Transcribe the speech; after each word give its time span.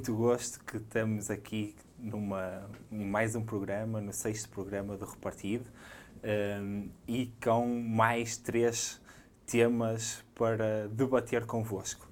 muito 0.00 0.16
gosto 0.16 0.64
que 0.64 0.78
estamos 0.78 1.30
aqui 1.30 1.76
numa, 1.98 2.62
em 2.90 3.04
mais 3.04 3.36
um 3.36 3.44
programa, 3.44 4.00
no 4.00 4.14
sexto 4.14 4.48
programa 4.48 4.96
do 4.96 5.04
Repartido, 5.04 5.66
um, 6.24 6.88
e 7.06 7.30
com 7.44 7.66
mais 7.82 8.38
três 8.38 8.98
temas 9.44 10.24
para 10.34 10.88
debater 10.88 11.44
convosco. 11.44 12.08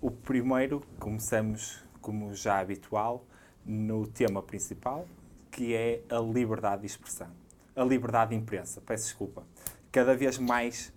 O 0.00 0.08
primeiro, 0.08 0.84
começamos, 1.00 1.82
como 2.00 2.32
já 2.32 2.60
habitual, 2.60 3.24
no 3.64 4.06
tema 4.06 4.40
principal, 4.40 5.04
que 5.50 5.74
é 5.74 6.02
a 6.08 6.20
liberdade 6.20 6.82
de 6.82 6.86
expressão. 6.86 7.32
A 7.74 7.82
liberdade 7.82 8.30
de 8.30 8.36
imprensa, 8.36 8.80
peço 8.80 9.06
desculpa. 9.06 9.42
Cada 9.90 10.14
vez 10.14 10.38
mais 10.38 10.92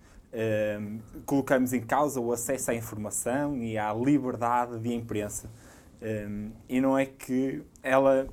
um, 0.80 1.00
colocamos 1.26 1.72
em 1.72 1.80
causa 1.80 2.20
o 2.20 2.32
acesso 2.32 2.70
à 2.70 2.74
informação 2.76 3.56
e 3.56 3.76
à 3.76 3.92
liberdade 3.92 4.78
de 4.78 4.94
imprensa. 4.94 5.50
Um, 6.02 6.50
e 6.68 6.80
não 6.80 6.96
é 6.98 7.04
que 7.04 7.62
ela 7.82 8.26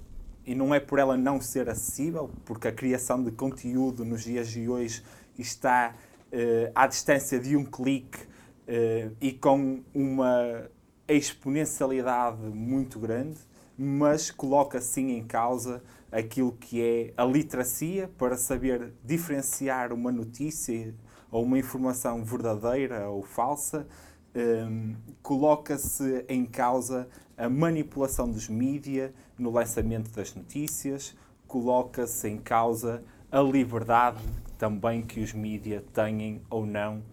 e 0.46 0.56
não 0.56 0.74
é 0.74 0.80
por 0.80 0.98
ela 0.98 1.18
não 1.18 1.42
ser 1.42 1.70
acessível, 1.70 2.32
porque 2.46 2.70
a 2.70 2.72
criação 2.72 3.22
de 3.22 3.32
conteúdo 3.32 4.06
nos 4.06 4.24
dias 4.24 4.48
de 4.48 4.70
hoje 4.70 5.04
está 5.38 5.94
uh, 6.32 6.72
à 6.74 6.88
distância 6.88 7.38
de 7.38 7.58
um 7.58 7.66
clique 7.66 8.20
uh, 8.20 9.14
e 9.20 9.34
com 9.34 9.84
uma 9.94 10.70
exponencialidade 11.06 12.42
muito 12.44 12.98
grande, 12.98 13.38
mas 13.78 14.32
coloca 14.32 14.80
sim 14.80 15.12
em 15.12 15.28
causa 15.28 15.84
aquilo 16.10 16.54
que 16.54 16.82
é 16.82 17.14
a 17.18 17.26
literacia 17.26 18.10
para 18.18 18.38
saber 18.38 18.94
diferenciar 19.04 19.92
uma 19.92 20.14
notícia 20.14 20.96
ou 21.30 21.44
uma 21.44 21.60
informação 21.60 22.24
verdadeira 22.24 23.10
ou 23.10 23.22
falsa, 23.22 23.86
um, 24.34 24.96
coloca-se 25.22 26.24
em 26.30 26.46
causa 26.46 27.08
a 27.38 27.48
manipulação 27.48 28.30
dos 28.30 28.50
mídias 28.50 29.12
no 29.38 29.52
lançamento 29.52 30.10
das 30.12 30.34
notícias, 30.34 31.16
coloca-se 31.48 32.28
em 32.28 32.38
causa 32.38 33.04
a 33.32 33.40
liberdade 33.40 34.22
também 34.58 35.04
que 35.04 35.20
os 35.20 35.34
mídias 35.34 35.84
têm 35.94 36.42
ou 36.50 36.66
não 36.66 37.04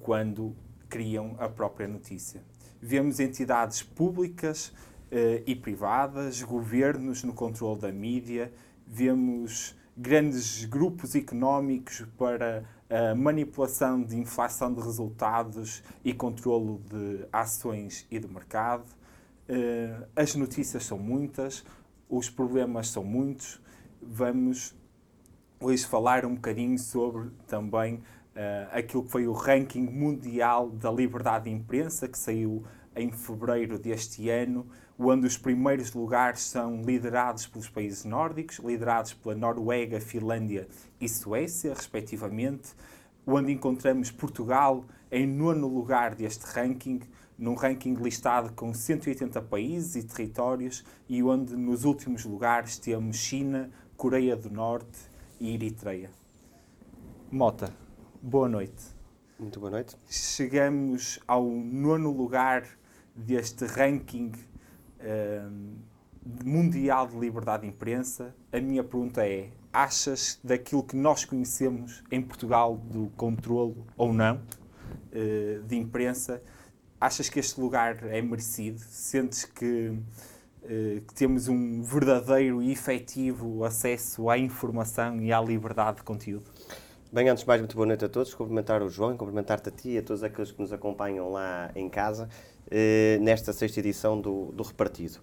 quando 0.00 0.54
criam 0.88 1.34
a 1.38 1.48
própria 1.48 1.88
notícia. 1.88 2.42
Vemos 2.80 3.18
entidades 3.18 3.82
públicas 3.82 4.72
eh, 5.10 5.42
e 5.46 5.54
privadas, 5.54 6.42
governos 6.42 7.24
no 7.24 7.32
controle 7.32 7.80
da 7.80 7.92
mídia, 7.92 8.52
vemos 8.86 9.76
grandes 9.96 10.64
grupos 10.64 11.14
económicos 11.14 12.04
para 12.16 12.64
a 12.88 13.14
manipulação 13.14 14.02
de 14.02 14.18
inflação 14.18 14.72
de 14.72 14.80
resultados 14.80 15.82
e 16.04 16.12
controlo 16.12 16.80
de 16.90 17.26
ações 17.32 18.06
e 18.10 18.18
de 18.18 18.28
mercado. 18.28 18.84
Eh, 19.54 20.08
as 20.16 20.34
notícias 20.34 20.82
são 20.86 20.96
muitas, 20.96 21.62
os 22.08 22.30
problemas 22.30 22.88
são 22.88 23.04
muitos. 23.04 23.60
Vamos 24.00 24.74
hoje 25.60 25.84
falar 25.84 26.24
um 26.24 26.36
bocadinho 26.36 26.78
sobre 26.78 27.28
também 27.46 27.96
uh, 27.96 28.00
aquilo 28.72 29.04
que 29.04 29.10
foi 29.10 29.28
o 29.28 29.32
ranking 29.32 29.82
mundial 29.82 30.70
da 30.70 30.90
liberdade 30.90 31.44
de 31.44 31.50
imprensa, 31.50 32.08
que 32.08 32.18
saiu 32.18 32.64
em 32.96 33.12
fevereiro 33.12 33.78
deste 33.78 34.30
ano, 34.30 34.66
onde 34.98 35.26
os 35.26 35.36
primeiros 35.36 35.92
lugares 35.92 36.40
são 36.40 36.80
liderados 36.80 37.46
pelos 37.46 37.68
países 37.68 38.06
nórdicos, 38.06 38.58
liderados 38.58 39.12
pela 39.12 39.34
Noruega, 39.34 40.00
Finlândia 40.00 40.66
e 40.98 41.06
Suécia, 41.06 41.74
respectivamente, 41.74 42.70
onde 43.26 43.52
encontramos 43.52 44.10
Portugal 44.10 44.86
em 45.10 45.26
nono 45.26 45.68
lugar 45.68 46.14
deste 46.14 46.46
ranking, 46.46 47.00
num 47.42 47.54
ranking 47.54 47.94
listado 47.94 48.52
com 48.52 48.72
180 48.72 49.42
países 49.42 49.96
e 49.96 50.06
territórios, 50.06 50.84
e 51.08 51.20
onde 51.24 51.56
nos 51.56 51.84
últimos 51.84 52.24
lugares 52.24 52.78
temos 52.78 53.16
China, 53.16 53.68
Coreia 53.96 54.36
do 54.36 54.48
Norte 54.48 55.00
e 55.40 55.52
Eritreia. 55.52 56.08
Mota, 57.32 57.74
boa 58.22 58.48
noite. 58.48 58.84
Muito 59.40 59.58
boa 59.58 59.72
noite. 59.72 59.96
Chegamos 60.08 61.18
ao 61.26 61.44
nono 61.44 62.12
lugar 62.12 62.64
deste 63.12 63.64
ranking 63.64 64.30
um, 65.00 65.74
mundial 66.44 67.08
de 67.08 67.18
liberdade 67.18 67.62
de 67.62 67.70
imprensa. 67.70 68.32
A 68.52 68.60
minha 68.60 68.84
pergunta 68.84 69.26
é: 69.26 69.50
achas 69.72 70.38
daquilo 70.44 70.84
que 70.84 70.94
nós 70.94 71.24
conhecemos 71.24 72.04
em 72.08 72.22
Portugal 72.22 72.76
do 72.76 73.10
controlo 73.16 73.84
ou 73.96 74.12
não 74.12 74.36
uh, 74.36 75.62
de 75.64 75.74
imprensa? 75.74 76.40
Achas 77.02 77.28
que 77.28 77.40
este 77.40 77.60
lugar 77.60 77.98
é 78.04 78.22
merecido? 78.22 78.78
Sentes 78.78 79.44
que, 79.44 79.88
uh, 79.88 81.00
que 81.00 81.12
temos 81.16 81.48
um 81.48 81.82
verdadeiro 81.82 82.62
e 82.62 82.70
efetivo 82.70 83.64
acesso 83.64 84.30
à 84.30 84.38
informação 84.38 85.20
e 85.20 85.32
à 85.32 85.40
liberdade 85.40 85.96
de 85.96 86.04
conteúdo? 86.04 86.44
Bem, 87.12 87.28
antes 87.28 87.42
de 87.42 87.48
mais, 87.48 87.60
muito 87.60 87.74
boa 87.74 87.88
noite 87.88 88.04
a 88.04 88.08
todos. 88.08 88.32
Cumprimentar 88.32 88.84
o 88.84 88.88
João, 88.88 89.16
cumprimentar-te 89.16 89.68
a 89.68 89.72
ti 89.72 89.88
e 89.88 89.98
a 89.98 90.02
todos 90.04 90.22
aqueles 90.22 90.52
que 90.52 90.60
nos 90.60 90.72
acompanham 90.72 91.28
lá 91.32 91.72
em 91.74 91.88
casa. 91.88 92.28
Eh, 92.70 93.18
nesta 93.20 93.52
sexta 93.52 93.80
edição 93.80 94.20
do, 94.20 94.52
do 94.52 94.62
Repartido. 94.62 95.18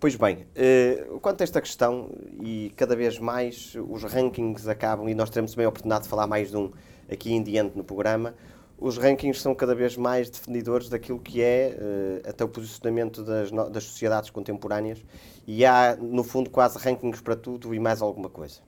Pois 0.00 0.16
bem, 0.16 0.46
eh, 0.56 1.08
quanto 1.20 1.42
a 1.42 1.44
esta 1.44 1.60
questão, 1.60 2.10
e 2.42 2.72
cada 2.74 2.96
vez 2.96 3.18
mais 3.18 3.76
os 3.86 4.02
rankings 4.02 4.66
acabam, 4.66 5.06
e 5.06 5.14
nós 5.14 5.28
teremos 5.28 5.50
também 5.50 5.66
a 5.66 5.68
oportunidade 5.68 6.04
de 6.04 6.08
falar 6.08 6.26
mais 6.26 6.50
de 6.50 6.56
um 6.56 6.72
aqui 7.12 7.34
em 7.34 7.42
diante 7.42 7.76
no 7.76 7.84
programa, 7.84 8.34
os 8.80 8.96
rankings 8.96 9.40
são 9.40 9.54
cada 9.54 9.74
vez 9.74 9.96
mais 9.96 10.30
definidores 10.30 10.88
daquilo 10.88 11.18
que 11.18 11.42
é 11.42 11.76
uh, 11.76 12.28
até 12.28 12.44
o 12.44 12.48
posicionamento 12.48 13.24
das, 13.24 13.50
das, 13.50 13.84
sociedades 13.84 14.30
contemporâneas 14.30 15.04
e 15.46 15.64
há, 15.64 15.96
no 16.00 16.22
fundo, 16.22 16.48
quase 16.48 16.78
rankings 16.78 17.20
para 17.20 17.34
tudo 17.34 17.74
e 17.74 17.80
mais 17.80 18.00
alguma 18.00 18.28
coisa. 18.28 18.60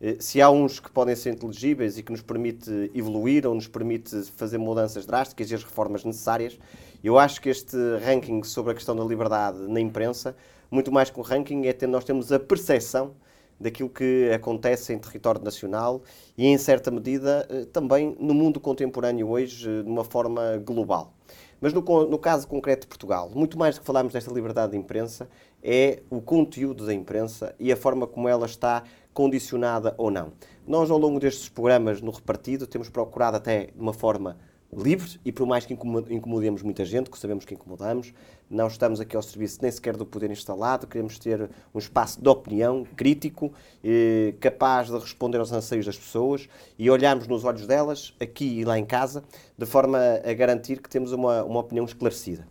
Uh, 0.00 0.22
se 0.22 0.42
há 0.42 0.50
uns 0.50 0.78
que 0.78 0.90
podem 0.90 1.16
ser 1.16 1.32
inteligíveis 1.32 1.96
e 1.96 2.02
que 2.02 2.12
nos 2.12 2.20
permite 2.20 2.90
evoluir 2.94 3.46
ou 3.46 3.54
nos 3.54 3.66
permite 3.66 4.22
fazer 4.36 4.58
mudanças 4.58 5.06
drásticas 5.06 5.50
e 5.50 5.54
as 5.54 5.64
reformas 5.64 6.04
necessárias, 6.04 6.58
eu 7.02 7.18
acho 7.18 7.40
que 7.40 7.48
este 7.48 7.76
ranking 8.04 8.42
sobre 8.42 8.72
a 8.72 8.74
questão 8.74 8.94
da 8.94 9.04
liberdade 9.04 9.58
na 9.66 9.80
imprensa, 9.80 10.36
muito 10.70 10.92
mais 10.92 11.08
que 11.08 11.18
um 11.18 11.22
ranking, 11.22 11.66
é 11.66 11.72
ter, 11.72 11.86
nós 11.86 12.04
temos 12.04 12.30
a 12.30 12.38
percepção 12.38 13.14
daquilo 13.58 13.88
que 13.88 14.30
acontece 14.34 14.92
em 14.92 14.98
território 14.98 15.42
nacional 15.42 16.02
e, 16.36 16.46
em 16.46 16.58
certa 16.58 16.90
medida, 16.90 17.46
eh, 17.48 17.64
também 17.72 18.16
no 18.18 18.34
mundo 18.34 18.60
contemporâneo 18.60 19.28
hoje, 19.28 19.68
eh, 19.68 19.82
de 19.82 19.88
uma 19.88 20.04
forma 20.04 20.56
global. 20.58 21.12
Mas 21.60 21.72
no, 21.72 21.80
no, 21.80 22.18
caso 22.18 22.46
concreto 22.46 22.82
de 22.82 22.88
Portugal, 22.88 23.30
muito 23.34 23.58
mais 23.58 23.76
do 23.76 23.80
que 23.80 23.86
falarmos 23.86 24.12
desta 24.12 24.32
liberdade 24.32 24.72
de 24.72 24.78
imprensa, 24.78 25.28
é 25.62 26.02
o 26.10 26.20
conteúdo 26.20 26.84
da 26.84 26.92
imprensa 26.92 27.54
e 27.58 27.72
a 27.72 27.76
forma 27.76 28.06
como 28.06 28.28
ela 28.28 28.44
está 28.44 28.82
condicionada 29.14 29.94
ou 29.96 30.10
não. 30.10 30.32
Nós, 30.66 30.90
ao 30.90 30.98
longo 30.98 31.18
destes 31.18 31.48
programas 31.48 32.02
no 32.02 32.10
Repartido, 32.10 32.66
temos 32.66 32.88
procurado 32.88 33.36
até 33.36 33.66
de 33.66 33.80
uma 33.80 33.92
forma 33.92 34.36
livre 34.76 35.20
e 35.24 35.32
por 35.32 35.46
mais 35.46 35.64
que 35.64 35.72
incomodemos 35.72 36.62
muita 36.62 36.84
gente, 36.84 37.08
que 37.08 37.18
sabemos 37.18 37.44
que 37.44 37.54
incomodamos, 37.54 38.12
não 38.50 38.66
estamos 38.66 39.00
aqui 39.00 39.16
ao 39.16 39.22
serviço 39.22 39.58
nem 39.62 39.70
sequer 39.70 39.96
do 39.96 40.04
poder 40.04 40.30
instalado, 40.30 40.86
queremos 40.86 41.18
ter 41.18 41.50
um 41.74 41.78
espaço 41.78 42.20
de 42.20 42.28
opinião 42.28 42.86
crítico, 42.96 43.52
eh, 43.82 44.34
capaz 44.40 44.88
de 44.88 44.98
responder 44.98 45.38
aos 45.38 45.52
anseios 45.52 45.86
das 45.86 45.96
pessoas 45.96 46.48
e 46.78 46.90
olharmos 46.90 47.26
nos 47.26 47.44
olhos 47.44 47.66
delas, 47.66 48.14
aqui 48.20 48.60
e 48.60 48.64
lá 48.64 48.78
em 48.78 48.84
casa, 48.84 49.24
de 49.56 49.66
forma 49.66 49.98
a 50.24 50.32
garantir 50.34 50.80
que 50.80 50.88
temos 50.88 51.12
uma, 51.12 51.42
uma 51.42 51.60
opinião 51.60 51.84
esclarecida. 51.84 52.46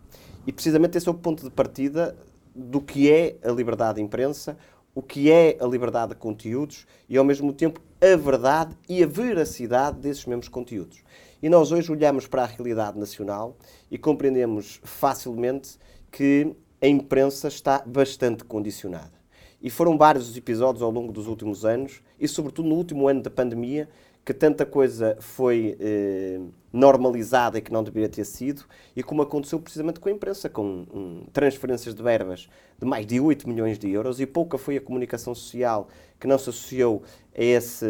E 0.46 0.52
precisamente 0.52 0.98
esse 0.98 1.08
é 1.08 1.10
o 1.10 1.14
ponto 1.14 1.44
de 1.44 1.50
partida 1.50 2.16
do 2.54 2.80
que 2.80 3.10
é 3.10 3.36
a 3.42 3.50
liberdade 3.50 3.96
de 3.96 4.02
imprensa, 4.02 4.56
o 4.94 5.02
que 5.02 5.30
é 5.30 5.56
a 5.60 5.66
liberdade 5.66 6.10
de 6.10 6.16
conteúdos 6.16 6.86
e, 7.08 7.16
ao 7.16 7.24
mesmo 7.24 7.52
tempo, 7.52 7.80
a 8.00 8.16
verdade 8.16 8.76
e 8.88 9.02
a 9.02 9.06
veracidade 9.06 9.98
desses 9.98 10.24
mesmos 10.24 10.48
conteúdos. 10.48 11.02
E 11.42 11.48
nós 11.48 11.72
hoje 11.72 11.90
olhamos 11.90 12.26
para 12.26 12.42
a 12.42 12.46
realidade 12.46 12.98
nacional 12.98 13.56
e 13.90 13.98
compreendemos 13.98 14.80
facilmente 14.82 15.78
que 16.10 16.54
a 16.80 16.86
imprensa 16.86 17.48
está 17.48 17.82
bastante 17.84 18.44
condicionada. 18.44 19.12
E 19.60 19.70
foram 19.70 19.96
vários 19.96 20.28
os 20.28 20.36
episódios 20.36 20.82
ao 20.82 20.90
longo 20.90 21.10
dos 21.10 21.26
últimos 21.26 21.64
anos, 21.64 22.02
e 22.20 22.28
sobretudo 22.28 22.68
no 22.68 22.74
último 22.74 23.08
ano 23.08 23.22
da 23.22 23.30
pandemia, 23.30 23.88
que 24.24 24.32
tanta 24.32 24.64
coisa 24.64 25.16
foi 25.20 25.76
eh, 25.78 26.40
normalizada 26.72 27.58
e 27.58 27.62
que 27.62 27.72
não 27.72 27.82
deveria 27.82 28.08
ter 28.08 28.24
sido, 28.24 28.64
e 28.96 29.02
como 29.02 29.22
aconteceu 29.22 29.60
precisamente 29.60 30.00
com 30.00 30.08
a 30.08 30.12
imprensa, 30.12 30.48
com 30.48 30.86
um, 30.92 31.26
transferências 31.32 31.94
de 31.94 32.02
verbas 32.02 32.48
de 32.78 32.86
mais 32.86 33.06
de 33.06 33.20
8 33.20 33.48
milhões 33.48 33.78
de 33.78 33.90
euros, 33.90 34.20
e 34.20 34.26
pouca 34.26 34.56
foi 34.56 34.76
a 34.76 34.80
comunicação 34.80 35.34
social 35.34 35.88
que 36.18 36.26
não 36.26 36.38
se 36.38 36.48
associou 36.48 37.02
a 37.36 37.42
esse, 37.42 37.86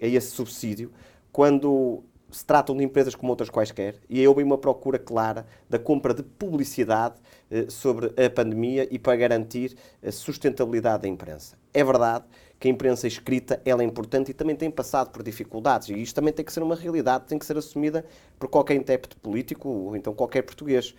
a 0.00 0.06
esse 0.06 0.30
subsídio, 0.32 0.90
quando 1.32 2.02
se 2.30 2.44
tratam 2.44 2.76
de 2.76 2.84
empresas 2.84 3.14
como 3.14 3.30
outras 3.30 3.50
quaisquer 3.50 3.96
e 4.08 4.26
houve 4.26 4.42
uma 4.42 4.58
procura 4.58 4.98
clara 4.98 5.46
da 5.68 5.78
compra 5.78 6.14
de 6.14 6.22
publicidade 6.22 7.16
eh, 7.50 7.66
sobre 7.68 8.06
a 8.22 8.30
pandemia 8.30 8.86
e 8.90 8.98
para 8.98 9.16
garantir 9.16 9.76
a 10.02 10.10
sustentabilidade 10.10 11.02
da 11.02 11.08
imprensa. 11.08 11.56
É 11.72 11.82
verdade 11.84 12.24
que 12.58 12.68
a 12.68 12.70
imprensa 12.70 13.06
escrita 13.06 13.60
ela 13.64 13.82
é 13.82 13.84
importante 13.84 14.30
e 14.30 14.34
também 14.34 14.54
tem 14.54 14.70
passado 14.70 15.10
por 15.10 15.22
dificuldades 15.22 15.88
e 15.88 15.94
isto 15.94 16.14
também 16.14 16.32
tem 16.32 16.44
que 16.44 16.52
ser 16.52 16.62
uma 16.62 16.74
realidade, 16.74 17.24
tem 17.26 17.38
que 17.38 17.46
ser 17.46 17.56
assumida 17.56 18.04
por 18.38 18.48
qualquer 18.48 18.74
intérprete 18.74 19.16
político 19.16 19.68
ou 19.68 19.96
então 19.96 20.14
qualquer 20.14 20.42
português. 20.42 20.94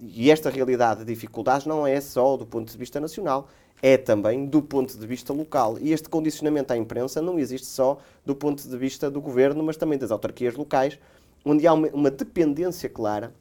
E 0.00 0.30
esta 0.30 0.50
realidade 0.50 1.00
de 1.00 1.06
dificuldades 1.06 1.66
não 1.66 1.84
é 1.84 2.00
só 2.00 2.36
do 2.36 2.46
ponto 2.46 2.70
de 2.70 2.78
vista 2.78 3.00
nacional, 3.00 3.48
é 3.82 3.96
também 3.96 4.46
do 4.46 4.60
ponto 4.60 4.96
de 4.96 5.06
vista 5.06 5.32
local. 5.32 5.78
E 5.80 5.92
este 5.92 6.08
condicionamento 6.08 6.72
à 6.72 6.76
imprensa 6.76 7.22
não 7.22 7.38
existe 7.38 7.66
só 7.66 7.98
do 8.24 8.34
ponto 8.34 8.68
de 8.68 8.76
vista 8.76 9.10
do 9.10 9.20
governo, 9.20 9.62
mas 9.62 9.76
também 9.76 9.98
das 9.98 10.10
autarquias 10.10 10.54
locais, 10.54 10.98
onde 11.44 11.66
há 11.66 11.72
uma, 11.72 12.10
dependência 12.10 12.88
clara, 12.88 13.32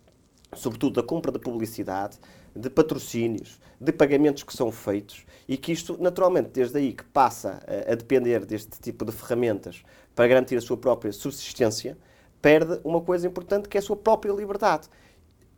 sobretudo 0.56 1.01
da 1.01 1.07
compra 1.07 1.31
de 1.31 1.39
publicidade, 1.39 2.18
de 2.56 2.69
patrocínios, 2.69 3.60
de 3.80 3.92
pagamentos 3.92 4.44
que 4.44 4.56
são 4.56 4.72
feitos 4.72 5.25
e 5.48 5.57
que 5.57 5.72
isto, 5.72 5.98
naturalmente, 6.00 6.50
desde 6.51 6.78
aí 6.78 6.94
que 6.94 7.04
passa 7.04 7.62
a 7.88 7.95
depender 7.95 8.45
deste 8.45 8.80
tipo 8.80 9.06
de 9.06 9.12
ferramentas 9.12 9.84
para 10.16 10.28
garantir 10.28 10.56
a 10.56 10.62
sua 10.62 10.78
própria 10.78 11.12
subsistência, 11.12 11.98
perde 12.42 12.80
uma 12.84 13.01
coisa 13.01 13.28
importante 13.28 13.69
que 13.69 13.78
é 13.78 13.80
a 13.80 13.84
sua 13.84 13.95
própria 13.95 14.31
liberdade 14.31 14.89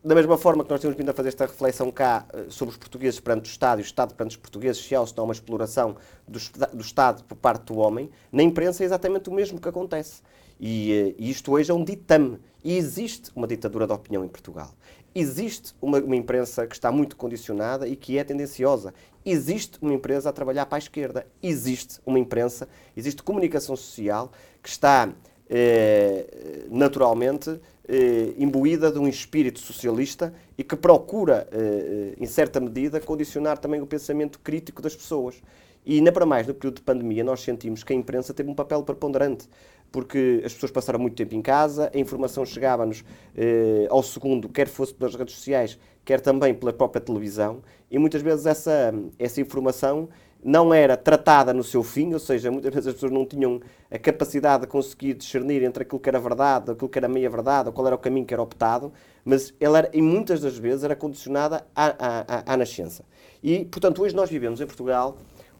da 0.03 0.15
mesma 0.15 0.37
forma 0.37 0.63
que 0.63 0.69
nós 0.69 0.79
temos 0.79 0.95
vindo 0.95 1.09
a 1.09 1.13
fazer 1.13 1.29
esta 1.29 1.45
reflexão 1.45 1.91
cá 1.91 2.25
eh, 2.33 2.45
sobre 2.49 2.71
os 2.71 2.77
portugueses 2.77 3.19
perante 3.19 3.49
o 3.49 3.51
Estado 3.51 3.79
e 3.79 3.83
o 3.83 3.85
Estado 3.85 4.13
perante 4.15 4.31
os 4.31 4.37
portugueses, 4.37 4.81
se 4.81 4.95
há 4.95 5.01
ou 5.01 5.07
se 5.07 5.15
não 5.15 5.25
uma 5.25 5.33
exploração 5.33 5.97
do, 6.25 6.39
do, 6.73 6.81
Estado 6.81 7.23
por 7.25 7.35
parte 7.35 7.65
do 7.65 7.77
homem, 7.77 8.09
na 8.31 8.41
imprensa 8.41 8.83
é 8.83 8.85
exatamente 8.85 9.29
o 9.29 9.33
mesmo 9.33 9.59
que 9.59 9.67
acontece. 9.67 10.21
E, 10.57 10.93
eh, 10.93 11.15
e 11.17 11.29
isto 11.29 11.51
hoje 11.51 11.69
é 11.69 11.73
um 11.73 11.83
ditame. 11.83 12.39
E 12.63 12.77
existe 12.77 13.31
uma 13.35 13.47
ditadura 13.47 13.87
da 13.87 13.93
opinião 13.93 14.23
em 14.23 14.27
Portugal. 14.27 14.71
Existe 15.13 15.73
uma, 15.81 15.99
uma, 15.99 16.15
imprensa 16.15 16.67
que 16.67 16.75
está 16.75 16.91
muito 16.91 17.15
condicionada 17.15 17.87
e 17.87 17.95
que 17.95 18.17
é 18.17 18.23
tendenciosa. 18.23 18.93
Existe 19.25 19.79
uma 19.81 19.93
empresa 19.93 20.29
a 20.29 20.33
trabalhar 20.33 20.65
para 20.65 20.77
a 20.77 20.79
esquerda. 20.79 21.25
Existe 21.41 21.99
uma 22.05 22.19
imprensa, 22.19 22.67
existe 22.95 23.23
comunicação 23.23 23.75
social 23.75 24.31
que 24.61 24.69
está 24.69 25.09
eh, 25.49 26.67
naturalmente 26.69 27.59
eh, 27.91 28.35
imbuída 28.37 28.91
de 28.91 28.99
um 28.99 29.07
espírito 29.07 29.59
socialista 29.59 30.31
e 30.55 30.63
que 30.63 30.75
procura, 30.75 31.47
eh, 31.51 32.13
em 32.19 32.25
certa 32.27 32.59
medida, 32.59 32.99
condicionar 32.99 33.57
também 33.57 33.81
o 33.81 33.87
pensamento 33.87 34.39
crítico 34.39 34.79
das 34.79 34.95
pessoas. 34.95 35.41
E, 35.83 35.95
ainda 35.95 36.11
para 36.11 36.23
mais, 36.23 36.45
no 36.45 36.53
período 36.53 36.75
de 36.75 36.81
pandemia, 36.83 37.23
nós 37.23 37.41
sentimos 37.41 37.83
que 37.83 37.91
a 37.91 37.95
imprensa 37.95 38.31
teve 38.31 38.47
um 38.47 38.53
papel 38.53 38.83
preponderante, 38.83 39.49
porque 39.91 40.39
as 40.45 40.53
pessoas 40.53 40.71
passaram 40.71 40.99
muito 40.99 41.15
tempo 41.15 41.33
em 41.33 41.41
casa, 41.41 41.89
a 41.91 41.97
informação 41.97 42.45
chegava-nos 42.45 43.03
eh, 43.35 43.87
ao 43.89 44.03
segundo, 44.03 44.47
quer 44.47 44.67
fosse 44.67 44.93
pelas 44.93 45.15
redes 45.15 45.33
sociais, 45.33 45.79
quer 46.05 46.21
também 46.21 46.53
pela 46.53 46.71
própria 46.71 47.01
televisão, 47.01 47.63
e 47.89 47.97
muitas 47.97 48.21
vezes 48.21 48.45
essa, 48.45 48.93
essa 49.17 49.41
informação 49.41 50.09
não 50.43 50.73
era 50.73 50.95
tratada 50.95 51.53
no 51.53 51.63
seu 51.63 51.83
fim, 51.83 52.13
ou 52.13 52.19
seja, 52.19 52.49
muitas 52.49 52.73
vezes 52.73 52.87
as 52.87 52.93
pessoas 52.93 53.11
não 53.11 53.25
tinham 53.25 53.59
a 53.91 53.97
capacidade 53.97 54.61
de 54.61 54.67
conseguir 54.67 55.13
discernir 55.13 55.63
entre 55.63 55.83
aquilo 55.83 55.99
que 55.99 56.07
era 56.07 56.19
verdade, 56.19 56.71
aquilo 56.71 56.89
que 56.89 56.97
era 56.97 57.09
meia 57.09 57.29
verdade, 57.29 57.67
ou 57.67 57.73
qual 57.73 57.87
era 57.87 57.95
o 57.95 57.99
caminho 57.99 58.25
que 58.25 58.33
era 58.33 58.41
optado, 58.41 58.91
mas 59.25 59.53
ela 59.59 59.79
era, 59.79 59.89
e 59.93 60.01
muitas 60.01 60.39
das 60.39 60.57
vezes 60.57 60.83
era 60.83 60.95
condicionada 60.95 61.65
à, 61.75 62.45
à, 62.47 62.53
à 62.53 62.57
nascença. 62.57 63.03
E, 63.43 63.65
portanto, 63.65 64.01
hoje 64.01 64.15
nós 64.15 64.29
vivemos 64.29 64.61
em 64.61 64.65
Portugal 64.65 65.17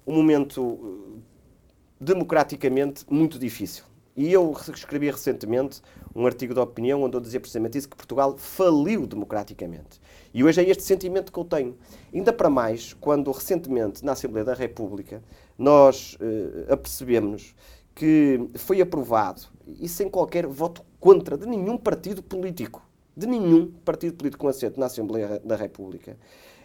um 0.08 0.16
momento 0.16 0.80
eh, 1.18 1.20
democraticamente 2.00 3.06
muito 3.10 3.38
difícil. 3.38 3.84
E 4.16 4.32
eu 4.34 4.54
escrevi 4.74 5.10
recentemente 5.10 5.82
um 6.16 6.26
artigo 6.26 6.54
de 6.54 6.60
opinião 6.60 7.04
onde 7.04 7.16
eu 7.16 7.22
dizia 7.22 7.40
precisamente 7.40 7.78
isso, 7.78 7.90
que 7.90 7.96
Portugal 7.96 8.38
faliu 8.38 9.06
democraticamente. 9.06 10.02
E 10.34 10.44
hoje 10.44 10.62
é 10.62 10.70
este 10.70 10.84
sentimento 10.84 11.32
que 11.32 11.40
eu 11.40 11.46
tenho. 11.46 11.76
Ainda 12.14 12.32
para 12.32 12.50
mais, 12.50 12.94
quando 12.94 13.32
recentemente, 13.32 14.06
na 14.06 14.12
Assembleia 14.12 14.46
da 14.46 14.54
República, 14.54 15.24
nós 15.58 16.18
eh, 16.20 16.72
apercebemos 16.72 17.56
que 17.96 18.48
foi 18.56 18.80
aprovado, 18.80 19.42
e 19.68 19.88
sem 19.90 20.08
qualquer 20.08 20.46
voto 20.48 20.84
contra 21.00 21.38
de 21.38 21.46
nenhum 21.46 21.78
partido 21.78 22.24
político, 22.24 22.82
de 23.16 23.28
nenhum 23.28 23.72
partido 23.84 24.16
político 24.16 24.42
com 24.42 24.48
assento 24.48 24.80
na 24.80 24.86
Assembleia 24.86 25.42
da 25.44 25.56
República, 25.56 26.18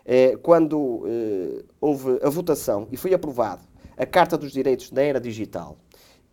eh, 0.04 0.36
quando 0.42 1.02
eh, 1.06 1.64
houve 1.80 2.20
a 2.22 2.28
votação 2.28 2.86
e 2.92 2.96
foi 2.96 3.14
aprovado 3.14 3.62
a 3.96 4.04
Carta 4.04 4.36
dos 4.36 4.52
Direitos 4.52 4.90
da 4.90 5.02
Era 5.02 5.20
Digital, 5.20 5.76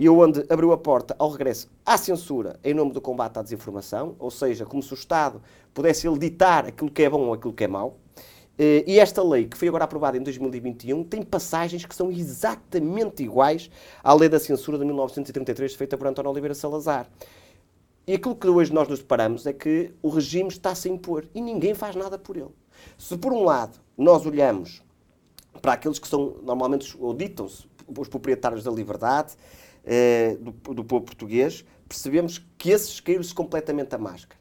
e 0.02 0.10
onde 0.10 0.44
abriu 0.50 0.72
a 0.72 0.78
porta 0.78 1.16
ao 1.20 1.30
regresso 1.30 1.70
à 1.86 1.96
censura 1.96 2.60
em 2.64 2.74
nome 2.74 2.92
do 2.92 3.00
combate 3.00 3.38
à 3.38 3.44
desinformação, 3.44 4.16
ou 4.18 4.32
seja, 4.32 4.66
como 4.66 4.82
se 4.82 4.92
o 4.92 4.96
Estado 4.96 5.40
pudesse 5.74 6.08
ele 6.08 6.18
ditar 6.18 6.66
aquilo 6.66 6.90
que 6.90 7.04
é 7.04 7.10
bom 7.10 7.28
ou 7.28 7.34
aquilo 7.34 7.54
que 7.54 7.64
é 7.64 7.68
mau. 7.68 7.98
Eh, 8.58 8.84
e 8.86 9.00
esta 9.00 9.24
lei, 9.24 9.48
que 9.48 9.58
foi 9.58 9.68
agora 9.68 9.86
aprovada 9.86 10.18
em 10.18 10.22
2021, 10.22 11.04
tem 11.04 11.24
passagens 11.24 11.86
que 11.86 11.96
são 11.96 12.12
exatamente 12.12 13.24
iguais 13.24 13.70
à 14.04 14.14
lei 14.14 14.30
da 14.30 14.40
censura 14.40 14.78
de 14.78 14.86
1933, 14.86 15.74
feita 15.74 15.98
por 15.98 16.08
António 16.08 16.32
Oliveira 16.32 16.54
Salazar. 16.54 17.10
E 18.06 18.14
aquilo 18.14 18.36
que 18.36 18.48
hoje 18.48 18.74
nós 18.74 18.88
nos 18.88 19.00
deparamos 19.00 19.46
é 19.46 19.54
que 19.54 19.94
o 20.02 20.10
regime 20.10 20.50
está 20.50 20.76
-se 20.76 20.90
a 20.90 20.92
impor 20.92 21.26
e 21.34 21.42
ninguém 21.42 21.74
faz 21.74 21.96
nada 21.96 22.18
por 22.18 22.36
ele. 22.36 22.54
Se, 22.98 23.18
por 23.18 23.32
um 23.32 23.44
lado, 23.44 23.80
nós 23.98 24.26
olhamos 24.26 24.84
para 25.62 25.74
aqueles 25.74 26.00
que 26.00 26.08
são 26.08 26.36
normalmente, 26.44 26.96
ou 27.00 27.14
ditam-se, 27.14 27.66
os 27.98 28.08
proprietários 28.08 28.64
da 28.64 28.72
liberdade, 28.72 29.36
eh, 29.86 30.38
do, 30.40 30.74
do 30.74 30.84
povo 30.84 31.06
português, 31.06 31.64
percebemos 31.88 32.40
que 32.58 32.72
esses 32.72 33.00
caíram-se 33.00 33.34
completamente 33.34 33.94
a 33.94 33.98
máscara. 33.98 34.41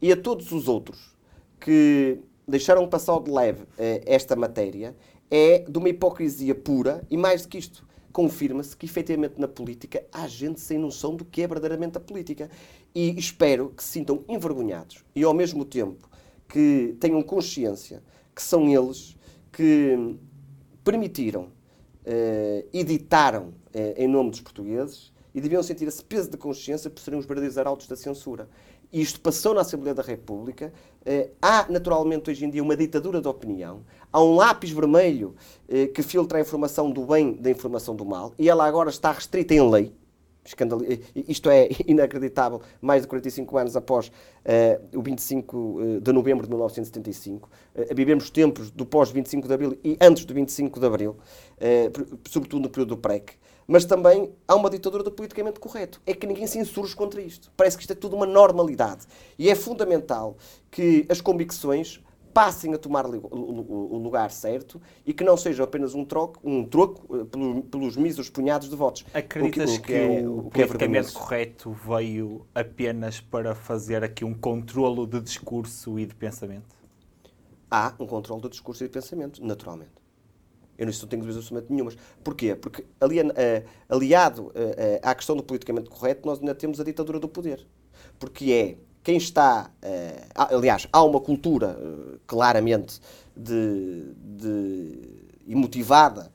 E 0.00 0.12
a 0.12 0.16
todos 0.16 0.52
os 0.52 0.68
outros 0.68 1.16
que 1.60 2.20
deixaram 2.46 2.88
passar 2.88 3.20
de 3.20 3.30
leve 3.30 3.64
eh, 3.76 4.02
esta 4.06 4.34
matéria, 4.34 4.96
é 5.30 5.58
de 5.58 5.78
uma 5.78 5.88
hipocrisia 5.88 6.54
pura 6.54 7.04
e 7.10 7.16
mais 7.16 7.42
do 7.42 7.48
que 7.48 7.58
isto. 7.58 7.86
Confirma-se 8.12 8.76
que, 8.76 8.86
efetivamente, 8.86 9.38
na 9.38 9.46
política 9.46 10.04
há 10.10 10.26
gente 10.26 10.60
sem 10.60 10.78
noção 10.78 11.14
do 11.14 11.24
que 11.24 11.42
é 11.42 11.46
verdadeiramente 11.46 11.98
a 11.98 12.00
política. 12.00 12.50
E 12.94 13.10
espero 13.18 13.70
que 13.70 13.84
se 13.84 13.90
sintam 13.90 14.24
envergonhados 14.28 15.04
e, 15.14 15.22
ao 15.22 15.34
mesmo 15.34 15.64
tempo, 15.64 16.08
que 16.48 16.96
tenham 16.98 17.22
consciência 17.22 18.02
que 18.34 18.42
são 18.42 18.68
eles 18.68 19.16
que 19.52 20.16
permitiram, 20.82 21.48
eh, 22.04 22.64
editaram 22.72 23.52
eh, 23.74 23.94
em 23.98 24.08
nome 24.08 24.30
dos 24.30 24.40
portugueses 24.40 25.12
e 25.34 25.40
deviam 25.40 25.62
sentir 25.62 25.86
esse 25.86 26.02
peso 26.02 26.30
de 26.30 26.36
consciência 26.36 26.88
por 26.88 27.00
serem 27.00 27.18
os 27.18 27.26
verdadeiros 27.26 27.58
arautos 27.58 27.86
da 27.86 27.96
censura. 27.96 28.48
Isto 28.92 29.20
passou 29.20 29.54
na 29.54 29.60
Assembleia 29.60 29.94
da 29.94 30.02
República. 30.02 30.72
Eh, 31.04 31.30
há, 31.40 31.66
naturalmente, 31.68 32.30
hoje 32.30 32.44
em 32.44 32.50
dia 32.50 32.62
uma 32.62 32.76
ditadura 32.76 33.20
da 33.20 33.28
opinião. 33.28 33.82
Há 34.12 34.22
um 34.22 34.34
lápis 34.36 34.70
vermelho 34.70 35.34
que 35.94 36.02
filtra 36.02 36.38
a 36.38 36.40
informação 36.40 36.90
do 36.90 37.04
bem 37.04 37.34
da 37.34 37.50
informação 37.50 37.94
do 37.94 38.04
mal. 38.04 38.32
E 38.38 38.48
ela 38.48 38.66
agora 38.66 38.88
está 38.88 39.12
restrita 39.12 39.52
em 39.52 39.70
lei. 39.70 39.92
Escandal... 40.48 40.80
Isto 41.14 41.50
é 41.50 41.68
inacreditável, 41.86 42.62
mais 42.80 43.02
de 43.02 43.08
45 43.08 43.58
anos 43.58 43.76
após 43.76 44.08
uh, 44.08 44.98
o 44.98 45.02
25 45.02 46.00
de 46.02 46.12
novembro 46.12 46.44
de 46.44 46.50
1975. 46.50 47.48
Uh, 47.74 47.94
vivemos 47.94 48.30
tempos 48.30 48.70
do 48.70 48.86
pós-25 48.86 49.46
de 49.46 49.52
abril 49.52 49.78
e 49.84 49.96
antes 50.00 50.24
do 50.24 50.34
25 50.34 50.80
de 50.80 50.86
abril, 50.86 51.16
uh, 51.58 52.18
sobretudo 52.28 52.62
no 52.62 52.70
período 52.70 52.90
do 52.90 52.96
PREC 52.96 53.34
mas 53.68 53.84
também 53.84 54.32
há 54.48 54.56
uma 54.56 54.70
ditadura 54.70 55.04
do 55.04 55.12
politicamente 55.12 55.60
correto. 55.60 56.00
É 56.06 56.14
que 56.14 56.26
ninguém 56.26 56.46
se 56.46 56.58
insurge 56.58 56.96
contra 56.96 57.20
isto. 57.20 57.52
Parece 57.54 57.76
que 57.76 57.82
isto 57.82 57.92
é 57.92 57.94
tudo 57.94 58.16
uma 58.16 58.24
normalidade. 58.24 59.06
E 59.38 59.50
é 59.50 59.54
fundamental 59.54 60.38
que 60.70 61.04
as 61.10 61.20
convicções 61.20 62.02
passem 62.32 62.72
a 62.72 62.78
tomar 62.78 63.04
o 63.04 63.98
lugar 63.98 64.30
certo 64.30 64.80
e 65.04 65.12
que 65.12 65.22
não 65.22 65.36
seja 65.36 65.64
apenas 65.64 65.94
um 65.94 66.04
troco, 66.04 66.40
um 66.42 66.64
troco 66.64 67.16
eh, 67.16 67.24
pelos 67.70 67.96
míseros 67.96 68.30
punhados 68.30 68.70
de 68.70 68.76
votos. 68.76 69.04
Acreditas 69.12 69.70
o 69.70 69.74
que, 69.74 69.80
o 69.80 69.82
que, 69.82 69.92
é, 69.92 70.20
o, 70.20 70.38
o 70.38 70.50
que 70.50 70.62
é 70.62 70.66
politicamente 70.66 71.12
correto 71.12 71.72
veio 71.72 72.46
apenas 72.54 73.20
para 73.20 73.54
fazer 73.54 74.04
aqui 74.04 74.24
um 74.24 74.34
controlo 74.34 75.06
de 75.06 75.20
discurso 75.20 75.98
e 75.98 76.06
de 76.06 76.14
pensamento? 76.14 76.76
Há 77.70 77.94
um 77.98 78.06
controle 78.06 78.40
de 78.42 78.50
discurso 78.50 78.84
e 78.84 78.86
de 78.86 78.92
pensamento, 78.92 79.44
naturalmente. 79.44 79.97
Eu 80.78 80.86
não 80.86 80.92
tenho 80.92 81.22
dúvidas 81.22 81.36
absolutamente 81.36 81.72
nenhumas. 81.72 81.96
Porquê? 82.22 82.54
Porque 82.54 82.82
uh, 82.82 83.68
aliado 83.88 84.46
uh, 84.46 84.52
à 85.02 85.12
questão 85.14 85.36
do 85.36 85.42
politicamente 85.42 85.90
correto, 85.90 86.26
nós 86.26 86.38
ainda 86.38 86.54
temos 86.54 86.80
a 86.80 86.84
ditadura 86.84 87.18
do 87.18 87.28
poder. 87.28 87.66
Porque 88.18 88.52
é 88.52 88.76
quem 89.02 89.16
está. 89.16 89.70
Aliás, 90.34 90.86
há 90.92 91.02
uma 91.02 91.18
cultura 91.18 91.76
claramente 92.26 93.00
de, 93.34 94.12
de, 94.20 94.98
e 95.46 95.54
motivada, 95.54 96.30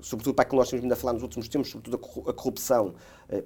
sobretudo 0.00 0.34
para 0.34 0.42
aquilo 0.42 0.56
que 0.58 0.62
nós 0.62 0.70
temos 0.70 0.82
vindo 0.82 0.92
a 0.92 0.96
falar 0.96 1.12
nos 1.12 1.22
últimos 1.22 1.48
tempos, 1.48 1.70
sobretudo 1.70 2.00
a 2.28 2.32
corrupção, 2.32 2.94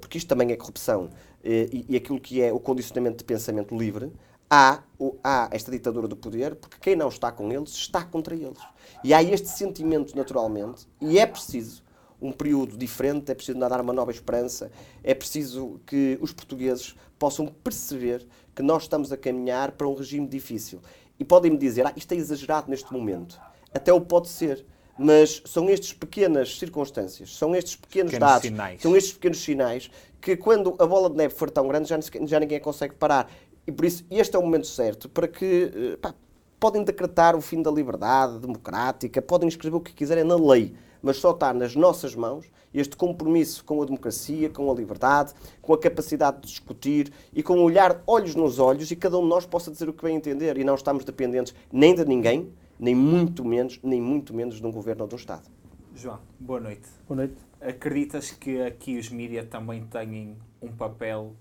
porque 0.00 0.16
isto 0.16 0.26
também 0.26 0.52
é 0.52 0.56
corrupção, 0.56 1.10
e 1.44 1.96
aquilo 1.96 2.18
que 2.18 2.40
é 2.40 2.50
o 2.50 2.58
condicionamento 2.58 3.18
de 3.18 3.24
pensamento 3.24 3.76
livre 3.76 4.10
há, 4.50 4.82
há 5.22 5.48
esta 5.50 5.70
ditadura 5.70 6.08
do 6.08 6.16
poder, 6.16 6.54
porque 6.56 6.76
quem 6.80 6.96
não 6.96 7.08
está 7.08 7.30
com 7.30 7.52
eles 7.52 7.70
está 7.70 8.04
contra 8.04 8.34
eles. 8.34 8.58
E 9.02 9.12
há 9.12 9.22
este 9.22 9.48
sentimento 9.48 10.16
naturalmente, 10.16 10.86
e 11.00 11.18
é 11.18 11.26
preciso 11.26 11.82
um 12.20 12.32
período 12.32 12.76
diferente, 12.76 13.30
é 13.30 13.34
preciso 13.34 13.58
dar 13.58 13.80
uma 13.80 13.92
nova 13.92 14.10
esperança, 14.10 14.70
é 15.02 15.14
preciso 15.14 15.80
que 15.86 16.18
os 16.20 16.32
portugueses 16.32 16.96
possam 17.18 17.46
perceber 17.46 18.26
que 18.54 18.62
nós 18.62 18.84
estamos 18.84 19.12
a 19.12 19.16
caminhar 19.16 19.72
para 19.72 19.86
um 19.86 19.94
regime 19.94 20.26
difícil. 20.26 20.80
E 21.18 21.24
podem-me 21.24 21.58
dizer, 21.58 21.86
ah, 21.86 21.92
isto 21.96 22.12
é 22.12 22.16
exagerado 22.16 22.70
neste 22.70 22.92
momento. 22.92 23.38
Até 23.72 23.92
o 23.92 24.00
pode 24.00 24.28
ser. 24.28 24.64
Mas 24.98 25.42
são 25.44 25.68
estas 25.68 25.92
pequenas 25.92 26.58
circunstâncias, 26.58 27.36
são 27.36 27.54
estes 27.54 27.76
pequenos, 27.76 28.12
pequenos 28.12 28.32
dados, 28.32 28.48
sinais. 28.48 28.80
são 28.80 28.96
estes 28.96 29.12
pequenos 29.12 29.38
sinais 29.38 29.90
que 30.22 30.36
quando 30.36 30.74
a 30.78 30.86
bola 30.86 31.10
de 31.10 31.16
neve 31.16 31.34
for 31.34 31.50
tão 31.50 31.68
grande 31.68 31.86
já, 31.86 31.98
já 32.24 32.40
ninguém 32.40 32.58
consegue 32.58 32.94
parar. 32.94 33.30
E 33.66 33.72
por 33.72 33.84
isso, 33.84 34.04
este 34.10 34.36
é 34.36 34.38
o 34.38 34.42
momento 34.42 34.66
certo 34.66 35.08
para 35.08 35.26
que 35.26 35.72
eh, 35.74 35.96
pá, 35.96 36.14
podem 36.60 36.84
decretar 36.84 37.34
o 37.34 37.40
fim 37.40 37.62
da 37.62 37.70
liberdade 37.70 38.38
democrática, 38.38 39.20
podem 39.20 39.48
escrever 39.48 39.76
o 39.76 39.80
que 39.80 39.92
quiserem 39.92 40.24
na 40.24 40.36
lei, 40.36 40.74
mas 41.02 41.16
só 41.16 41.32
está 41.32 41.52
nas 41.52 41.74
nossas 41.74 42.14
mãos 42.14 42.46
este 42.72 42.96
compromisso 42.96 43.64
com 43.64 43.82
a 43.82 43.84
democracia, 43.84 44.50
com 44.50 44.70
a 44.70 44.74
liberdade, 44.74 45.32
com 45.62 45.72
a 45.72 45.78
capacidade 45.78 46.40
de 46.40 46.48
discutir 46.48 47.12
e 47.32 47.42
com 47.42 47.58
olhar 47.58 48.02
olhos 48.06 48.34
nos 48.34 48.58
olhos 48.58 48.90
e 48.90 48.96
cada 48.96 49.18
um 49.18 49.22
de 49.22 49.28
nós 49.28 49.46
possa 49.46 49.70
dizer 49.70 49.88
o 49.88 49.92
que 49.92 50.04
bem 50.04 50.16
entender 50.16 50.58
e 50.58 50.64
não 50.64 50.74
estamos 50.74 51.04
dependentes 51.04 51.54
nem 51.72 51.94
de 51.94 52.04
ninguém, 52.04 52.52
nem 52.78 52.94
muito 52.94 53.44
menos, 53.44 53.80
nem 53.82 54.00
muito 54.00 54.34
menos 54.34 54.60
de 54.60 54.66
um 54.66 54.70
governo 54.70 55.02
ou 55.02 55.08
de 55.08 55.14
um 55.14 55.18
Estado. 55.18 55.48
João, 55.94 56.18
boa 56.38 56.60
noite. 56.60 56.88
Boa 57.08 57.16
noite. 57.16 57.36
Acreditas 57.60 58.30
que 58.30 58.60
aqui 58.60 58.98
os 58.98 59.08
mídias 59.08 59.46
também 59.48 59.84
têm 59.86 60.36
um 60.60 60.68
papel 60.68 61.34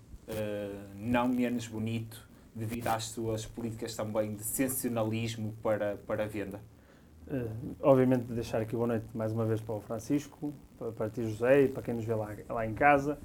não 0.96 1.28
menos 1.28 1.68
bonito 1.68 2.28
devido 2.56 2.88
às 2.88 3.06
suas 3.06 3.46
políticas 3.46 3.96
também 3.96 4.36
de 4.36 4.44
sensacionalismo 4.44 5.54
para, 5.62 5.98
para 6.08 6.24
a 6.24 6.28
venda? 6.28 6.60
Uh, 7.28 7.76
obviamente 7.82 8.26
deixar 8.26 8.62
aqui 8.62 8.76
boa 8.76 8.86
noite 8.86 9.06
mais 9.12 9.32
uma 9.32 9.46
vez 9.46 9.60
para 9.60 9.74
o 9.74 9.82
Francisco, 9.82 10.54
para, 10.78 10.92
para 10.92 11.10
ti 11.10 11.24
José 11.24 11.64
e 11.64 11.68
para 11.68 11.82
quem 11.82 11.96
nos 11.96 12.06
vê 12.06 12.14
lá, 12.14 12.36
lá 12.48 12.66
em 12.66 12.74
casa. 12.74 13.18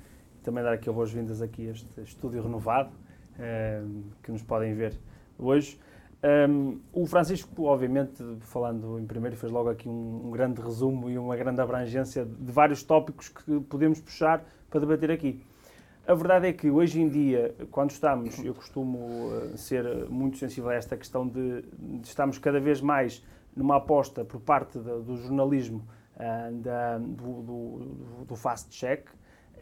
Também 0.43 0.65
dar 0.65 0.73
aqui 0.73 0.91
boas-vindas 0.91 1.43
aqui 1.43 1.69
a 1.69 1.73
este 1.73 2.01
estúdio 2.01 2.43
renovado 2.43 2.91
uh, 2.91 4.03
que 4.23 4.33
nos 4.33 4.43
podem 4.43 4.75
ver 4.75 4.95
hoje. 5.39 5.79
Um, 6.23 6.81
o 6.93 7.07
Francisco, 7.07 7.65
obviamente, 7.65 8.23
falando 8.41 8.99
em 8.99 9.07
primeiro, 9.07 9.37
fez 9.37 9.51
logo 9.51 9.69
aqui 9.71 9.89
um, 9.89 10.29
um, 10.29 10.31
grande 10.31 10.61
resumo 10.61 11.11
e 11.11 11.19
uma 11.19 11.37
grande 11.37 11.61
abrangência 11.61 12.25
de 12.25 12.53
vários 12.53 12.83
tópicos 12.83 13.29
que 13.29 13.61
podemos 13.61 14.01
puxar 14.01 14.45
para 14.69 14.81
debater 14.81 15.11
aqui. 15.11 15.43
A 16.07 16.15
verdade 16.15 16.49
é 16.49 16.53
que 16.53 16.71
hoje 16.71 17.01
em 17.01 17.09
dia, 17.09 17.55
quando 17.71 17.91
estamos, 17.91 18.43
eu 18.45 18.55
costumo 18.55 18.99
uh, 18.99 19.57
ser 19.57 20.09
muito 20.09 20.39
sensível 20.39 20.71
a 20.71 20.75
esta 20.75 20.97
questão 20.97 21.27
de, 21.29 21.63
de 21.79 22.09
estamos 22.09 22.39
cada 22.39 22.59
vez 22.59 22.81
mais 22.81 23.25
numa 23.55 23.77
aposta 23.77 24.25
por 24.25 24.41
parte 24.41 24.79
do, 24.79 25.03
do 25.03 25.17
jornalismo 25.17 25.87
uh, 26.17 26.55
da, 26.57 26.99
do, 26.99 27.43
do, 27.43 28.25
do 28.25 28.37
fast-check, 28.37 29.09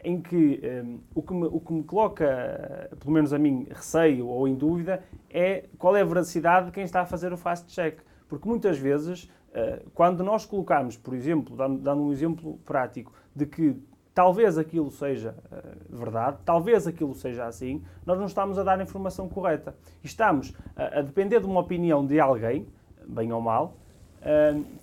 em 0.03 0.21
que 0.21 0.61
um, 0.63 0.99
o, 1.13 1.21
que 1.21 1.33
me, 1.33 1.45
o 1.45 1.59
que 1.59 1.73
me 1.73 1.83
coloca, 1.83 2.89
pelo 2.99 3.11
menos 3.11 3.33
a 3.33 3.37
mim, 3.37 3.67
receio 3.69 4.27
ou 4.27 4.47
em 4.47 4.55
dúvida, 4.55 5.03
é 5.29 5.65
qual 5.77 5.95
é 5.95 6.01
a 6.01 6.05
veracidade 6.05 6.67
de 6.67 6.71
quem 6.71 6.83
está 6.83 7.01
a 7.01 7.05
fazer 7.05 7.33
o 7.33 7.37
fast-check. 7.37 7.99
Porque 8.27 8.47
muitas 8.47 8.77
vezes, 8.77 9.25
uh, 9.49 9.89
quando 9.93 10.23
nós 10.23 10.45
colocamos, 10.45 10.97
por 10.97 11.13
exemplo, 11.13 11.55
dando, 11.55 11.79
dando, 11.79 12.01
um 12.03 12.11
exemplo 12.11 12.57
prático, 12.65 13.13
de 13.35 13.45
que 13.45 13.75
talvez 14.19 14.57
aquilo 14.57 14.91
seja 14.91 15.33
uh, 15.49 15.97
verdade, 15.97 16.39
talvez 16.43 16.85
aquilo 16.85 17.15
seja 17.15 17.45
assim, 17.45 17.81
nós 18.05 18.19
não 18.19 18.25
estamos 18.25 18.59
a 18.59 18.63
dar 18.63 18.77
a 18.77 18.83
informação 18.83 19.29
correta. 19.29 19.73
Estamos 20.03 20.53
a, 20.75 20.99
depender 20.99 21.39
de 21.39 21.45
uma 21.45 21.61
opinião 21.61 22.05
de 22.05 22.19
alguém, 22.19 22.67
bem 23.07 23.31
ou 23.31 23.39
mal, 23.39 23.77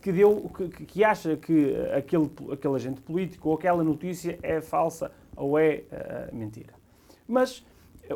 que, 0.01 0.11
deu, 0.11 0.51
que, 0.57 0.87
que, 0.87 1.05
acha 1.05 1.37
que 1.37 1.77
aquele, 1.95 2.31
aquele 2.51 2.75
agente 2.77 3.03
político 3.03 3.51
ou 3.51 3.57
aquela 3.57 3.85
notícia 3.85 4.39
é 4.43 4.63
falsa 4.63 5.13
ou 5.37 5.59
é 5.59 5.83
uh, 5.93 6.35
mentira. 6.35 6.73
Mas 7.29 7.63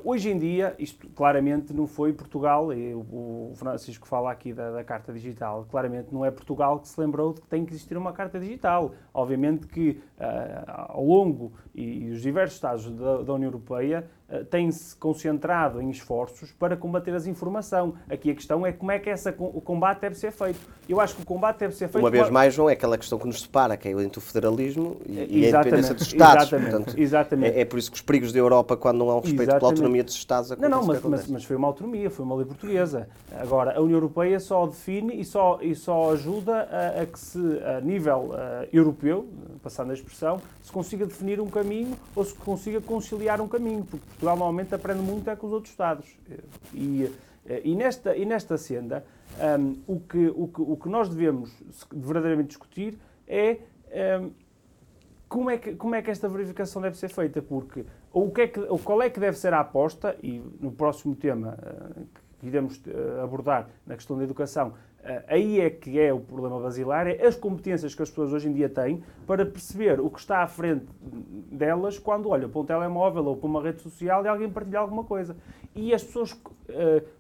hoje 0.05 0.31
em 0.31 0.39
dia, 0.39 0.75
isto 0.79 1.09
claramente 1.11 1.73
não 1.73 1.87
foi 1.87 2.13
Portugal, 2.13 2.73
e 2.73 2.95
o 2.95 3.53
Francisco 3.55 4.07
fala 4.07 4.31
aqui 4.31 4.53
da, 4.53 4.71
da, 4.71 4.85
carta 4.85 5.13
digital, 5.13 5.67
claramente 5.71 6.13
não 6.13 6.25
é 6.25 6.31
Portugal 6.31 6.79
que 6.79 6.89
se 6.89 7.01
lembrou 7.01 7.33
de 7.33 7.41
que 7.41 7.47
tem 7.47 7.65
que 7.65 7.73
existir 7.73 7.97
uma 7.97 8.13
carta 8.13 8.39
digital. 8.39 8.93
Obviamente 9.13 9.67
que 9.67 10.01
uh, 10.19 10.89
ao 10.89 11.05
longo 11.05 11.53
e, 11.75 12.07
e 12.07 12.11
os 12.11 12.23
diversos 12.23 12.57
Estados 12.57 12.91
da, 12.91 13.23
da 13.23 13.33
União 13.33 13.49
Europeia 13.49 14.09
uh, 14.31 14.45
têm-se 14.45 14.97
concentrado 14.97 15.81
em 15.81 15.91
esforços 15.91 16.53
para 16.53 16.77
combater 16.77 17.13
a 17.13 17.17
desinformação. 17.17 17.95
Aqui 18.09 18.31
a 18.31 18.35
questão 18.35 18.67
é 18.67 18.73
como 18.73 18.91
é 18.91 18.99
que 18.99 19.11
essa, 19.11 19.35
o 19.39 19.61
combate 19.61 20.01
deve 20.01 20.17
ser 20.17 20.33
feito. 20.33 20.61
Eu 20.89 21.01
acho 21.01 21.15
que 21.15 21.23
o 21.23 21.25
combate 21.25 21.59
deve 21.59 21.75
ser 21.75 21.89
feito... 21.89 22.03
Uma 22.03 22.11
vez 22.11 22.29
mais, 22.31 22.55
João, 22.55 22.69
é 22.69 22.73
aquela 22.73 22.99
questão 22.99 23.19
que 23.19 23.27
nos 23.27 23.43
separa, 23.43 23.77
que 23.77 23.89
é 23.89 23.93
entre 23.93 24.19
o 24.19 24.21
federalismo 24.21 24.97
e, 25.07 25.41
e 25.41 25.47
a 25.47 25.49
independência 25.49 25.95
dos 25.95 26.07
Estados. 26.07 26.45
Exatamente, 26.45 26.71
Portanto, 26.71 26.99
exatamente. 26.99 27.57
É, 27.57 27.61
é, 27.61 27.65
por 27.65 27.79
isso 27.79 27.91
que 27.91 27.97
os 27.97 28.03
perigos 28.03 28.33
da 28.33 28.39
Europa, 28.39 28.77
quando 28.77 28.99
não 28.99 29.11
há 29.11 29.17
um 29.17 29.21
respeito 29.21 29.43
exatamente. 29.43 29.61
pela 29.61 29.73
autonomia 29.73 30.05
dos 30.05 30.15
Estados, 30.15 30.51
Não, 30.51 30.69
não, 30.69 30.85
mas, 30.85 31.03
mas, 31.03 31.27
mas, 31.29 31.45
foi 31.45 31.57
uma 31.57 31.69
autonomia, 31.69 32.11
foi 32.11 32.25
uma 32.25 32.35
lei 32.37 32.45
portuguesa. 32.45 33.09
Agora, 33.39 33.77
a 33.77 33.81
União 33.81 33.97
Europeia 33.97 34.41
só 34.41 34.67
define 34.67 35.21
e 35.21 35.25
só, 35.25 35.59
e 35.63 35.75
só 35.75 36.13
ajuda 36.13 36.69
a, 36.71 37.03
a 37.03 37.07
que 37.07 37.19
se, 37.19 37.39
a 37.39 37.81
nível 37.81 38.31
uh, 38.33 38.69
europeu, 38.73 39.29
passando 39.63 39.91
a 39.91 39.95
expressão, 39.95 40.41
se 40.63 40.73
consiga 40.73 41.07
definir 41.07 41.41
um 41.41 41.49
caminho 41.49 41.97
ou 42.15 42.25
se 42.25 42.35
consiga 42.35 42.81
conciliar 42.81 43.41
um 43.41 43.49
caminho, 43.49 43.85
porque 43.85 44.05
Portugal 44.21 44.37
normalmente 44.37 44.75
aprende 44.75 45.01
muito 45.01 45.29
é 45.31 45.35
com 45.35 45.47
os 45.47 45.53
outros 45.53 45.73
Estados. 45.73 46.07
E, 46.75 47.11
e 47.65 47.75
nesta, 47.75 48.15
e 48.15 48.27
nesta 48.27 48.59
senda, 48.59 49.05
um, 49.59 49.77
o, 49.87 50.01
que, 50.01 50.29
o, 50.29 50.47
que, 50.47 50.61
o 50.61 50.77
que 50.77 50.89
nós 50.91 51.09
devemos 51.09 51.51
verdadeiramente 51.91 52.49
discutir 52.49 52.99
é 53.27 53.59
um, 54.21 54.31
como, 55.27 55.49
é 55.49 55.57
que, 55.57 55.75
como 55.75 55.95
é 55.95 56.03
que 56.03 56.11
esta 56.11 56.29
verificação 56.29 56.83
deve 56.83 56.99
ser 56.99 57.09
feita, 57.09 57.41
porque 57.41 57.87
ou, 58.13 58.27
o 58.27 58.31
que 58.31 58.43
é 58.43 58.49
que, 58.49 58.61
ou 58.61 58.79
qual 58.79 59.01
é 59.01 59.09
que 59.09 59.19
deve 59.19 59.39
ser 59.39 59.55
a 59.55 59.61
aposta, 59.61 60.15
e 60.23 60.39
no 60.61 60.71
próximo 60.71 61.15
tema 61.15 61.57
uh, 61.57 62.07
que 62.39 62.47
iremos 62.47 62.77
uh, 62.79 63.23
abordar 63.23 63.69
na 63.87 63.95
questão 63.95 64.19
da 64.19 64.25
educação, 64.25 64.69
eh, 64.69 64.90
aí 65.27 65.61
é 65.61 65.71
que 65.71 65.99
é 65.99 66.13
o 66.13 66.21
problema 66.21 66.61
basilar, 66.61 67.07
é 67.07 67.27
as 67.27 67.37
competências 67.37 67.95
que 67.95 68.03
as 68.03 68.11
pessoas 68.11 68.33
hoje 68.33 68.49
em 68.49 68.53
dia 68.53 68.69
têm 68.69 69.03
para 69.27 69.47
perceber 69.47 70.01
o 70.01 70.11
que 70.11 70.19
está 70.19 70.43
à 70.43 70.47
frente 70.47 70.87
delas 71.51 71.99
quando 71.99 72.29
olham 72.29 72.49
para 72.49 72.61
um 72.61 72.65
telemóvel 72.65 73.25
ou 73.25 73.37
para 73.37 73.47
uma 73.47 73.63
rede 73.63 73.81
social 73.81 74.25
e 74.25 74.29
alguém 74.29 74.51
partilha 74.51 74.81
alguma 74.81 75.05
coisa. 75.05 75.37
E 75.75 75.95
as 75.95 76.03
pessoas 76.03 76.33
uh, 76.33 76.41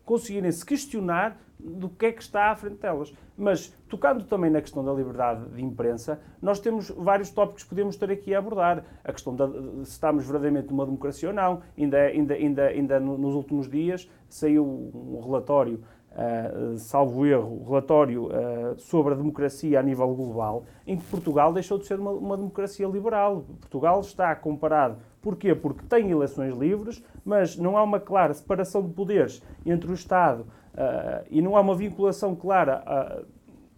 conseguirem 0.05 0.51
se 0.51 0.65
questionar 0.65 1.39
do 1.59 1.89
que 1.89 2.07
é 2.07 2.13
que 2.13 2.23
está 2.23 2.51
à 2.51 2.57
frente 2.57 2.77
delas. 2.77 3.13
Mas, 3.37 3.75
tocando 3.89 4.25
também 4.25 4.51
na 4.51 4.61
questão 4.61 4.85
da 4.85 4.93
liberdade 4.93 5.49
de 5.51 5.63
imprensa, 5.63 6.21
nós 6.41 6.59
temos 6.59 6.91
vários 6.91 7.31
tópicos 7.31 7.63
que 7.63 7.69
podemos 7.69 7.97
ter 7.97 8.11
aqui 8.11 8.35
a 8.35 8.39
abordar. 8.39 8.85
A 9.05 9.13
questão 9.13 9.35
de, 9.35 9.87
se 9.87 9.93
estamos 9.93 10.25
verdadeiramente 10.25 10.69
numa 10.69 10.85
democracia 10.85 11.29
ou 11.29 11.35
não. 11.35 11.63
Ainda, 11.77 11.99
ainda, 11.99 12.35
ainda, 12.35 12.67
ainda 12.67 13.01
nos 13.01 13.35
últimos 13.35 13.69
dias 13.69 14.11
saiu 14.29 14.65
um 14.65 15.21
relatório 15.23 15.83
Uh, 16.11 16.77
salvo 16.77 17.25
erro, 17.25 17.63
relatório 17.65 18.27
uh, 18.27 18.79
sobre 18.79 19.15
a 19.15 19.17
democracia 19.17 19.79
a 19.79 19.83
nível 19.83 20.13
global, 20.13 20.65
em 20.85 20.97
que 20.97 21.05
Portugal 21.05 21.53
deixou 21.53 21.79
de 21.79 21.87
ser 21.87 22.01
uma, 22.01 22.11
uma, 22.11 22.37
democracia 22.37 22.87
liberal. 22.89 23.45
Portugal 23.61 24.01
está 24.01 24.35
comparado. 24.35 24.97
Porquê? 25.23 25.55
Porque 25.55 25.85
tem 25.87 26.11
eleições 26.11 26.57
livres, 26.57 27.01
mas 27.25 27.57
não 27.57 27.77
há 27.77 27.85
uma 27.85 28.01
clara 28.01 28.35
separação 28.35 28.83
de 28.83 28.93
poderes 28.93 29.41
entre 29.65 29.89
o 29.89 29.95
Estado 29.95 30.41
uh, 30.75 31.25
e 31.31 31.41
não 31.41 31.57
há 31.57 31.61
uma 31.61 31.77
vinculação 31.77 32.35
clara 32.35 33.25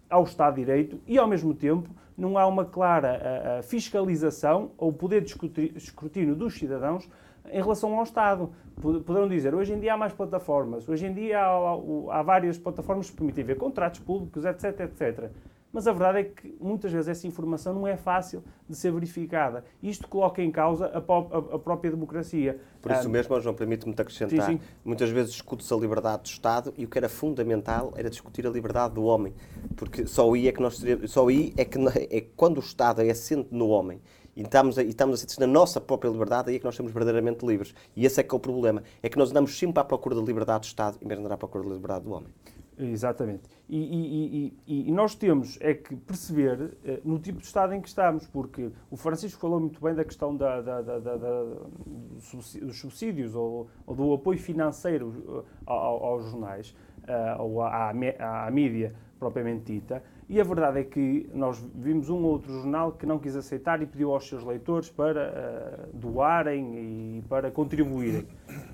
ao 0.09 0.23
Estado 0.23 0.55
de 0.55 0.61
Direito 0.61 0.99
e, 1.05 1.19
ao 1.19 1.27
mesmo 1.27 1.53
tempo, 1.53 1.87
não 2.17 2.35
há 2.37 2.47
uma 2.47 2.65
clara 2.65 3.61
fiscalização 3.63 4.71
ou 4.77 4.91
poder 4.91 5.21
de 5.21 5.35
escrutínio 5.75 6.35
dos 6.35 6.57
cidadãos 6.57 7.07
em 7.51 7.61
relação 7.61 7.95
ao 7.97 8.03
Estado. 8.03 8.51
Poderão 8.81 9.27
dizer, 9.27 9.53
hoje 9.53 9.73
em 9.73 9.79
dia 9.79 9.93
há 9.93 9.97
mais 9.97 10.13
plataformas, 10.13 10.89
hoje 10.89 11.05
em 11.05 11.13
dia 11.13 11.39
há, 11.39 12.19
há 12.19 12.23
várias 12.23 12.57
plataformas 12.57 13.09
que 13.09 13.15
permitem 13.15 13.43
ver 13.43 13.55
contratos 13.55 13.99
públicos, 13.99 14.43
etc, 14.45 14.79
etc. 14.81 15.29
Mas 15.73 15.87
a 15.87 15.91
verdade 15.91 16.19
é 16.19 16.23
que 16.25 16.55
muitas 16.61 16.91
vezes 16.91 17.07
essa 17.07 17.25
informação 17.25 17.73
não 17.73 17.87
é 17.87 17.97
fácil 17.97 18.43
de 18.69 18.75
ser 18.75 18.91
verificada. 18.91 19.65
Isto 19.81 20.07
coloca 20.07 20.39
em 20.39 20.51
causa 20.51 20.85
a, 20.85 20.99
a, 20.99 21.55
a 21.55 21.59
própria 21.59 21.89
democracia. 21.89 22.59
Por 22.79 22.91
isso 22.91 23.07
ah, 23.07 23.09
mesmo, 23.09 23.41
João, 23.41 23.55
permite-me 23.55 23.91
acrescentar. 23.97 24.45
Sim, 24.45 24.59
sim. 24.59 24.63
Muitas 24.85 25.09
vezes 25.09 25.31
discute-se 25.31 25.73
a 25.73 25.77
liberdade 25.77 26.21
do 26.21 26.25
Estado 26.27 26.71
e 26.77 26.85
o 26.85 26.87
que 26.87 26.95
era 26.95 27.09
fundamental 27.09 27.91
era 27.95 28.07
discutir 28.07 28.45
a 28.45 28.51
liberdade 28.51 28.93
do 28.93 29.03
homem. 29.03 29.33
Porque 29.75 30.05
só 30.05 30.31
aí 30.31 30.47
é 30.47 30.51
que 30.51 30.61
nós 30.61 30.79
só 31.07 31.27
aí 31.27 31.51
é 31.57 31.65
que 31.65 31.79
é 32.15 32.21
quando 32.35 32.57
o 32.57 32.61
Estado 32.61 33.01
é 33.01 33.09
assente 33.09 33.47
no 33.49 33.69
homem 33.69 33.99
e 34.35 34.41
estamos, 34.41 34.77
a, 34.77 34.83
e 34.83 34.89
estamos 34.89 35.15
a 35.15 35.21
sentir 35.21 35.39
na 35.39 35.47
nossa 35.47 35.79
própria 35.79 36.09
liberdade, 36.09 36.49
aí 36.49 36.55
é 36.55 36.59
que 36.59 36.65
nós 36.65 36.75
somos 36.75 36.91
verdadeiramente 36.91 37.45
livres. 37.45 37.73
E 37.95 38.05
esse 38.05 38.19
é 38.19 38.23
que 38.23 38.33
é 38.33 38.37
o 38.37 38.39
problema. 38.39 38.83
É 39.01 39.09
que 39.09 39.17
nós 39.17 39.31
andamos 39.31 39.57
sempre 39.57 39.79
à 39.79 39.83
procura 39.83 40.15
da 40.15 40.21
liberdade 40.21 40.61
do 40.61 40.65
Estado, 40.65 40.97
em 41.01 41.07
vez 41.07 41.19
de 41.19 41.25
andar 41.25 41.35
à 41.35 41.37
procura 41.37 41.63
da 41.63 41.73
liberdade 41.73 42.05
do 42.05 42.11
homem. 42.11 42.29
Exatamente. 42.77 43.43
E, 43.69 43.77
e, 43.77 44.53
e, 44.67 44.89
e, 44.89 44.91
nós 44.91 45.13
temos 45.15 45.57
é 45.61 45.73
que 45.73 45.95
perceber 45.95 46.75
eh, 46.83 46.99
no 47.05 47.19
tipo 47.19 47.39
de 47.39 47.45
Estado 47.45 47.73
em 47.73 47.81
que 47.81 47.87
estamos, 47.87 48.25
porque 48.27 48.71
o 48.89 48.97
Francisco 48.97 49.39
falou 49.39 49.59
muito 49.59 49.79
bem 49.79 49.93
da 49.93 50.03
questão 50.03 50.35
da, 50.35 50.59
da, 50.61 50.81
da, 50.81 51.17
dos 51.17 52.79
subsídios 52.79 53.35
ou, 53.35 53.69
ou, 53.85 53.95
do 53.95 54.13
apoio 54.13 54.39
financeiro 54.39 55.45
eh, 55.45 55.49
aos, 55.67 56.01
aos 56.01 56.31
jornais 56.31 56.75
uh, 57.03 57.41
ou 57.41 57.61
à, 57.61 57.91
à, 58.19 58.47
à 58.47 58.51
mídia 58.51 58.93
propriamente 59.19 59.71
dita. 59.71 60.03
E 60.29 60.39
a 60.39 60.43
verdade 60.43 60.79
é 60.79 60.83
que 60.83 61.29
nós 61.33 61.63
vimos 61.75 62.09
um 62.09 62.23
ou 62.23 62.31
outro 62.31 62.51
jornal 62.51 62.93
que 62.93 63.05
não 63.05 63.19
quis 63.19 63.35
aceitar 63.35 63.81
e 63.81 63.85
pediu 63.85 64.13
aos 64.13 64.27
seus 64.27 64.43
leitores 64.43 64.89
para 64.89 65.87
uh, 65.91 65.97
doarem 65.97 67.17
e 67.17 67.23
para 67.27 67.51
contribuírem. 67.51 68.27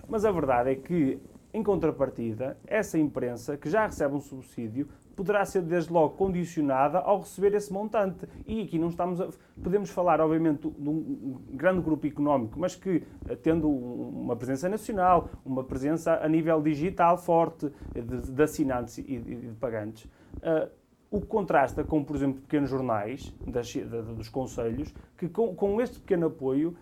Mas 0.08 0.26
a 0.26 0.32
verdade 0.32 0.72
é 0.72 0.76
que 0.76 1.20
em 1.54 1.64
contrapartida, 1.64 2.58
essa 2.68 2.98
imprensa, 2.98 3.58
que 3.58 3.70
já 3.70 3.86
recebe 3.86 4.14
um 4.14 4.22
subsídio, 4.22 4.88
poderá 5.16 5.44
ser 5.44 5.64
desde 5.64 5.92
logo 5.92 6.16
condicionada 6.16 7.00
ao 7.00 7.20
receber 7.20 7.54
esse 7.56 7.74
montante. 7.74 8.28
E 8.48 8.62
aqui 8.62 8.78
não 8.78 8.90
estamos 8.90 9.20
a, 9.20 9.30
podemos 9.62 9.90
falar, 9.90 10.22
obviamente, 10.22 10.70
de 10.70 10.90
um 10.90 11.42
grande 11.52 11.82
grupo 11.82 12.06
económico, 12.06 12.58
mas 12.60 12.76
que, 12.76 13.04
eh, 13.28 13.36
tendo 13.36 13.68
uma 13.68 14.36
presença 14.36 14.70
nacional, 14.70 15.30
uma 15.44 15.64
presença 15.64 16.20
a 16.24 16.28
nível 16.30 16.62
digital 16.62 17.18
forte, 17.18 17.70
de, 17.94 18.32
de 18.32 18.44
assinantes 18.44 19.00
e 19.00 19.18
de 19.18 19.56
pagantes, 19.60 20.06
uh, 20.38 20.70
o 21.12 21.20
que 21.20 21.28
contrasta 21.28 21.84
com, 21.84 22.04
por 22.04 22.16
exemplo, 22.16 22.42
pequenos 22.42 22.70
jornais 22.70 23.34
das, 23.48 23.74
dos 24.16 24.30
conselhos, 24.30 24.94
que 25.18 25.28
com, 25.28 25.56
com 25.56 25.82
este 25.82 26.00
pequeno 26.00 26.28
apoio 26.28 26.76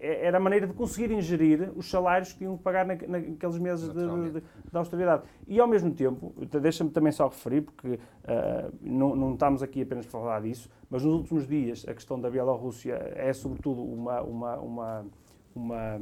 era 0.00 0.38
a 0.38 0.40
maneira 0.40 0.66
de 0.66 0.72
conseguirem 0.72 1.20
gerir 1.20 1.70
os 1.76 1.90
salários 1.90 2.32
que 2.32 2.38
tinham 2.38 2.56
que 2.56 2.62
pagar 2.62 2.86
naqueles 2.86 3.58
meses 3.58 3.92
de, 3.92 4.30
de, 4.30 4.40
de, 4.40 4.42
austeridade. 4.72 5.24
E, 5.46 5.60
ao 5.60 5.68
mesmo 5.68 5.92
tempo, 5.92 6.32
deixa-me 6.60 6.90
também 6.90 7.12
só 7.12 7.28
referir, 7.28 7.60
porque 7.60 7.88
uh, 7.88 8.72
não, 8.80 9.14
não, 9.14 9.34
estamos 9.34 9.62
aqui 9.62 9.82
apenas 9.82 10.06
para 10.06 10.20
falar 10.20 10.40
disso, 10.40 10.70
mas 10.88 11.04
nos 11.04 11.12
últimos 11.12 11.46
dias 11.46 11.84
a 11.86 11.92
questão 11.92 12.18
da 12.18 12.30
Bielorrússia 12.30 12.94
é, 13.14 13.32
sobretudo, 13.32 13.82
uma, 13.82 14.22
uma, 14.22 14.56
uma, 14.56 15.06
uma, 15.54 16.00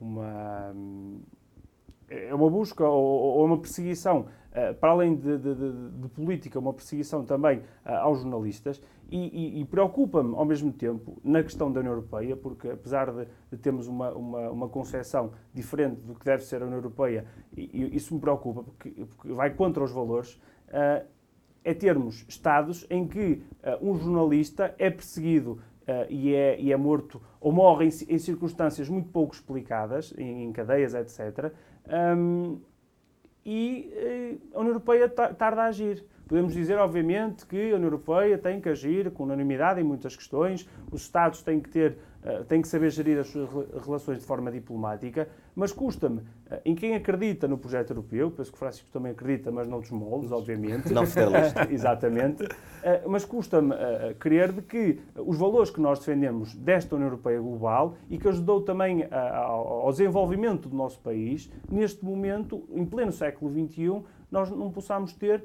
uma 0.00 0.74
é 2.08 2.34
uma 2.34 2.50
busca 2.50 2.86
ou, 2.86 3.38
ou 3.38 3.46
uma 3.46 3.58
perseguição, 3.58 4.26
para 4.80 4.92
além 4.92 5.16
de, 5.16 5.36
de, 5.36 5.54
de, 5.54 5.90
de, 5.90 6.08
política, 6.08 6.58
uma 6.60 6.72
perseguição 6.72 7.24
também 7.24 7.58
uh, 7.58 7.90
aos 8.02 8.20
jornalistas 8.20 8.80
e, 9.10 9.58
e, 9.58 9.60
e 9.60 9.64
preocupa-me 9.64 10.34
ao 10.36 10.44
mesmo 10.44 10.72
tempo 10.72 11.20
na 11.24 11.42
questão 11.42 11.72
da 11.72 11.80
União 11.80 11.92
Europeia, 11.92 12.36
porque 12.36 12.68
apesar 12.68 13.10
de, 13.12 13.58
termos 13.58 13.88
uma, 13.88 14.12
uma, 14.12 14.50
uma 14.50 14.68
concepção 14.68 15.32
diferente 15.52 16.00
do 16.02 16.14
que 16.14 16.24
deve 16.24 16.44
ser 16.44 16.62
a 16.62 16.66
União 16.66 16.78
Europeia, 16.78 17.26
e, 17.56 17.96
isso 17.96 18.14
me 18.14 18.20
preocupa 18.20 18.62
porque, 18.62 18.90
porque 18.90 19.32
vai 19.32 19.50
contra 19.50 19.82
os 19.82 19.90
valores, 19.90 20.34
uh, 20.68 21.04
é 21.64 21.74
termos 21.74 22.24
Estados 22.28 22.86
em 22.90 23.08
que 23.08 23.42
um 23.80 23.96
jornalista 23.96 24.74
é 24.78 24.90
perseguido 24.90 25.58
Uh, 25.84 26.08
e, 26.08 26.34
é, 26.34 26.58
e, 26.58 26.72
é, 26.72 26.76
morto 26.78 27.20
ou 27.38 27.52
morre 27.52 27.84
em, 27.84 28.14
em 28.14 28.18
circunstâncias 28.18 28.88
muito 28.88 29.10
pouco 29.10 29.34
explicadas, 29.34 30.14
em, 30.16 30.44
em 30.44 30.50
cadeias, 30.50 30.94
etc. 30.94 31.52
Um, 32.16 32.58
e 33.44 34.40
uh, 34.52 34.56
a 34.56 34.60
União 34.60 34.70
Europeia 34.70 35.08
tarda 35.08 35.62
a 35.62 35.66
agir. 35.66 36.04
Podemos 36.26 36.54
dizer, 36.54 36.78
obviamente, 36.78 37.44
que 37.44 37.72
a 37.72 37.76
União 37.76 37.84
Europeia 37.84 38.38
tem 38.38 38.60
que 38.60 38.68
agir 38.68 39.10
com 39.10 39.24
unanimidade 39.24 39.80
em 39.80 39.84
muitas 39.84 40.16
questões, 40.16 40.66
os 40.90 41.02
Estados 41.02 41.42
têm 41.42 41.60
que 41.60 41.68
ter 41.68 41.92
eh, 41.92 41.96
tem 42.48 42.62
que 42.62 42.68
saber 42.68 42.90
gerir 42.90 43.18
as 43.18 43.28
suas 43.28 43.48
relações 43.84 44.18
de 44.18 44.24
forma 44.24 44.50
diplomática, 44.50 45.28
mas 45.54 45.72
custa-me, 45.72 46.22
eh, 46.50 46.62
em 46.64 46.74
quem 46.74 46.94
acredita 46.94 47.46
no 47.46 47.58
projeto 47.58 47.90
europeu, 47.90 48.30
penso 48.30 48.50
que 48.50 48.56
o 48.56 48.58
Francisco 48.58 48.88
também 48.90 49.12
acredita, 49.12 49.52
mas 49.52 49.68
noutros 49.68 49.92
moldes, 49.92 50.32
obviamente. 50.32 50.92
Não 50.92 51.06
federalista. 51.06 51.68
Exatamente. 51.70 52.48
Eh, 52.82 53.02
mas 53.06 53.24
custa-me 53.24 53.74
crer 54.18 54.52
de 54.52 54.62
que 54.62 54.98
os 55.16 55.36
valores 55.36 55.70
que 55.70 55.80
nós 55.80 55.98
defendemos 55.98 56.54
desta 56.54 56.94
União 56.94 57.08
Europeia 57.08 57.40
global 57.40 57.96
e 58.08 58.18
que 58.18 58.28
ajudou 58.28 58.62
também 58.62 59.06
ao 59.10 59.90
desenvolvimento 59.90 60.68
do 60.68 60.76
nosso 60.76 60.98
país, 61.00 61.50
neste 61.70 62.04
momento, 62.04 62.64
em 62.72 62.84
pleno 62.84 63.12
século 63.12 63.52
XXI, 63.52 64.02
nós 64.34 64.50
não 64.50 64.70
possamos 64.70 65.12
ter 65.14 65.44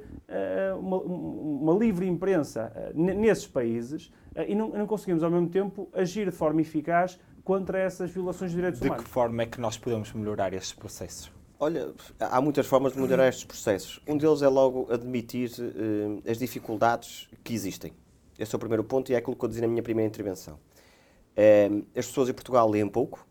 uma, 0.78 0.98
uma 0.98 1.74
livre 1.74 2.08
imprensa 2.08 2.74
nesses 2.94 3.48
países 3.48 4.12
e 4.48 4.54
não, 4.56 4.70
não 4.70 4.88
conseguimos, 4.88 5.24
ao 5.24 5.32
mesmo 5.32 5.50
tempo, 5.50 5.88
agir 5.94 6.26
de 6.26 6.36
forma 6.36 6.62
eficaz 6.62 7.20
contra 7.44 7.80
essas 7.80 8.12
violações 8.12 8.52
de 8.52 8.58
direitos 8.58 8.80
de 8.80 8.86
humanos. 8.86 9.04
De 9.04 9.08
que 9.08 9.14
forma 9.14 9.42
é 9.44 9.46
que 9.46 9.60
nós 9.60 9.78
podemos 9.78 10.12
melhorar 10.14 10.54
estes 10.54 10.74
processos? 10.74 11.32
Olha, 11.60 11.94
há 12.20 12.40
muitas 12.40 12.66
formas 12.68 12.94
de 12.94 13.00
melhorar 13.02 13.28
estes 13.28 13.44
processos. 13.44 14.00
Um 14.08 14.18
deles 14.18 14.42
é 14.42 14.48
logo 14.48 14.88
admitir 14.94 15.50
uh, 15.60 16.30
as 16.30 16.38
dificuldades 16.38 17.28
que 17.44 17.54
existem. 17.54 17.92
Esse 18.38 18.54
é 18.54 18.58
o 18.58 18.60
primeiro 18.60 18.84
ponto 18.84 19.12
e 19.12 19.16
é 19.16 19.18
aquilo 19.18 19.36
que 19.36 19.44
eu 19.44 19.50
dizia 19.50 19.64
na 19.64 19.68
minha 19.68 19.84
primeira 19.84 20.08
intervenção. 20.08 20.56
Uh, 20.56 21.86
as 21.98 22.08
pessoas 22.08 22.30
em 22.30 22.34
Portugal 22.34 22.70
leem 22.70 22.88
pouco, 22.88 23.28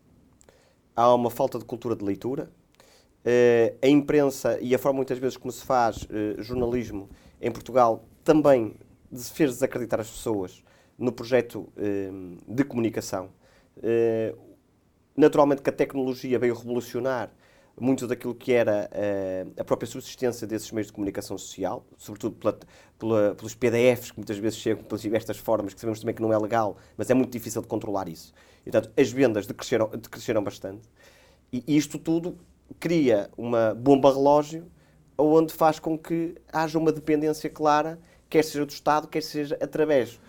há 0.95 1.13
uma 1.15 1.31
falta 1.31 1.57
de 1.57 1.65
cultura 1.65 1.95
de 1.95 2.03
leitura, 2.03 2.51
uh, 3.25 3.77
a 3.81 3.87
imprensa 3.87 4.57
e 4.61 4.73
a 4.73 4.79
forma 4.79 4.97
muitas 4.97 5.17
vezes 5.17 5.37
como 5.37 5.51
se 5.51 5.63
faz 5.63 6.07
jornalismo 6.37 7.09
em 7.41 7.51
Portugal 7.51 8.03
também 8.23 8.75
fez 9.33 9.51
desacreditar 9.51 9.99
as 9.99 10.09
pessoas 10.09 10.63
no 10.97 11.11
projeto 11.11 11.71
eh, 11.77 12.11
de 12.47 12.63
comunicação. 12.63 13.29
Naturalmente 15.15 15.61
que 15.61 15.69
a 15.69 15.73
tecnologia 15.73 16.37
veio 16.37 16.53
revolucionar 16.53 17.31
muito 17.79 18.05
daquilo 18.05 18.35
que 18.35 18.51
era 18.51 18.89
a 19.57 19.63
própria 19.63 19.87
subsistência 19.87 20.45
desses 20.45 20.71
meios 20.71 20.87
de 20.87 20.93
comunicação 20.93 21.37
social, 21.37 21.85
sobretudo 21.97 22.35
pela, 22.35 22.59
pela, 22.99 23.35
pelos 23.35 23.55
PDFs 23.55 24.11
que 24.11 24.17
muitas 24.17 24.37
vezes 24.37 24.59
chegam 24.59 24.83
pelas 24.83 25.01
diversas 25.01 25.37
formas, 25.37 25.73
que 25.73 25.79
sabemos 25.79 25.99
também 25.99 26.13
que 26.13 26.21
não 26.21 26.33
é 26.33 26.37
legal, 26.37 26.77
mas 26.97 27.09
é 27.09 27.13
muito 27.13 27.31
difícil 27.31 27.61
de 27.61 27.67
controlar 27.67 28.09
isso. 28.09 28.33
Portanto, 28.63 28.91
as 28.97 29.09
vendas 29.11 29.47
decresceram, 29.47 29.87
decresceram 29.87 30.43
bastante. 30.43 30.87
E 31.51 31.63
isto 31.67 31.97
tudo 31.97 32.37
cria 32.79 33.29
uma 33.37 33.73
bomba 33.73 34.11
relógio 34.11 34.69
onde 35.17 35.53
faz 35.53 35.79
com 35.79 35.97
que 35.97 36.35
haja 36.51 36.79
uma 36.79 36.91
dependência 36.91 37.49
clara, 37.49 37.99
quer 38.29 38.43
seja 38.43 38.65
do 38.65 38.71
Estado, 38.71 39.07
quer 39.07 39.21
seja 39.21 39.57
através 39.61 40.19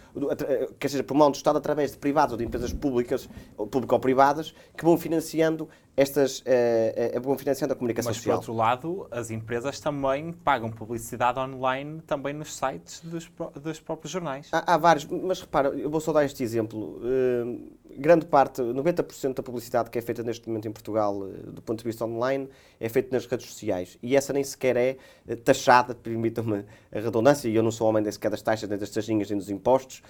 quer 0.78 0.88
seja, 0.88 1.04
por 1.04 1.14
mão 1.14 1.30
do 1.30 1.36
Estado 1.36 1.58
através 1.58 1.92
de 1.92 1.98
privados 1.98 2.32
ou 2.32 2.38
de 2.38 2.44
empresas 2.44 2.72
públicas, 2.72 3.28
público 3.56 3.94
ou 3.94 4.00
privadas, 4.00 4.52
que 4.76 4.84
vão 4.84 4.98
financiando 4.98 5.68
estas 6.00 6.42
eh, 6.46 7.12
eh, 7.14 7.36
financiando 7.36 7.74
a 7.74 7.76
comunicação 7.76 8.08
Mas, 8.08 8.16
social. 8.16 8.38
Mas, 8.38 8.46
por 8.46 8.52
outro 8.52 8.64
lado, 8.64 9.08
as 9.10 9.30
empresas 9.30 9.78
também 9.80 10.32
pagam 10.32 10.70
publicidade 10.70 11.38
online 11.38 12.00
também 12.06 12.32
nos 12.32 12.54
sites 12.56 13.00
dos, 13.00 13.30
dos 13.62 13.80
próprios 13.80 14.10
jornais. 14.10 14.48
Há, 14.50 14.74
há, 14.74 14.78
vários, 14.78 15.04
mas 15.04 15.42
repara, 15.42 15.68
eu 15.68 15.90
vou 15.90 16.00
só 16.00 16.10
dar 16.10 16.24
este 16.24 16.42
exemplo. 16.42 17.02
Uh, 17.02 17.78
grande 17.98 18.24
parte, 18.24 18.62
90% 18.62 19.34
da 19.34 19.42
publicidade 19.42 19.90
que 19.90 19.98
é 19.98 20.02
feita 20.02 20.22
neste 20.22 20.48
momento 20.48 20.66
em 20.66 20.72
Portugal, 20.72 21.18
uh, 21.18 21.52
do 21.52 21.60
ponto 21.60 21.80
de 21.80 21.84
vista 21.84 22.02
online, 22.06 22.48
é 22.78 22.88
feita 22.88 23.14
nas 23.14 23.26
redes 23.26 23.46
sociais. 23.50 23.98
E 24.02 24.16
essa 24.16 24.32
nem 24.32 24.42
sequer 24.42 24.76
é 24.76 24.96
uh, 25.28 25.36
taxada, 25.36 25.92
permitam-me 26.02 26.64
a 26.90 26.98
redundância, 26.98 27.46
e 27.46 27.54
eu 27.54 27.62
não 27.62 27.70
sou 27.70 27.86
homem 27.86 28.02
nem 28.02 28.10
sequer 28.10 28.30
das 28.30 28.40
taxas, 28.40 28.68
nem 28.70 28.78
das 28.78 28.88
taxinhas, 28.88 29.28
nem 29.28 29.38
dos 29.38 29.50
impostos, 29.50 30.02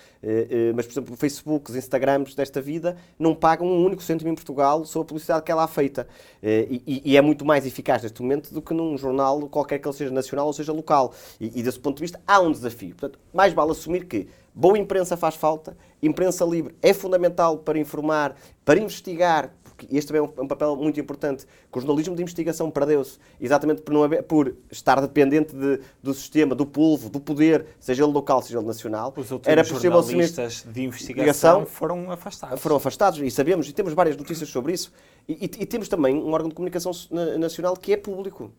mas, 0.74 0.86
por 0.86 0.92
exemplo, 0.92 1.16
Facebook, 1.16 1.70
os 1.70 1.76
Instagrams 1.76 2.34
desta 2.34 2.60
vida 2.60 2.96
não 3.18 3.34
pagam 3.34 3.66
um 3.66 3.84
único 3.84 4.02
cêntimo 4.02 4.30
em 4.30 4.34
Portugal 4.34 4.84
sobre 4.84 5.06
a 5.06 5.08
publicidade 5.08 5.44
que 5.44 5.52
ela 5.52 5.64
há 5.64 5.68
feita. 5.80 6.06
Eh, 6.42 6.66
e, 6.86 7.02
e, 7.12 7.16
é 7.16 7.22
muito 7.22 7.44
mais 7.44 7.66
eficaz 7.66 8.02
neste 8.02 8.20
momento 8.20 8.52
do 8.52 8.60
que 8.60 8.74
num 8.74 8.98
jornal 8.98 9.48
qualquer 9.48 9.78
que 9.78 9.88
ele 9.88 9.96
seja 9.96 10.10
nacional 10.10 10.46
ou 10.46 10.52
seja 10.52 10.72
local. 10.72 11.14
E, 11.40 11.60
e 11.60 11.62
desse 11.62 11.78
ponto 11.78 11.96
de 11.96 12.02
vista 12.02 12.20
há 12.26 12.38
um 12.40 12.52
desafio. 12.52 12.90
Portanto, 12.90 13.18
mais 13.32 13.54
vale 13.54 13.70
assumir 13.70 14.04
que 14.04 14.28
boa 14.54 14.78
imprensa 14.78 15.16
faz 15.16 15.34
falta, 15.34 15.76
imprensa 16.02 16.44
livre 16.44 16.74
é 16.82 16.92
fundamental 16.92 17.58
para 17.58 17.78
informar, 17.78 18.36
para 18.64 18.78
investigar, 18.78 19.52
este 19.90 20.08
também 20.08 20.22
é 20.22 20.42
um, 20.42 20.48
papel 20.48 20.76
muito 20.76 21.00
importante, 21.00 21.46
que 21.46 21.78
o 21.78 21.80
jornalismo 21.80 22.14
de 22.14 22.22
investigação 22.22 22.70
perdeu-se, 22.70 23.18
exatamente 23.40 23.82
por, 23.82 23.94
não 23.94 24.02
haver, 24.02 24.22
por 24.24 24.54
estar 24.70 25.00
dependente 25.00 25.54
de, 25.54 25.80
do 26.02 26.12
sistema, 26.12 26.54
do 26.54 26.66
polvo, 26.66 27.08
do 27.08 27.20
poder, 27.20 27.64
seja 27.78 28.04
ele 28.04 28.12
local, 28.12 28.42
seja 28.42 28.58
ele 28.58 28.66
nacional. 28.66 29.14
Os 29.16 29.30
Era 29.46 29.64
possível 29.64 30.02
jornalistas 30.02 30.66
de 30.66 30.82
investigação 30.82 31.64
foram 31.64 32.10
afastados. 32.10 32.60
Foram 32.60 32.76
afastados, 32.76 33.20
e 33.20 33.30
sabemos, 33.30 33.68
e 33.68 33.72
temos 33.72 33.92
várias 33.94 34.16
notícias 34.16 34.48
sobre 34.48 34.72
isso. 34.72 34.92
E, 35.30 35.34
e, 35.34 35.44
e 35.44 35.66
temos 35.66 35.88
também 35.88 36.16
um 36.16 36.32
órgão 36.32 36.48
de 36.48 36.56
comunicação 36.56 36.90
nacional 37.38 37.76
que 37.76 37.92
é 37.92 37.96
público. 37.96 38.50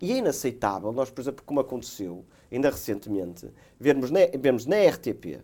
E 0.00 0.12
é 0.12 0.18
inaceitável 0.18 0.92
nós, 0.92 1.10
por 1.10 1.20
exemplo, 1.20 1.42
como 1.44 1.58
aconteceu 1.58 2.24
ainda 2.52 2.70
recentemente, 2.70 3.48
vermos 3.78 4.12
na, 4.12 4.20
vermos 4.38 4.64
na 4.64 4.76
RTP, 4.76 5.40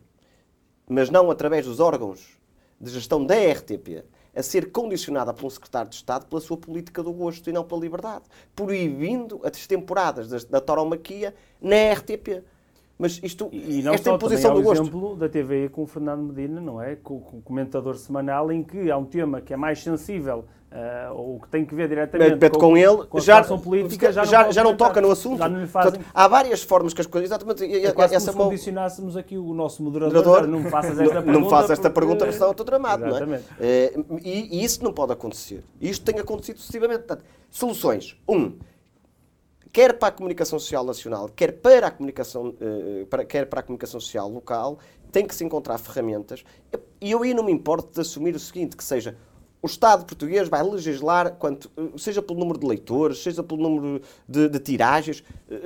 mas 0.88 1.10
não 1.10 1.28
através 1.30 1.66
dos 1.66 1.80
órgãos 1.80 2.38
de 2.80 2.90
gestão 2.90 3.24
da 3.24 3.34
RTP, 3.34 4.04
a 4.34 4.42
ser 4.42 4.70
condicionada 4.70 5.34
por 5.34 5.46
um 5.46 5.50
secretário 5.50 5.88
de 5.90 5.96
Estado 5.96 6.26
pela 6.26 6.40
sua 6.40 6.56
política 6.56 7.02
do 7.02 7.12
gosto 7.12 7.48
e 7.50 7.52
não 7.52 7.64
pela 7.64 7.80
liberdade, 7.80 8.24
proibindo 8.54 9.40
as 9.42 9.66
temporadas 9.66 10.28
da, 10.28 10.38
da 10.50 10.60
tauromaquia 10.60 11.34
na 11.60 11.92
RTP. 11.92 12.44
Mas 12.98 13.20
isto, 13.22 13.48
e 13.52 13.82
não 13.82 13.92
esta 13.92 14.10
só, 14.10 14.16
imposição 14.16 14.54
do 14.54 14.62
gosto. 14.62 14.82
exemplo 14.82 15.16
da 15.16 15.28
TV 15.28 15.68
com 15.68 15.82
o 15.82 15.86
Fernando 15.86 16.32
Medina, 16.32 16.60
não 16.60 16.80
é? 16.80 16.96
Com, 16.96 17.20
com 17.20 17.38
o 17.38 17.42
comentador 17.42 17.96
semanal, 17.96 18.50
em 18.50 18.62
que 18.62 18.90
há 18.90 18.96
um 18.96 19.04
tema 19.04 19.40
que 19.40 19.52
é 19.52 19.56
mais 19.56 19.82
sensível 19.82 20.44
Uh, 20.66 21.14
ou 21.14 21.40
que 21.40 21.48
tem 21.48 21.64
que 21.64 21.74
ver 21.74 21.88
diretamente 21.88 22.50
com, 22.50 22.58
com, 22.58 22.76
ele, 22.76 23.06
com 23.06 23.18
a 23.18 23.20
já, 23.20 23.42
política, 23.44 24.12
já, 24.12 24.24
já, 24.24 24.44
não, 24.44 24.52
já 24.52 24.64
não 24.64 24.76
toca 24.76 25.00
no 25.00 25.10
assunto. 25.12 25.38
Já 25.38 25.48
não 25.48 25.60
lhe 25.60 25.66
fazem... 25.66 25.92
Portanto, 25.92 26.10
há 26.12 26.28
várias 26.28 26.62
formas 26.62 26.92
que 26.92 27.00
as 27.00 27.06
coisas. 27.06 27.30
Exatamente. 27.30 27.64
É 27.64 27.92
quase 27.92 28.16
essa 28.16 28.32
como 28.32 28.44
se 28.44 28.50
condicionássemos 28.50 29.16
aqui 29.16 29.38
o 29.38 29.54
nosso 29.54 29.82
moderador. 29.82 30.24
moderador 30.24 30.48
não 30.48 30.60
me 30.60 30.68
faças 30.68 30.98
esta 30.98 31.14
pergunta. 31.14 31.32
Não 31.32 31.40
me 31.40 31.48
faças 31.50 31.70
esta 31.70 31.88
pergunta, 31.88 32.18
porque 32.18 32.32
senão 32.32 32.50
estou 32.50 32.66
tramado. 32.66 33.06
Não 33.06 33.34
é? 33.34 33.40
Eh, 33.60 33.94
e, 34.22 34.58
e, 34.58 34.64
isso 34.64 34.82
não 34.82 34.92
pode 34.92 35.12
acontecer. 35.12 35.62
Isto 35.80 36.04
tem 36.04 36.20
acontecido 36.20 36.58
sucessivamente. 36.58 37.04
Portanto, 37.04 37.24
soluções. 37.48 38.16
Um, 38.28 38.58
quer 39.72 39.92
para 39.92 40.08
a 40.08 40.10
comunicação 40.10 40.58
social 40.58 40.84
nacional, 40.84 41.28
quer 41.28 41.52
para 41.52 41.86
a 41.86 41.90
comunicação, 41.90 42.48
uh, 42.48 43.06
para, 43.06 43.24
quer 43.24 43.46
para 43.46 43.60
a 43.60 43.62
comunicação 43.62 44.00
social 44.00 44.28
local, 44.28 44.78
tem 45.12 45.26
que 45.26 45.34
se 45.34 45.44
encontrar 45.44 45.78
ferramentas. 45.78 46.44
E 47.00 47.10
eu 47.12 47.22
aí 47.22 47.32
não 47.32 47.44
me 47.44 47.52
importo 47.52 47.94
de 47.94 48.00
assumir 48.00 48.34
o 48.34 48.38
seguinte, 48.38 48.76
que 48.76 48.82
seja 48.82 49.16
o 49.66 49.68
Estado 49.68 50.04
português 50.04 50.48
vai 50.48 50.62
legislar, 50.62 51.32
quanto, 51.32 51.68
seja 51.98 52.22
pelo 52.22 52.38
número 52.38 52.58
de 52.58 52.66
leitores, 52.66 53.20
seja 53.20 53.42
pelo 53.42 53.60
número 53.60 54.00
de, 54.28 54.48
de 54.48 54.58
tiragens, 54.60 55.24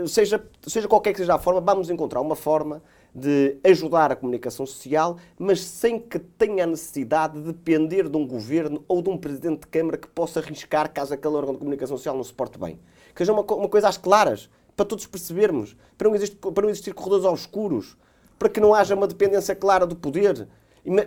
seja, 0.08 0.42
seja 0.66 0.88
qualquer 0.88 1.12
que 1.12 1.18
seja 1.18 1.34
a 1.34 1.38
forma, 1.38 1.60
vamos 1.60 1.90
encontrar 1.90 2.22
uma 2.22 2.34
forma 2.34 2.82
de 3.14 3.58
ajudar 3.62 4.10
a 4.10 4.16
comunicação 4.16 4.64
social, 4.64 5.18
mas 5.38 5.60
sem 5.60 5.98
que 5.98 6.18
tenha 6.18 6.64
a 6.64 6.66
necessidade 6.66 7.38
de 7.38 7.52
depender 7.52 8.08
de 8.08 8.16
um 8.16 8.26
governo 8.26 8.82
ou 8.88 9.02
de 9.02 9.10
um 9.10 9.18
presidente 9.18 9.60
de 9.60 9.66
Câmara 9.66 9.98
que 9.98 10.08
possa 10.08 10.40
arriscar 10.40 10.90
caso 10.92 11.12
aquele 11.12 11.34
órgão 11.34 11.52
de 11.52 11.58
comunicação 11.58 11.96
social 11.98 12.16
não 12.16 12.24
se 12.24 12.32
porte 12.32 12.58
bem. 12.58 12.78
Que 13.14 13.18
seja 13.18 13.32
uma, 13.32 13.42
uma 13.42 13.68
coisa 13.68 13.88
às 13.88 13.98
claras, 13.98 14.48
para 14.74 14.86
todos 14.86 15.06
percebermos, 15.06 15.76
para 15.98 16.08
não, 16.08 16.14
existir, 16.14 16.36
para 16.36 16.62
não 16.62 16.70
existir 16.70 16.94
corredores 16.94 17.26
obscuros, 17.26 17.96
para 18.38 18.48
que 18.48 18.60
não 18.60 18.72
haja 18.72 18.94
uma 18.94 19.06
dependência 19.06 19.54
clara 19.54 19.86
do 19.86 19.94
poder, 19.94 20.48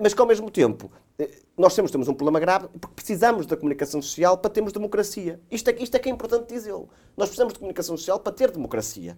mas 0.02 0.14
que 0.14 0.22
ao 0.22 0.28
mesmo 0.28 0.50
tempo 0.52 0.92
eh, 1.18 1.30
nós 1.58 1.76
temos, 1.76 1.92
temos 1.92 2.08
um 2.08 2.14
problema 2.14 2.40
grave 2.40 2.68
porque 2.80 2.96
precisamos 2.96 3.46
da 3.46 3.56
comunicação 3.56 4.02
social 4.02 4.38
para 4.38 4.50
termos 4.50 4.72
democracia. 4.72 5.40
Isto 5.50 5.70
é, 5.70 5.84
isto 5.84 5.96
é 5.96 6.00
que 6.00 6.10
é 6.10 6.12
importante 6.12 6.54
dizê-lo. 6.54 6.90
Nós 7.18 7.30
precisamos 7.30 7.54
de 7.54 7.60
comunicação 7.60 7.98
social 7.98 8.20
para 8.20 8.34
ter 8.34 8.52
democracia. 8.52 9.18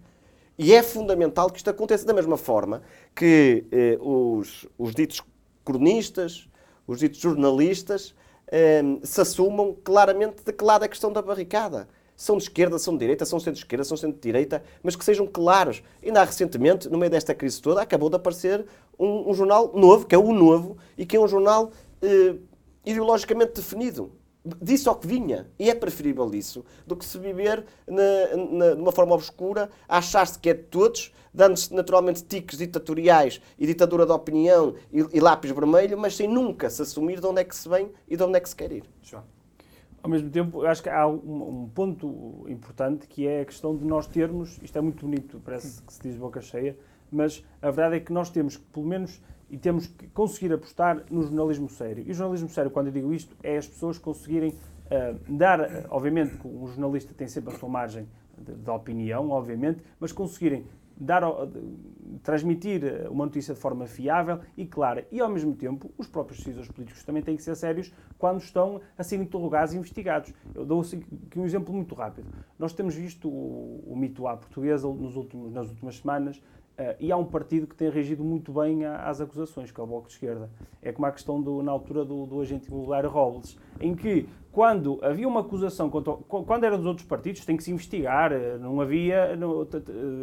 E 0.57 0.73
é 0.73 0.81
fundamental 0.81 1.49
que 1.49 1.57
isto 1.57 1.69
aconteça 1.69 2.05
da 2.05 2.13
mesma 2.13 2.37
forma 2.37 2.81
que 3.13 3.65
eh, 3.71 3.97
os, 3.99 4.65
os 4.77 4.95
ditos 4.95 5.21
cronistas, 5.65 6.47
os 6.87 6.99
ditos 6.99 7.19
jornalistas, 7.19 8.15
eh, 8.47 8.81
se 9.03 9.19
assumam 9.19 9.75
claramente 9.83 10.43
de 10.43 10.53
que 10.53 10.63
lado 10.63 10.83
é 10.83 10.85
a 10.85 10.89
questão 10.89 11.11
da 11.11 11.21
barricada. 11.21 11.87
São 12.15 12.38
de 12.38 12.43
esquerda, 12.43 12.80
são 12.80 12.93
de 12.93 12.99
direita, 12.99 13.25
são 13.25 13.39
centro-esquerda, 13.39 13.84
são 13.84 13.97
centro-direita, 13.97 14.63
mas 14.82 14.95
que 14.95 15.04
sejam 15.04 15.28
claros. 15.28 15.84
Ainda 16.04 16.23
recentemente, 16.23 16.89
no 16.89 16.97
meio 16.97 17.12
desta 17.12 17.34
crise 17.34 17.62
toda, 17.62 17.82
acabou 17.82 18.10
de 18.10 18.15
aparecer 18.15 18.65
um, 18.97 19.30
um 19.30 19.34
jornal 19.34 19.71
novo, 19.73 20.06
que 20.06 20.15
é 20.15 20.17
o 20.17 20.34
Novo, 20.34 20.78
e 20.97 21.06
que 21.06 21.17
é 21.17 21.19
um 21.19 21.28
jornal 21.28 21.71
eh, 22.01 22.36
ideologicamente 22.86 23.54
definido 23.54 24.12
disso 24.62 24.89
ao 24.89 24.95
que 24.95 25.08
vinha. 25.08 25.47
E 25.58 25.69
é 25.69 25.75
preferível 25.75 26.30
isso 26.34 26.63
do 26.86 26.95
que 26.95 27.06
se 27.06 27.17
viver 27.17 27.65
na, 27.88 28.38
na, 28.38 28.75
de 28.75 28.82
uma 28.82 28.91
forma 28.91 29.15
obscura, 29.15 29.69
achar-se 29.88 30.38
que 30.38 30.49
é 30.49 30.54
de 30.54 30.63
todos, 30.63 31.12
dando-se 31.34 31.73
naturalmente 31.73 32.23
tiques 32.23 32.58
ditatoriais 32.58 33.41
e 33.58 33.65
ditadura 33.65 34.06
da 34.06 34.13
opinião 34.13 34.75
e, 34.91 35.06
e, 35.13 35.19
lápis 35.19 35.51
vermelho, 35.51 35.97
mas 35.97 36.15
sem 36.15 36.28
nunca 36.28 36.69
se 36.69 36.82
assumir 36.82 37.19
de 37.19 37.28
onde 37.28 37.41
é 37.41 37.43
que 37.43 37.56
se 37.56 37.67
vem 37.67 37.91
e 38.08 38.15
de 38.15 38.23
onde 38.23 38.38
é 38.38 38.39
que 38.39 38.49
se 38.49 38.56
quer 38.56 38.71
ir. 38.71 38.84
João. 39.01 39.35
Ao 40.05 40.09
mesmo 40.09 40.29
tempo, 40.29 40.63
acho 40.63 40.83
que 40.83 40.89
há 40.89 41.07
um, 41.07 41.63
um, 41.63 41.67
ponto 41.73 42.45
importante 42.47 43.07
que 43.07 43.25
é 43.25 43.41
a 43.41 43.45
questão 43.45 43.75
de 43.75 43.83
nós 43.83 44.05
termos, 44.05 44.59
isto 44.61 44.77
é 44.77 44.79
muito 44.79 45.03
bonito, 45.03 45.41
parece 45.43 45.81
que 45.81 45.91
se 45.91 45.99
diz 45.99 46.15
boca 46.15 46.41
cheia, 46.41 46.77
mas 47.11 47.43
a 47.59 47.71
verdade 47.71 47.95
é 47.95 47.99
que 47.99 48.13
nós 48.13 48.29
temos 48.29 48.55
que, 48.55 48.63
pelo 48.65 48.85
menos, 48.85 49.19
e 49.49 49.57
temos 49.57 49.87
que 49.87 50.05
conseguir 50.09 50.53
apostar 50.53 51.03
no 51.09 51.23
jornalismo 51.23 51.67
sério. 51.67 52.03
E 52.05 52.11
o 52.11 52.13
jornalismo 52.13 52.49
sério, 52.49 52.69
quando 52.69 52.85
eu 52.85 52.93
digo 52.93 53.11
isto, 53.11 53.35
é 53.41 53.57
as 53.57 53.67
pessoas 53.67 53.97
conseguirem 53.97 54.51
uh, 54.51 55.33
dar, 55.35 55.59
uh, 55.59 55.87
obviamente, 55.89 56.37
que 56.37 56.47
um 56.47 56.67
jornalista 56.67 57.11
tem 57.11 57.27
sempre 57.27 57.55
a 57.55 57.57
sua 57.57 57.67
margem 57.67 58.07
de, 58.37 58.53
de 58.53 58.69
opinião, 58.69 59.31
obviamente, 59.31 59.81
mas 59.99 60.11
conseguirem 60.11 60.67
dar, 60.97 61.23
transmitir 62.23 63.08
uma 63.10 63.25
notícia 63.25 63.53
de 63.53 63.60
forma 63.60 63.86
fiável 63.88 64.39
e 64.58 64.65
clara. 64.65 65.08
E, 65.12 65.19
ao 65.19 65.29
mesmo 65.29 65.55
tempo, 65.55 65.91
os 65.97 66.08
próprios 66.08 66.39
decisores 66.39 66.69
políticos 66.69 67.03
também 67.03 67.21
têm 67.21 67.36
que 67.36 67.43
ser 67.43 67.55
sérios 67.55 67.93
quando 68.17 68.39
estão 68.39 68.81
a 68.97 69.03
ser 69.03 69.17
interrogados 69.17 69.73
e 69.73 69.77
investigados. 69.77 70.34
Eu 70.53 70.65
dou 70.65 70.81
assim, 70.81 71.03
aqui 71.27 71.39
um 71.39 71.45
exemplo 71.45 71.73
muito 71.73 71.95
rápido. 71.95 72.27
Nós 72.58 72.73
temos 72.73 72.95
visto 72.95 73.27
o, 73.27 73.84
o 73.86 73.95
mito 73.95 74.27
à 74.27 74.38
portuguesa 74.38 74.88
nos 74.88 75.15
últimos, 75.15 75.51
nas 75.51 75.69
últimas 75.69 75.97
semanas 75.97 76.41
Uh, 76.75 76.91
e 76.99 77.10
há 77.10 77.15
um 77.15 77.23
partido 77.23 77.65
que 77.67 77.73
tem 77.75 77.89
reagido 77.89 78.21
muito 78.21 78.51
bem 78.51 78.84
às 78.84 79.21
acusações, 79.21 79.71
que 79.71 79.79
é 79.79 79.84
o 79.84 79.88
Bloco 79.88 80.08
de 80.08 80.13
Esquerda. 80.15 80.49
É 80.81 80.91
como 80.91 81.05
a 81.05 81.12
questão 81.12 81.41
do, 81.41 81.63
na 81.63 81.71
altura 81.71 82.03
do, 82.03 82.25
do 82.25 82.41
agente 82.41 82.67
imobiliário 82.67 83.10
Robles, 83.10 83.58
em 83.79 83.95
que 83.95 84.27
quando 84.55 84.99
havia 85.01 85.27
uma 85.27 85.41
acusação, 85.41 85.89
contra, 85.89 86.13
quando 86.13 86.63
era 86.63 86.77
dos 86.77 86.85
outros 86.85 87.05
partidos, 87.05 87.43
tem 87.43 87.57
que 87.57 87.63
se 87.65 87.71
investigar, 87.71 88.31
eh, 88.31 88.57
não 88.57 88.79
havia. 88.79 89.35
Não, 89.35 89.67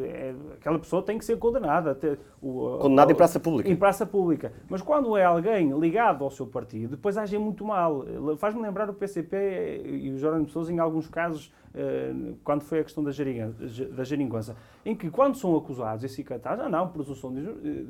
é, 0.06 0.34
aquela 0.54 0.78
pessoa 0.78 1.02
tem 1.02 1.18
que 1.18 1.24
ser 1.26 1.36
condenada. 1.36 1.94
Condenada 2.40 3.12
em 3.12 3.14
praça 3.14 3.38
pública. 3.38 3.68
Em 3.68 3.76
praça 3.76 4.06
pública. 4.06 4.50
Mas 4.70 4.80
quando 4.80 5.18
é 5.18 5.24
alguém 5.26 5.78
ligado 5.78 6.24
ao 6.24 6.30
seu 6.30 6.46
partido, 6.46 6.92
depois 6.92 7.18
agem 7.18 7.38
muito 7.38 7.62
mal. 7.62 8.06
Faz-me 8.38 8.62
lembrar 8.62 8.88
o 8.88 8.94
PCP 8.94 9.82
e 9.84 10.10
o 10.12 10.16
Jorge 10.16 10.46
Pessoas 10.46 10.70
em 10.70 10.78
alguns 10.78 11.08
casos, 11.08 11.52
eh, 11.74 12.14
quando 12.42 12.62
foi 12.62 12.80
a 12.80 12.84
questão 12.84 13.04
da, 13.04 13.10
da 13.10 14.02
geringonça, 14.02 14.56
em 14.82 14.96
que 14.96 15.10
quando 15.10 15.34
são 15.34 15.54
acusados 15.54 16.04
e 16.04 16.08
cicatados, 16.08 16.64
ah 16.64 16.70
não, 16.70 16.88
presunção 16.88 17.34
de, 17.34 17.84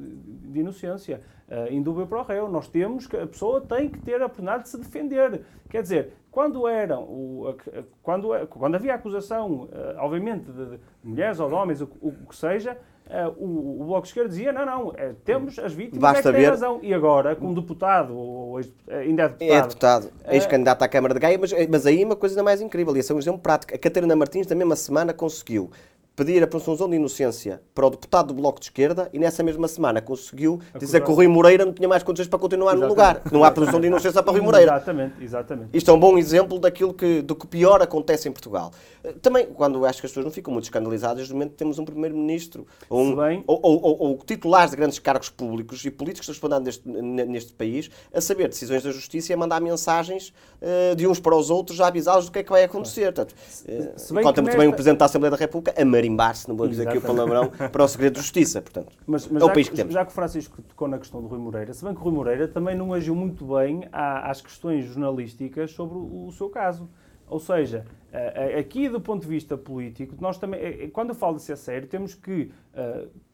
de 0.51 0.59
inocência, 0.59 1.21
uh, 1.53 1.73
indúbio 1.73 2.07
para 2.07 2.19
o 2.19 2.23
réu. 2.23 2.49
Nós 2.49 2.67
temos 2.69 3.07
que 3.07 3.17
a 3.17 3.27
pessoa 3.27 3.61
tem 3.61 3.89
que 3.89 3.99
ter 4.01 4.21
a 4.21 4.27
oportunidade 4.27 4.65
de 4.65 4.71
se 4.71 4.79
defender. 4.79 5.43
Quer 5.69 5.83
dizer, 5.83 6.13
quando 6.31 6.67
eram, 6.67 7.03
o, 7.03 7.55
quando, 8.03 8.29
quando 8.49 8.75
havia 8.75 8.95
acusação, 8.95 9.65
uh, 9.65 9.69
obviamente, 9.99 10.51
de, 10.51 10.67
de, 10.71 10.81
mulheres 11.05 11.39
ou 11.39 11.49
de 11.49 11.55
homens, 11.55 11.81
o, 11.81 11.89
o 12.01 12.13
que 12.29 12.37
seja, 12.37 12.77
Uh, 13.03 13.29
o, 13.37 13.83
o 13.83 13.85
Bloco 13.85 14.03
de 14.03 14.09
Esquerda 14.09 14.29
dizia, 14.31 14.53
não, 14.53 14.65
não, 14.65 14.93
é, 14.97 15.13
temos 15.25 15.59
as 15.59 15.75
vítimas 15.75 16.01
Basta 16.01 16.31
é 16.31 16.33
que 16.33 16.39
ver... 16.39 16.51
razão. 16.51 16.79
E 16.83 16.95
agora, 16.95 17.37
como 17.37 17.53
deputado, 17.53 18.17
ou, 18.17 18.53
ou 18.53 18.61
ainda 18.89 19.25
é 19.25 19.29
deputado... 19.29 19.51
É 19.51 19.61
deputado, 19.61 20.13
ex-candidato 20.29 20.83
à 20.83 20.89
Câmara 20.89 21.13
de 21.13 21.21
Gaia, 21.21 21.37
mas, 21.39 21.53
mas 21.69 21.85
aí 21.85 22.05
uma 22.05 22.17
coisa 22.17 22.35
ainda 22.35 22.45
mais 22.45 22.63
incrível, 22.63 22.97
e 22.97 23.01
esse 23.01 23.13
é 23.13 23.15
um 23.15 23.19
exemplo 23.19 23.41
prático. 23.41 23.75
A 23.75 23.79
Catarina 23.79 24.15
Martins, 24.17 24.47
na 24.47 24.55
mesma 24.55 24.77
semana, 24.77 25.13
conseguiu 25.13 25.71
pedir 26.15 26.43
a 26.43 26.47
presunção 26.47 26.89
de 26.89 26.97
inocência 26.97 27.63
para 27.75 27.87
o 27.87 27.91
deputado 27.91 28.29
do 28.29 28.35
Bloco 28.35 28.61
de 28.61 28.67
Esquerda 28.67 29.09
e 29.13 29.19
nessa 29.19 29.43
mesma 29.43 29.67
semana 29.67 30.01
conseguiu 30.01 30.55
Acusar. 30.55 30.81
dizer 30.81 31.01
que 31.03 31.11
o 31.11 31.15
Rui 31.15 31.27
Moreira 31.27 31.65
não 31.65 31.73
tinha 31.73 31.89
mais 31.89 32.03
condições 32.03 32.29
para 32.29 32.39
continuar 32.39 32.73
exatamente. 32.73 32.83
no 32.83 32.89
lugar. 32.89 33.23
Não 33.33 33.45
há 33.45 33.51
presunção 33.51 33.81
de 33.81 33.87
inocência 33.87 34.23
para 34.23 34.31
o 34.31 34.35
Rui 34.35 34.43
Moreira. 34.43 34.73
Exatamente, 34.73 35.15
exatamente. 35.23 35.71
Isto 35.73 35.91
é 35.91 35.95
um 35.95 35.99
bom 35.99 36.19
exemplo 36.19 36.59
daquilo 36.59 36.93
que, 36.93 37.23
do 37.23 37.35
que 37.35 37.47
pior 37.47 37.81
acontece 37.81 38.29
em 38.29 38.33
Portugal. 38.33 38.73
Também, 39.21 39.47
quando 39.47 39.85
acho 39.87 40.01
que 40.01 40.07
as 40.07 40.13
pessoas 40.13 40.25
não 40.25 40.33
ficam 40.33 40.53
muito 40.53 40.65
escandalizadas, 40.65 41.29
no 41.29 41.35
momento 41.35 41.53
temos 41.53 41.79
um 41.79 41.85
primeiro-ministro 41.85 42.67
ou, 42.89 43.03
um, 43.03 43.45
ou, 43.47 43.61
ou, 43.63 44.03
ou, 44.03 44.19
titulares 44.19 44.71
de 44.71 44.77
grandes 44.77 44.99
cargos 44.99 45.29
públicos 45.29 45.85
e 45.85 45.91
políticos 45.91 46.29
respondendo 46.29 46.65
neste, 46.65 46.89
neste 46.89 47.53
país 47.55 47.91
a 48.15 48.21
saber 48.21 48.49
decisões 48.49 48.83
da 48.83 48.93
justiça 48.93 49.33
e 49.33 49.35
a 49.35 49.37
mandar 49.37 49.61
mensagens 49.61 50.33
uh, 50.61 50.95
de 50.95 51.07
uns 51.07 51.19
para 51.19 51.35
os 51.35 51.51
outros 51.51 51.81
a 51.81 51.89
avisá-los 51.89 52.27
do 52.27 52.33
que 52.33 52.41
é 52.41 52.43
que 52.43 52.51
vai 52.51 52.65
acontecer. 52.65 53.13
Portanto, 53.13 53.35
uh, 53.67 54.23
conta 54.23 54.43
muito 54.43 54.57
bem 54.57 54.69
o 54.69 54.73
Presidente 54.73 54.99
da 54.99 55.07
Assembleia 55.07 55.31
da 55.31 55.37
República 55.37 55.75
a 55.77 55.85
marimbar-se, 56.03 56.49
não 56.49 56.57
vou 56.57 56.69
dizer 56.69 56.89
aqui 56.89 56.99
o 56.99 57.01
palavrão, 57.01 57.51
para 57.71 57.85
o 57.85 57.89
segredo 57.89 58.15
de 58.15 58.21
justiça. 58.21 58.61
Portanto, 58.61 58.93
mas, 59.07 59.29
mas 59.29 59.43
é 59.43 59.45
o 59.45 59.53
país 59.53 59.69
que, 59.69 59.71
que 59.71 59.77
temos. 59.77 59.95
Já 59.95 60.05
que 60.05 60.11
o 60.11 60.15
Francisco 60.15 60.61
tocou 60.63 60.89
na 60.89 60.99
questão 60.99 61.21
do 61.23 61.29
Rui 61.29 61.39
Moreira, 61.39 61.73
se 61.73 61.85
bem 61.85 61.95
que 61.95 62.01
o 62.01 62.05
Rui 62.05 62.13
Moreira 62.13 62.49
também 62.49 62.77
não 62.77 62.93
agiu 62.93 63.15
muito 63.15 63.45
bem 63.45 63.89
às 63.93 64.41
questões 64.41 64.85
jornalísticas 64.87 65.71
sobre 65.71 65.97
o, 65.97 66.27
o 66.27 66.33
seu 66.33 66.49
caso. 66.49 66.89
Ou 67.33 67.41
seja, 67.41 67.87
eh, 68.13 68.57
eh, 68.57 68.59
aqui 68.59 68.91
do 68.91 69.01
ponto 69.01 69.23
de 69.23 69.29
vista 69.29 69.57
político, 69.57 70.15
nós 70.21 70.37
também, 70.37 70.61
eh, 70.61 70.91
quando 70.93 71.09
eu 71.09 71.15
falo 71.15 71.37
de 71.37 71.43
ser 71.43 71.57
sério, 71.57 71.89
temos 71.89 72.15
que 72.15 72.51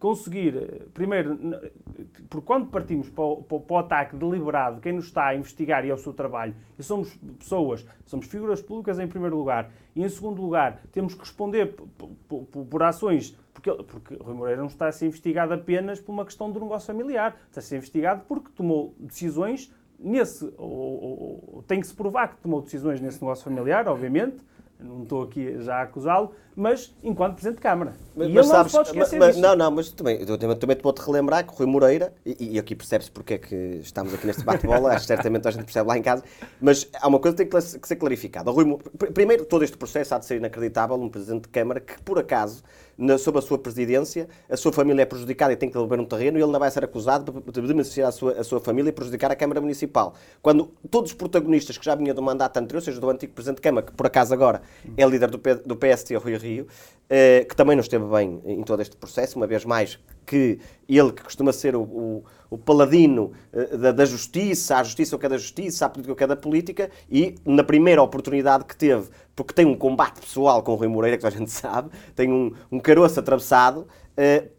conseguir, 0.01 0.89
primeiro, 0.95 1.39
porque 2.29 2.45
quando 2.45 2.69
partimos 2.69 3.09
para 3.09 3.23
o, 3.23 3.43
para 3.43 3.75
o, 3.75 3.79
ataque 3.79 4.17
deliberado, 4.17 4.81
quem 4.81 4.93
nos 4.93 5.07
está 5.07 5.27
a 5.27 5.35
investigar 5.37 5.85
e 5.85 5.91
é 5.91 5.95
o 5.95 5.99
seu 5.99 6.13
trabalho, 6.13 6.55
e 6.77 6.83
somos 6.83 7.17
pessoas, 7.39 7.87
somos 8.05 8.27
figuras 8.27 8.61
públicas 8.61 8.99
em 8.99 9.07
primeiro 9.07 9.37
lugar, 9.37 9.71
e 9.95 10.03
em 10.03 10.09
segundo 10.09 10.43
lugar, 10.43 10.81
temos 10.91 11.15
que 11.15 11.21
responder 11.21 11.67
por, 11.67 11.89
por, 12.29 12.67
por 12.67 12.83
ações 12.83 13.37
porque, 13.53 13.73
porque 13.85 14.15
Rui 14.15 14.35
Moreira 14.35 14.61
não 14.61 14.69
está 14.69 14.87
a 14.87 14.93
ser 14.93 15.07
investigado 15.07 15.53
apenas 15.53 16.01
por 16.01 16.13
uma 16.13 16.25
questão 16.25 16.51
do 16.51 16.61
negócio 16.61 16.87
familiar, 16.87 17.37
está 17.49 17.61
a 17.61 17.63
ser 17.63 17.77
investigado 17.77 18.23
porque 18.27 18.51
tomou 18.55 18.95
decisões 18.99 19.73
nesse, 19.99 20.45
ou, 20.57 20.69
ou, 20.69 21.65
tem 21.67 21.81
que 21.81 21.87
se 21.87 21.95
provar 21.95 22.29
que 22.29 22.37
tomou 22.37 22.63
decisões 22.63 23.01
nesse 23.01 23.21
negócio 23.21 23.45
familiar, 23.45 23.89
obviamente, 23.89 24.37
não 24.79 25.03
estou 25.03 25.23
aqui 25.23 25.61
já 25.61 25.77
a 25.77 25.83
acusá-lo, 25.83 26.33
mas 26.59 26.93
enquanto 27.05 27.35
Presidente 27.35 27.59
de 27.59 27.63
Câmara. 27.63 27.95
Mas, 28.17 28.29
e 28.29 28.33
mas 28.33 28.47
ele 28.47 28.53
sabes, 28.53 28.73
não 28.73 28.85
se 28.85 28.91
pode 28.91 28.99
esquecer 28.99 29.19
mas, 29.21 29.37
disso. 29.37 29.41
Não, 29.41 29.55
não, 29.55 29.71
mas 29.71 29.91
também, 29.93 30.21
eu 30.21 30.37
também, 30.37 30.57
também 30.57 30.77
te 30.77 30.83
vou-te 30.83 30.99
relembrar 30.99 31.47
que 31.47 31.55
Rui 31.55 31.67
Moreira, 31.67 32.13
e, 32.27 32.55
e 32.55 32.59
aqui 32.59 32.75
percebes 32.75 33.09
porque 33.09 33.35
é 33.35 33.39
que 33.39 33.55
estamos 33.81 34.13
aqui 34.13 34.27
neste 34.27 34.43
bate-bola, 34.43 34.91
acho 34.91 35.03
que 35.03 35.07
certamente 35.07 35.47
a 35.47 35.53
gente 35.53 35.63
percebe 35.63 35.87
lá 35.87 35.97
em 35.97 36.03
casa, 36.03 36.25
mas 36.61 36.89
há 37.01 37.07
uma 37.07 37.21
coisa 37.21 37.37
que 37.37 37.45
tem 37.45 37.61
que 37.61 37.87
ser 37.87 37.97
clarificada. 37.97 38.51
Rui, 38.51 38.77
primeiro, 39.15 39.45
todo 39.45 39.63
este 39.63 39.77
processo 39.77 40.17
há 40.17 40.19
de 40.19 40.27
ser 40.27 40.39
inacreditável 40.39 40.97
um 40.97 41.09
Presidente 41.09 41.43
de 41.43 41.49
Câmara 41.49 41.79
que, 41.79 42.03
por 42.03 42.19
acaso, 42.19 42.65
na, 42.99 43.17
sob 43.17 43.39
a 43.39 43.43
sua 43.43 43.57
presidência, 43.57 44.29
a 44.51 44.57
sua 44.57 44.73
família 44.73 45.03
é 45.03 45.07
prejudicada 45.07 45.53
e 45.53 45.57
tem 45.57 45.69
que 45.69 45.75
devolver 45.75 46.01
um 46.01 46.05
terreno 46.05 46.37
e 46.37 46.41
ele 46.41 46.47
ainda 46.47 46.59
vai 46.59 46.69
ser 46.73 46.83
acusado 46.83 47.41
de 47.53 47.61
beneficiar 47.61 48.09
a 48.09 48.13
sua, 48.13 48.33
a 48.33 48.43
sua 48.43 48.59
família 48.59 48.89
e 48.89 48.93
prejudicar 48.93 49.31
a 49.31 49.37
Câmara 49.37 49.61
Municipal. 49.61 50.15
Quando 50.43 50.73
todos 50.91 51.13
os 51.13 51.17
protagonistas 51.17 51.79
que 51.79 51.85
já 51.85 51.95
vinham 51.95 52.15
do 52.15 52.21
mandato 52.21 52.57
anterior, 52.57 52.81
seja 52.81 53.01
do 53.01 53.09
antigo 53.09 53.33
Presidente 53.33 53.59
de 53.59 53.63
Câmara, 53.63 53.87
que 53.87 53.93
por 53.93 54.07
acaso 54.07 54.35
agora 54.35 54.63
é 54.97 55.07
líder 55.07 55.31
do, 55.31 55.39
do 55.39 55.77
PST, 55.77 56.17
Rui 56.17 56.37
Rio, 56.37 56.48
eh, 57.11 57.47
que 57.49 57.57
também 57.57 57.75
não 57.75 57.83
esteve 57.83 58.05
bem 58.05 58.41
em 58.45 58.63
todo 58.63 58.83
este 58.83 58.97
processo, 58.97 59.37
uma 59.37 59.47
vez 59.47 59.65
mais 59.65 59.99
que 60.29 60.59
ele, 60.87 61.11
que 61.11 61.23
costuma 61.23 61.53
ser 61.55 61.75
o, 61.75 61.81
o, 61.81 62.25
o 62.51 62.59
paladino 62.59 63.33
uh, 63.51 63.79
da, 63.79 63.93
da, 63.93 64.05
justiça, 64.05 64.77
a 64.77 64.83
justiça 64.83 65.17
ou 65.17 65.19
cada 65.19 65.39
justiça, 65.39 65.87
a 65.87 65.89
política 65.89 66.13
ou 66.13 66.17
cada 66.17 66.37
política, 66.37 66.91
e 67.11 67.35
na 67.47 67.65
primeira 67.65 68.03
oportunidade 68.03 68.67
que 68.67 68.77
teve, 68.77 69.09
porque 69.35 69.55
tem 69.55 69.65
um 69.65 69.75
combate 69.75 70.21
pessoal 70.21 70.63
com 70.63 70.73
o 70.73 70.75
Rui 70.75 70.89
Moreira, 70.89 71.17
que 71.17 71.27
a 71.27 71.31
gente 71.31 71.49
sabe, 71.51 71.89
tem 72.15 72.31
um, 72.31 72.53
um 72.71 72.79
caroço 72.79 73.19
atravessado, 73.19 73.89
uh, 74.19 74.58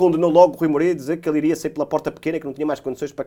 condenou 0.00 0.30
logo 0.30 0.54
o 0.54 0.58
Rui 0.58 0.68
Moreira 0.68 0.94
dizer 0.94 1.18
que 1.18 1.28
ele 1.28 1.36
iria 1.36 1.54
sair 1.54 1.70
pela 1.70 1.84
porta 1.84 2.10
pequena, 2.10 2.40
que 2.40 2.46
não 2.46 2.54
tinha 2.54 2.66
mais 2.66 2.80
condições 2.80 3.12
para, 3.12 3.26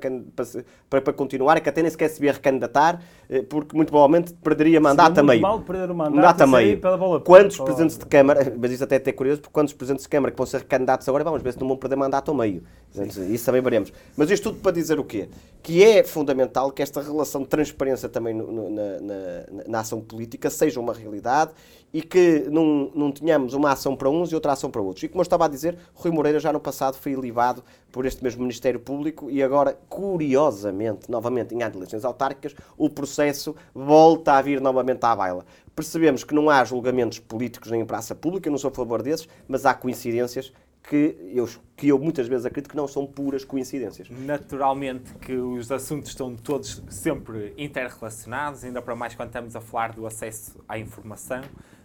para, 0.90 1.02
para 1.02 1.14
continuar, 1.14 1.62
que 1.62 1.70
até 1.70 1.84
nem 1.84 1.92
sequer 1.92 2.10
se 2.10 2.20
via 2.20 2.34
recandidatar, 2.34 3.00
eh, 3.30 3.44
porque 3.44 3.76
muito 3.76 3.90
provavelmente 3.90 4.34
perderia 4.34 4.82
mandato 4.82 5.20
a 5.20 5.24
meio. 5.24 5.40
mal 5.40 5.62
perder 5.62 5.92
o 5.92 5.96
mandato, 5.96 6.16
mandato 6.16 6.42
a 6.42 6.48
meio. 6.48 6.82
Pela 6.82 6.98
bola 6.98 7.22
quantos 7.22 7.58
pela 7.58 7.68
presidentes 7.68 7.96
de 7.96 8.08
Câmara, 8.08 8.52
mas 8.58 8.72
isso 8.72 8.84
até 8.84 8.96
é 8.96 9.12
curioso, 9.12 9.42
porque 9.42 9.54
quantos 9.54 9.72
presidentes 9.72 10.06
de 10.06 10.10
Câmara 10.10 10.32
que 10.32 10.38
vão 10.38 10.48
ser 10.48 10.62
recandidatos 10.62 11.08
agora, 11.08 11.24
vamos 11.24 11.44
ver 11.44 11.54
se 11.54 11.60
não 11.60 11.68
vão 11.68 11.78
perder 11.78 11.96
mandato 11.96 12.32
a 12.32 12.34
meio. 12.34 12.64
Sim. 12.90 13.32
Isso 13.32 13.46
também 13.46 13.62
veremos. 13.62 13.94
Mas 14.18 14.32
isto 14.32 14.50
tudo 14.50 14.60
para 14.60 14.72
dizer 14.72 15.00
o 15.00 15.04
quê? 15.04 15.30
Que 15.62 15.84
é 15.84 16.04
fundamental 16.04 16.72
que 16.72 16.82
esta 16.82 17.04
relação 17.04 17.44
de 17.44 17.50
transparência 17.50 18.10
também 18.10 18.34
no, 18.34 18.52
no, 18.52 18.70
na, 18.72 19.00
na, 19.00 19.64
na 19.68 19.80
ação 19.80 20.02
política 20.02 20.50
seja 20.50 20.80
uma 20.80 20.94
realidade 20.94 21.52
e 21.94 22.02
que 22.02 22.48
não, 22.50 22.92
não 22.96 23.12
tenhamos 23.12 23.54
uma 23.54 23.72
ação 23.72 23.96
para 23.96 24.10
uns 24.10 24.32
e 24.32 24.36
outra 24.36 24.54
ação 24.54 24.72
para 24.72 24.82
outros. 24.82 25.04
E 25.04 25.08
como 25.08 25.22
eu 25.22 25.24
estava 25.24 25.46
a 25.46 25.48
dizer, 25.48 25.78
Rui 25.94 26.12
Moreira 26.12 26.40
já 26.40 26.52
no 26.52 26.60
passado 26.60 26.96
foi 26.96 27.12
ilibado 27.12 27.64
por 27.92 28.06
este 28.06 28.24
mesmo 28.24 28.42
Ministério 28.42 28.80
Público 28.80 29.30
e 29.30 29.44
agora, 29.44 29.78
curiosamente, 29.88 31.10
novamente 31.12 31.54
em 31.54 31.62
eleições 31.62 32.04
autárquicas, 32.04 32.56
o 32.76 32.90
processo 32.90 33.56
volta 33.76 34.34
a 34.34 34.42
vir 34.42 34.60
novamente 34.60 35.04
à 35.04 35.16
baila. 35.16 35.46
Percebemos 35.76 36.24
que 36.24 36.34
não 36.34 36.50
há 36.50 36.64
julgamentos 36.64 37.20
políticos 37.20 37.70
nem 37.70 37.82
em 37.82 37.86
praça 37.86 38.16
pública, 38.16 38.48
eu 38.48 38.52
não 38.52 38.58
sou 38.58 38.72
a 38.72 38.74
favor 38.74 39.04
desses, 39.04 39.28
mas 39.48 39.66
há 39.66 39.74
coincidências 39.74 40.52
que 40.84 41.16
eu, 41.34 41.48
que 41.78 41.88
eu 41.88 41.98
muitas 41.98 42.28
vezes 42.28 42.46
acredito 42.46 42.70
que 42.70 42.76
não 42.76 42.88
são 42.88 43.06
puras 43.06 43.46
coincidências. 43.46 44.10
Naturalmente 44.10 45.14
que 45.16 45.34
os 45.34 45.72
assuntos 45.72 46.10
estão 46.10 46.36
todos 46.36 46.84
sempre 46.90 47.54
interrelacionados, 47.58 48.64
ainda 48.64 48.82
para 48.82 48.96
mais 48.96 49.16
quando 49.16 49.30
estamos 49.30 49.56
a 49.56 49.62
falar 49.62 49.94
do 49.94 50.06
acesso 50.06 50.60
à 50.68 50.78
informação 50.78 51.42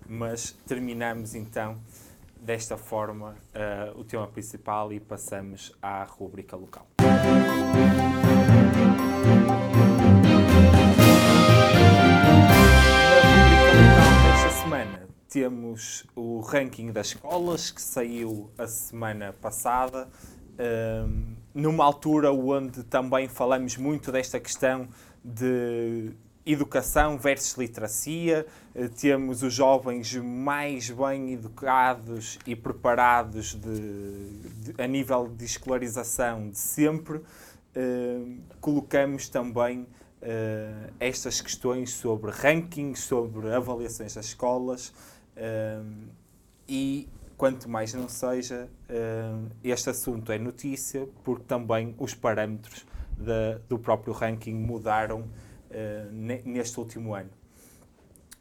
mas 0.09 0.53
terminamos 0.67 1.35
então 1.35 1.79
desta 2.41 2.77
forma 2.77 3.37
uh, 3.55 4.01
o 4.01 4.05
tema 4.05 4.27
principal 4.27 4.93
e 4.93 4.99
passamos 4.99 5.73
à 5.83 6.05
rubrica 6.05 6.57
local. 6.57 6.87
semana 14.63 15.09
temos 15.29 16.07
o 16.17 16.41
ranking 16.41 16.91
das 16.91 17.09
escolas 17.09 17.71
que 17.71 17.83
saiu 17.83 18.51
a 18.57 18.67
semana 18.67 19.33
passada, 19.33 20.09
ehm, 20.59 21.37
numa 21.55 21.85
altura 21.85 22.33
onde 22.33 22.83
também 22.85 23.29
falamos 23.29 23.77
muito 23.77 24.11
desta 24.11 24.41
questão 24.41 24.89
de 25.25 26.13
educação 26.53 27.19
versus 27.19 27.57
literacia. 27.57 28.47
Eh, 28.75 28.89
temos 28.89 29.43
os 29.43 29.53
jovens 29.53 30.15
mais 30.15 30.91
bem 30.91 31.33
educados 31.35 32.39
e 32.47 32.57
preparados 32.57 33.55
de, 33.55 34.73
de, 34.73 34.83
a 34.83 34.87
nível 34.87 35.29
de 35.29 35.45
escolarização 35.45 36.51
de 36.51 36.59
sempre. 36.59 37.19
Uh, 37.77 38.39
colocamos 38.61 39.29
também 39.29 39.83
uh, 39.83 40.93
estas 40.99 41.41
questões 41.41 41.93
sobre 41.93 42.31
rankings, 42.31 43.03
sobre 43.03 43.55
avaliações 43.55 44.15
das 44.15 44.27
escolas 44.27 44.93
e, 46.67 47.09
quanto 47.37 47.69
mais 47.69 47.95
não 47.95 48.09
seja, 48.09 48.69
este 49.63 49.89
assunto 49.89 50.33
é 50.33 50.39
notícia 50.39 51.09
porque 51.23 51.45
também 51.45 51.95
os 51.97 52.13
parâmetros 52.13 52.85
do 53.69 53.79
próprio 53.79 54.13
ranking 54.13 54.55
mudaram 54.55 55.29
neste 56.45 56.79
último 56.79 57.15
ano. 57.15 57.31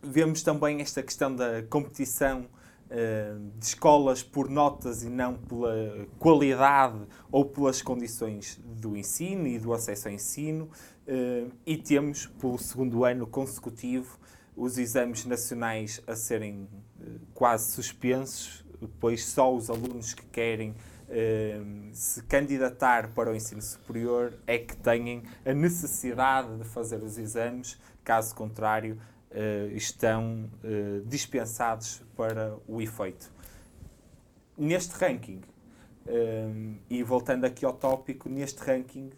Vemos 0.01 0.43
também 0.43 0.81
esta 0.81 1.01
questão 1.01 1.35
da 1.35 1.63
competição 1.63 2.47
uh, 2.85 3.57
de 3.57 3.65
escolas 3.65 4.21
por 4.21 4.49
notas 4.49 5.03
e 5.03 5.09
não 5.09 5.35
pela 5.35 6.07
qualidade 6.19 6.99
ou 7.31 7.45
pelas 7.45 7.81
condições 7.81 8.59
do 8.63 8.95
ensino 8.95 9.47
e 9.47 9.59
do 9.59 9.73
acesso 9.73 10.07
ao 10.07 10.13
ensino. 10.13 10.69
Uh, 11.07 11.51
e 11.65 11.77
temos, 11.77 12.27
pelo 12.39 12.57
segundo 12.57 13.03
ano 13.03 13.25
consecutivo, 13.25 14.19
os 14.55 14.77
exames 14.77 15.25
nacionais 15.25 16.01
a 16.07 16.15
serem 16.15 16.67
quase 17.33 17.71
suspensos, 17.71 18.65
pois 18.99 19.25
só 19.25 19.53
os 19.53 19.69
alunos 19.69 20.13
que 20.13 20.25
querem 20.25 20.75
Se 21.93 22.21
candidatar 22.23 23.13
para 23.13 23.31
o 23.31 23.35
ensino 23.35 23.61
superior 23.61 24.33
é 24.45 24.57
que 24.57 24.75
têm 24.75 25.23
a 25.45 25.53
necessidade 25.53 26.57
de 26.57 26.65
fazer 26.65 27.01
os 27.01 27.17
exames, 27.17 27.79
caso 28.03 28.35
contrário, 28.35 28.99
uh, 29.31 29.75
estão 29.75 30.49
uh, 30.63 31.05
dispensados 31.05 32.03
para 32.15 32.57
o 32.67 32.81
efeito. 32.81 33.31
Neste 34.57 34.93
ranking, 34.95 35.41
ehm, 36.07 36.77
e 36.89 37.03
voltando 37.03 37.45
aqui 37.45 37.63
ao 37.63 37.73
tópico, 37.73 38.27
neste 38.27 38.59
ranking, 38.59 39.11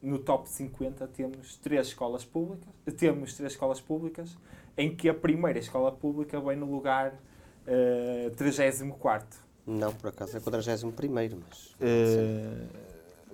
no 0.00 0.18
top 0.18 0.48
50 0.48 1.06
temos 1.08 1.58
três 1.58 1.88
escolas 1.88 2.24
públicas, 2.24 2.66
temos 2.96 3.34
três 3.34 3.52
escolas 3.52 3.78
públicas, 3.78 4.38
em 4.74 4.96
que 4.96 5.06
a 5.06 5.12
primeira 5.12 5.58
escola 5.58 5.92
pública 5.92 6.40
vem 6.40 6.56
no 6.56 6.64
lugar 6.64 7.12
uh, 7.12 8.30
34 8.36 9.51
não, 9.66 9.92
por 9.92 10.08
acaso 10.08 10.36
é 10.36 10.40
41 10.40 10.92
mas. 10.92 11.76
Uh, 11.80 12.92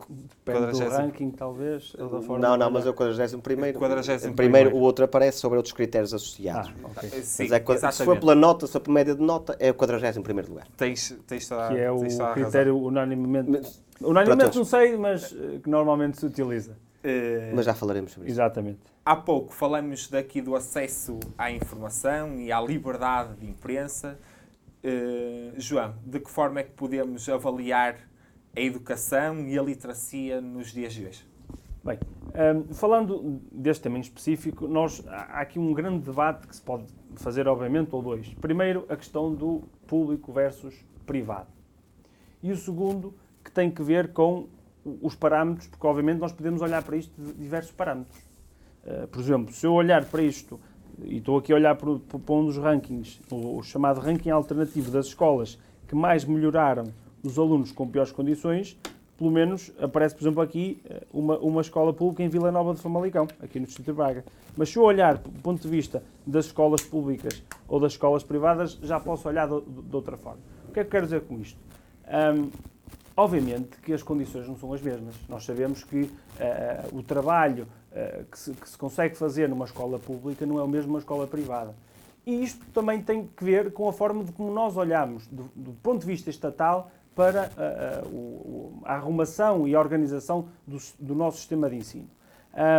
Depende 0.08 0.72
do 0.72 0.88
ranking, 0.88 1.30
talvez. 1.30 1.92
Da 1.92 2.08
forma 2.08 2.38
não, 2.38 2.56
não, 2.56 2.70
mas 2.70 2.86
é 2.86 2.90
o 2.90 2.94
41 2.94 3.40
primeiro. 3.40 3.78
primeiro, 4.34 4.74
o 4.74 4.78
outro 4.80 5.04
aparece 5.04 5.38
sobre 5.38 5.56
outros 5.56 5.74
critérios 5.74 6.14
associados. 6.14 6.72
Ah, 6.82 6.88
okay. 6.96 7.22
Sim, 7.22 7.48
mas 7.50 7.84
é, 7.84 7.90
se 7.90 8.04
for 8.04 8.18
pela 8.18 8.34
nota, 8.34 8.66
se 8.66 8.72
for 8.72 8.80
por 8.80 8.92
média 8.92 9.14
de 9.14 9.20
nota, 9.20 9.56
é 9.58 9.70
o 9.70 9.74
41 9.74 10.22
primeiro 10.22 10.50
lugar. 10.50 10.66
Tens, 10.76 11.16
tens 11.26 11.48
toda, 11.48 11.68
que 11.68 11.78
é 11.78 11.90
o 11.90 12.00
critério 12.32 12.78
unanimemente. 12.78 13.50
Mas, 13.50 13.82
unanimemente 14.00 14.56
não 14.56 14.64
sei, 14.64 14.96
mas 14.96 15.32
eh, 15.32 15.58
que 15.62 15.68
normalmente 15.68 16.18
se 16.18 16.26
utiliza. 16.26 16.72
Uh, 17.04 17.54
mas 17.54 17.66
já 17.66 17.74
falaremos 17.74 18.12
sobre 18.12 18.28
isso. 18.28 18.34
Exatamente. 18.34 18.80
Há 19.04 19.16
pouco 19.16 19.52
falamos 19.52 20.08
daqui 20.08 20.40
do 20.40 20.54
acesso 20.54 21.18
à 21.36 21.50
informação 21.50 22.38
e 22.38 22.50
à 22.50 22.60
liberdade 22.60 23.34
de 23.36 23.46
imprensa. 23.46 24.18
Uh, 24.84 25.58
João, 25.58 25.94
de 26.06 26.20
que 26.20 26.30
forma 26.30 26.60
é 26.60 26.62
que 26.62 26.70
podemos 26.70 27.28
avaliar 27.28 27.96
a 28.54 28.60
educação 28.60 29.40
e 29.40 29.58
a 29.58 29.62
literacia 29.62 30.40
nos 30.40 30.72
dias 30.72 30.92
de 30.92 31.06
hoje? 31.06 31.26
Bem, 31.84 31.98
um, 32.34 32.38
ehm, 32.38 32.74
falando 32.74 33.40
deste 33.50 33.82
tema 33.82 33.98
em 33.98 34.00
específico, 34.00 34.68
nós, 34.68 35.02
há 35.08 35.40
aqui 35.40 35.58
um 35.58 35.72
grande 35.72 36.04
debate 36.04 36.46
que 36.46 36.54
se 36.54 36.62
pode 36.62 36.84
fazer, 37.16 37.48
obviamente, 37.48 37.94
ou 37.94 38.02
dois. 38.02 38.32
Primeiro, 38.34 38.84
a 38.88 38.96
questão 38.96 39.34
do 39.34 39.62
público 39.86 40.32
versus 40.32 40.74
privado. 41.06 41.48
E 42.42 42.52
o 42.52 42.56
segundo, 42.56 43.14
que 43.42 43.50
tem 43.50 43.70
que 43.70 43.82
ver 43.82 44.12
com 44.12 44.48
os 45.02 45.14
parâmetros, 45.14 45.66
porque, 45.66 45.86
obviamente, 45.86 46.18
nós 46.18 46.32
podemos 46.32 46.62
olhar 46.62 46.82
para 46.82 46.96
isto 46.96 47.20
de 47.20 47.32
diversos 47.32 47.72
parâmetros. 47.72 48.20
Uh, 48.84 49.08
por 49.08 49.20
exemplo, 49.20 49.52
se 49.52 49.66
eu 49.66 49.72
olhar 49.72 50.04
para 50.04 50.22
isto 50.22 50.60
e 51.04 51.18
estou 51.18 51.38
aqui 51.38 51.52
a 51.52 51.56
olhar 51.56 51.74
para, 51.76 51.96
para 51.96 52.34
um 52.34 52.46
dos 52.46 52.56
rankings, 52.56 53.20
o, 53.30 53.58
o, 53.58 53.62
chamado 53.62 54.00
ranking 54.00 54.30
alternativo 54.30 54.90
das 54.90 55.06
escolas 55.06 55.58
que 55.86 55.94
mais 55.94 56.24
melhoraram 56.24 56.84
os 57.22 57.38
alunos 57.38 57.72
com 57.72 57.86
piores 57.86 58.12
condições, 58.12 58.78
pelo 59.16 59.30
menos 59.30 59.72
aparece, 59.80 60.14
por 60.14 60.22
exemplo, 60.22 60.40
aqui 60.40 60.80
eh, 60.88 61.02
uma, 61.12 61.36
uma 61.38 61.60
escola 61.60 61.92
pública 61.92 62.22
em 62.22 62.28
Vila 62.28 62.52
Nova 62.52 62.72
de 62.72 62.80
Famalicão, 62.80 63.26
aqui 63.42 63.58
no 63.58 63.66
Distrito 63.66 63.86
de 63.86 63.92
Braga. 63.92 64.24
Mas 64.56 64.68
se 64.68 64.76
eu 64.76 64.84
olhar 64.84 65.16
do 65.16 65.42
ponto 65.42 65.60
de 65.60 65.68
vista 65.68 66.02
das 66.24 66.46
escolas 66.46 66.82
públicas 66.82 67.42
ou 67.66 67.80
das 67.80 67.92
escolas 67.92 68.22
privadas, 68.22 68.78
já 68.80 69.00
posso 69.00 69.26
olhar 69.28 69.48
de, 69.48 69.60
de 69.60 69.96
outra 69.96 70.16
forma. 70.16 70.40
O 70.68 70.72
que 70.72 70.80
é 70.80 70.84
que 70.84 70.90
quero 70.90 71.04
dizer 71.04 71.22
com 71.22 71.40
isto? 71.40 71.58
Um, 72.06 72.50
obviamente 73.16 73.76
que 73.82 73.92
as 73.92 74.04
condições 74.04 74.46
não 74.46 74.56
são 74.56 74.72
as 74.72 74.80
mesmas. 74.80 75.16
Nós 75.28 75.44
sabemos 75.44 75.82
que 75.82 76.02
uh, 76.02 76.10
o 76.96 77.02
trabalho 77.02 77.66
que 78.30 78.38
se, 78.38 78.52
que 78.52 78.68
se 78.68 78.78
consegue 78.78 79.16
fazer 79.16 79.48
numa 79.48 79.64
escola 79.64 79.98
pública 79.98 80.44
não 80.46 80.58
é 80.58 80.62
o 80.62 80.68
mesmo 80.68 80.88
numa 80.88 80.98
escola 80.98 81.26
privada. 81.26 81.74
E 82.26 82.44
isto 82.44 82.64
também 82.74 83.00
tem 83.00 83.26
que 83.26 83.42
ver 83.42 83.72
com 83.72 83.88
a 83.88 83.92
forma 83.92 84.22
de 84.22 84.32
como 84.32 84.52
nós 84.52 84.76
olhamos, 84.76 85.26
do, 85.28 85.50
do 85.56 85.72
ponto 85.82 86.00
de 86.00 86.06
vista 86.06 86.28
estatal, 86.28 86.90
para 87.14 87.50
uh, 87.56 88.08
uh, 88.14 88.82
a 88.84 88.94
arrumação 88.94 89.66
e 89.66 89.74
a 89.74 89.80
organização 89.80 90.48
do, 90.66 90.78
do 91.00 91.14
nosso 91.14 91.38
sistema 91.38 91.68
de 91.68 91.76
ensino. 91.76 92.08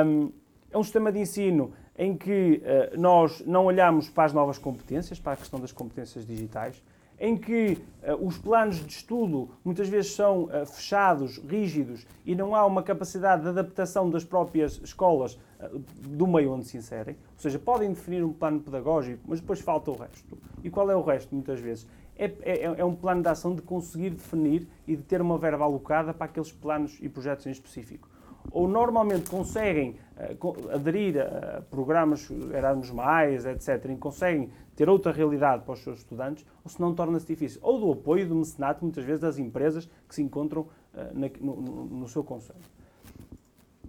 Um, 0.06 0.32
é 0.72 0.78
um 0.78 0.84
sistema 0.84 1.12
de 1.12 1.19
ensino 1.19 1.74
em 1.98 2.15
que 2.15 2.62
uh, 2.63 2.98
nós 2.98 3.43
não 3.45 3.65
olhamos 3.65 4.08
para 4.08 4.26
as 4.26 4.34
novas 4.34 4.58
competências, 4.58 5.19
para 5.19 5.34
a 5.34 5.36
questão 5.36 5.60
das 5.60 5.72
competências 5.72 6.26
digitais, 6.26 6.82
em 7.19 7.36
que 7.36 7.77
uh, 8.08 8.25
os 8.25 8.38
planos 8.38 8.77
de 8.77 8.91
estudo 8.91 9.49
muitas 9.63 9.89
vezes 9.89 10.13
são 10.13 10.43
uh, 10.43 10.65
fechados, 10.65 11.38
rígidos 11.38 12.08
e 12.25 12.34
não 12.34 12.55
há 12.55 12.65
uma 12.65 12.82
capacidade 12.82 13.43
de 13.43 13.49
adaptação 13.49 14.10
das 14.10 14.23
próprias 14.23 14.79
escolas 14.84 15.34
uh, 15.60 15.79
do 16.08 16.25
meio 16.25 16.53
onde 16.53 16.65
se 16.65 16.77
inserem. 16.77 17.15
Ou 17.34 17.39
seja, 17.39 17.60
podem 17.60 17.89
definir 17.89 18.23
um 18.23 18.32
plano 18.32 18.62
pedagógico, 18.62 19.21
mas 19.27 19.41
depois 19.41 19.60
falta 19.60 19.91
o 19.91 19.95
resto. 19.95 20.38
E 20.63 20.69
qual 20.69 20.89
é 20.89 20.95
o 20.95 21.01
resto, 21.01 21.36
muitas 21.36 21.60
vezes? 21.60 21.88
É, 22.17 22.25
é, 22.41 22.63
é 22.63 22.86
um 22.86 22.95
plano 22.95 23.21
de 23.21 23.29
ação 23.29 23.55
de 23.55 23.62
conseguir 23.62 24.12
definir 24.12 24.67
e 24.88 24.95
de 24.95 25.03
ter 25.03 25.21
uma 25.21 25.38
verba 25.38 25.63
alocada 25.63 26.13
para 26.13 26.25
aqueles 26.25 26.51
planos 26.51 26.97
e 27.01 27.08
projetos 27.08 27.45
em 27.45 27.51
específico. 27.51 28.10
ou 28.51 28.67
normalmente 28.67 29.29
conseguem 29.29 29.95
aderir 30.73 31.15
a 31.21 31.62
programas 31.62 32.29
Erasmus, 32.53 33.45
etc., 33.45 33.86
e 33.89 33.95
conseguem 33.95 34.49
ter 34.80 34.88
outra 34.88 35.12
realidade 35.12 35.65
para 35.65 35.74
os 35.74 35.84
seus 35.84 36.00
estudantes, 36.00 36.46
ou 36.63 36.72
se 36.72 36.80
não 36.80 36.96
torna-se 36.96 37.28
difícil. 37.28 37.60
Ou 37.62 37.82
do 37.82 37.92
apoio 37.92 38.26
do 38.26 38.34
mecenato, 38.34 38.82
muitas 38.82 39.04
vezes, 39.04 39.20
das 39.20 39.38
empresas 39.38 39.89
que 40.08 40.15
se 40.15 40.24
encontram 40.24 40.62
uh, 40.62 40.70
na, 41.12 41.30
no, 41.42 41.86
no 41.86 42.08
seu 42.08 42.24
conselho. 42.24 42.62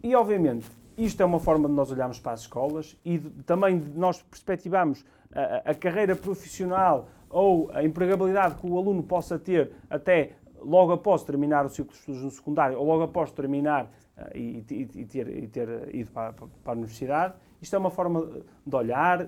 E, 0.03 0.17
obviamente, 0.17 0.67
isto 0.99 1.23
é 1.23 1.25
uma 1.25 1.39
forma 1.39 1.69
de 1.69 1.75
nós 1.77 1.93
olharmos 1.93 2.19
para 2.19 2.33
as 2.33 2.41
escolas 2.41 2.97
e 3.05 3.19
de, 3.19 3.31
também 3.45 3.79
de 3.79 3.97
nós 3.97 4.21
perspectivarmos 4.21 5.05
a, 5.33 5.71
a, 5.71 5.75
carreira 5.77 6.17
profissional 6.17 7.09
ou 7.29 7.71
a 7.73 7.85
empregabilidade 7.85 8.57
que 8.57 8.67
o 8.67 8.77
aluno 8.77 9.05
possa 9.05 9.39
ter 9.39 9.71
até 9.89 10.33
logo 10.61 10.91
após 10.91 11.23
terminar 11.23 11.65
o 11.65 11.69
ciclo 11.69 11.93
de 11.93 11.99
estudos 12.01 12.21
no 12.25 12.31
secundário 12.33 12.77
ou 12.77 12.85
logo 12.85 13.05
após 13.05 13.31
terminar 13.31 13.85
uh, 13.85 14.37
e, 14.37 14.65
e, 14.69 14.89
e, 15.03 15.07
ter, 15.07 15.29
e, 15.29 15.47
ter, 15.47 15.95
ido 15.95 16.11
para, 16.11 16.33
para, 16.33 16.49
a 16.67 16.73
universidade. 16.73 17.35
Isto 17.61 17.77
é 17.77 17.79
uma 17.79 17.91
forma 17.91 18.43
de 18.67 18.77
olhar 18.77 19.23
uh, 19.23 19.27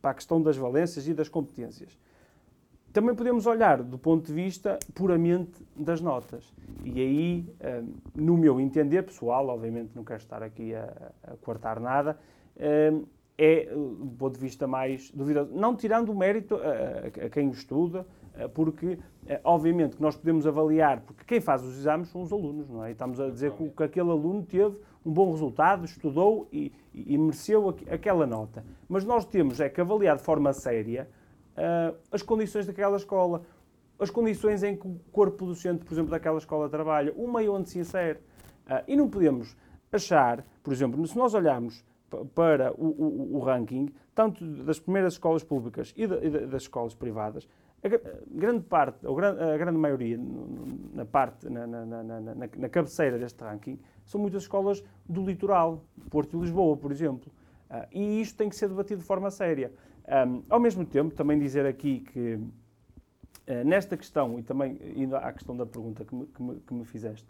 para 0.00 0.10
a 0.10 0.14
questão 0.14 0.42
das 0.42 0.56
valências 0.56 1.06
e 1.06 1.14
das 1.14 1.28
competências. 1.28 1.98
Também 2.92 3.14
podemos 3.14 3.46
olhar 3.46 3.82
do 3.82 3.98
ponto 3.98 4.26
de 4.26 4.32
vista 4.32 4.78
puramente 4.94 5.62
das 5.76 6.00
notas. 6.00 6.52
E 6.84 7.00
aí, 7.00 7.54
uh, 7.60 7.92
no 8.14 8.36
meu 8.36 8.60
entender 8.60 9.02
pessoal, 9.02 9.48
obviamente 9.48 9.90
não 9.94 10.04
quero 10.04 10.20
estar 10.20 10.42
aqui 10.42 10.74
a, 10.74 11.12
a 11.22 11.36
cortar 11.36 11.78
nada, 11.78 12.18
é 13.40 13.66
do 13.66 14.16
ponto 14.18 14.34
de 14.34 14.40
vista 14.40 14.66
mais 14.66 15.12
duvidoso. 15.12 15.52
Não 15.54 15.76
tirando 15.76 16.08
o 16.08 16.14
mérito 16.14 16.56
a, 16.56 17.26
a 17.26 17.30
quem 17.30 17.50
estuda, 17.50 18.04
eh, 18.38 18.48
porque, 18.48 18.98
obviamente, 19.42 19.96
que 19.96 20.02
nós 20.02 20.16
podemos 20.16 20.46
avaliar, 20.46 21.00
porque 21.00 21.24
quem 21.24 21.40
faz 21.40 21.62
os 21.62 21.76
exames 21.76 22.08
são 22.08 22.22
os 22.22 22.32
alunos, 22.32 22.68
não 22.68 22.84
é? 22.84 22.90
E 22.90 22.92
estamos 22.92 23.20
a 23.20 23.28
dizer 23.28 23.52
que, 23.52 23.68
que, 23.68 23.82
aquele 23.82 24.10
aluno 24.10 24.44
teve 24.44 24.76
um 25.04 25.12
bom 25.12 25.30
resultado, 25.32 25.84
estudou 25.84 26.48
e, 26.52 26.72
e, 26.92 27.14
e 27.14 27.18
mereceu 27.18 27.68
aquela 27.90 28.26
nota. 28.26 28.64
Mas 28.88 29.04
nós 29.04 29.24
temos 29.24 29.60
é 29.60 29.68
que 29.68 29.80
avaliar 29.80 30.16
de 30.16 30.22
forma 30.22 30.52
séria 30.52 31.08
uh, 31.56 31.96
as 32.10 32.22
condições 32.22 32.66
daquela 32.66 32.96
escola, 32.96 33.42
as 33.98 34.10
condições 34.10 34.62
em 34.62 34.76
que 34.76 34.86
o 34.86 35.00
corpo 35.12 35.46
docente, 35.46 35.84
por 35.84 35.92
exemplo, 35.92 36.10
daquela 36.10 36.38
escola 36.38 36.68
trabalha, 36.68 37.12
o 37.16 37.30
meio 37.30 37.54
onde 37.54 37.70
se 37.70 37.78
insere. 37.78 38.18
Uh, 38.66 38.84
e 38.86 38.96
não 38.96 39.08
podemos 39.08 39.56
achar, 39.90 40.44
por 40.62 40.72
exemplo, 40.72 41.04
se 41.06 41.16
nós 41.16 41.34
olharmos 41.34 41.84
para 42.34 42.72
o, 42.72 42.86
o, 42.86 43.36
o 43.36 43.38
ranking, 43.40 43.88
tanto 44.14 44.44
das 44.64 44.78
primeiras 44.78 45.14
escolas 45.14 45.44
públicas 45.44 45.92
e, 45.96 46.06
de, 46.06 46.26
e 46.26 46.46
das 46.46 46.62
escolas 46.62 46.94
privadas, 46.94 47.48
a 47.82 47.88
grande 48.28 48.64
parte, 48.64 49.06
a 49.06 49.56
grande 49.56 49.78
maioria, 49.78 50.18
na 50.94 51.04
parte, 51.04 51.48
na, 51.48 51.66
na, 51.66 51.84
na, 51.86 52.20
na, 52.20 52.68
cabeceira 52.68 53.18
deste 53.18 53.42
ranking, 53.42 53.78
são 54.08 54.20
muitas 54.20 54.42
escolas 54.42 54.82
do 55.08 55.22
litoral, 55.24 55.84
Porto 56.10 56.36
e 56.36 56.40
Lisboa, 56.40 56.76
por 56.76 56.90
exemplo. 56.90 57.30
Uh, 57.70 57.86
e 57.92 58.20
isto 58.22 58.36
tem 58.36 58.48
que 58.48 58.56
ser 58.56 58.68
debatido 58.68 59.00
de 59.00 59.06
forma 59.06 59.30
séria. 59.30 59.72
Ao 60.48 60.58
mesmo 60.58 60.86
tempo, 60.86 61.14
também 61.14 61.38
dizer 61.38 61.66
aqui 61.66 62.00
que 62.00 62.34
uh, 62.34 63.64
nesta 63.66 63.94
questão, 63.94 64.38
e 64.38 64.42
também 64.42 64.78
indo 64.96 65.14
à 65.14 65.30
questão 65.30 65.54
da 65.54 65.66
pergunta 65.66 66.02
que 66.02 66.14
me, 66.14 66.26
que 66.26 66.42
me, 66.42 66.60
que 66.60 66.72
me 66.72 66.84
fizeste, 66.86 67.26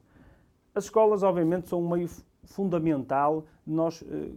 as 0.73 0.85
escolas, 0.85 1.25
obviamente, 1.25 1.69
são 1.69 1.83
um 1.83 1.89
meio 1.89 2.09
fundamental 2.45 3.45
de 3.67 3.73
nós 3.75 4.01
uh, 4.03 4.37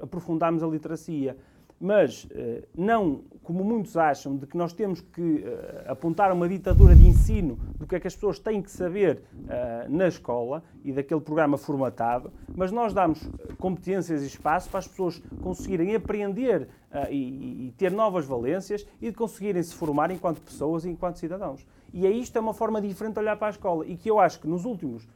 aprofundarmos 0.00 0.62
a 0.62 0.66
literacia 0.68 1.36
mas 1.80 2.26
eh, 2.30 2.64
não 2.74 3.22
como 3.42 3.62
muitos 3.62 3.96
acham, 3.96 4.36
de 4.36 4.44
que 4.44 4.56
nós 4.56 4.72
temos 4.72 5.00
que 5.00 5.44
eh, 5.44 5.84
apontar 5.86 6.32
uma 6.32 6.48
ditadura 6.48 6.96
de 6.96 7.06
ensino 7.06 7.56
do 7.78 7.86
que 7.86 7.94
é 7.94 8.00
que 8.00 8.08
as 8.08 8.14
pessoas 8.14 8.40
têm 8.40 8.60
que 8.60 8.70
saber 8.70 9.22
eh, 9.48 9.86
na 9.88 10.08
escola 10.08 10.64
e 10.82 10.92
daquele 10.92 11.20
programa 11.20 11.56
formatado, 11.56 12.32
mas 12.56 12.72
nós 12.72 12.92
damos 12.92 13.20
competências 13.58 14.22
e 14.22 14.26
espaço 14.26 14.68
para 14.68 14.80
as 14.80 14.88
pessoas 14.88 15.22
conseguirem 15.42 15.94
aprender 15.94 16.68
e, 17.10 17.72
ter 17.76 17.92
novas 17.92 18.24
valências 18.24 18.86
e 19.00 19.12
conseguirem 19.12 19.62
se 19.62 19.74
formar 19.74 20.10
enquanto 20.10 20.40
pessoas 20.40 20.84
e 20.84 20.88
enquanto 20.88 21.18
cidadãos. 21.18 21.64
E 21.92 22.06
é 22.06 22.10
isto 22.10 22.36
é 22.36 22.40
uma 22.40 22.54
forma 22.54 22.80
diferente 22.80 23.14
de 23.14 23.20
olhar 23.20 23.36
para 23.36 23.48
a 23.48 23.50
escola 23.50 23.86
e 23.86 23.96
que 23.96 24.10
eu 24.10 24.18
acho 24.18 24.40
que 24.40 24.48
nos 24.48 24.64
últimos 24.64 25.06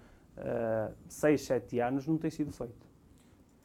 6, 1.08 1.42
7 1.42 1.80
anos 1.80 2.06
não 2.06 2.18
tem 2.18 2.30
sido 2.30 2.52
feito. 2.52 2.89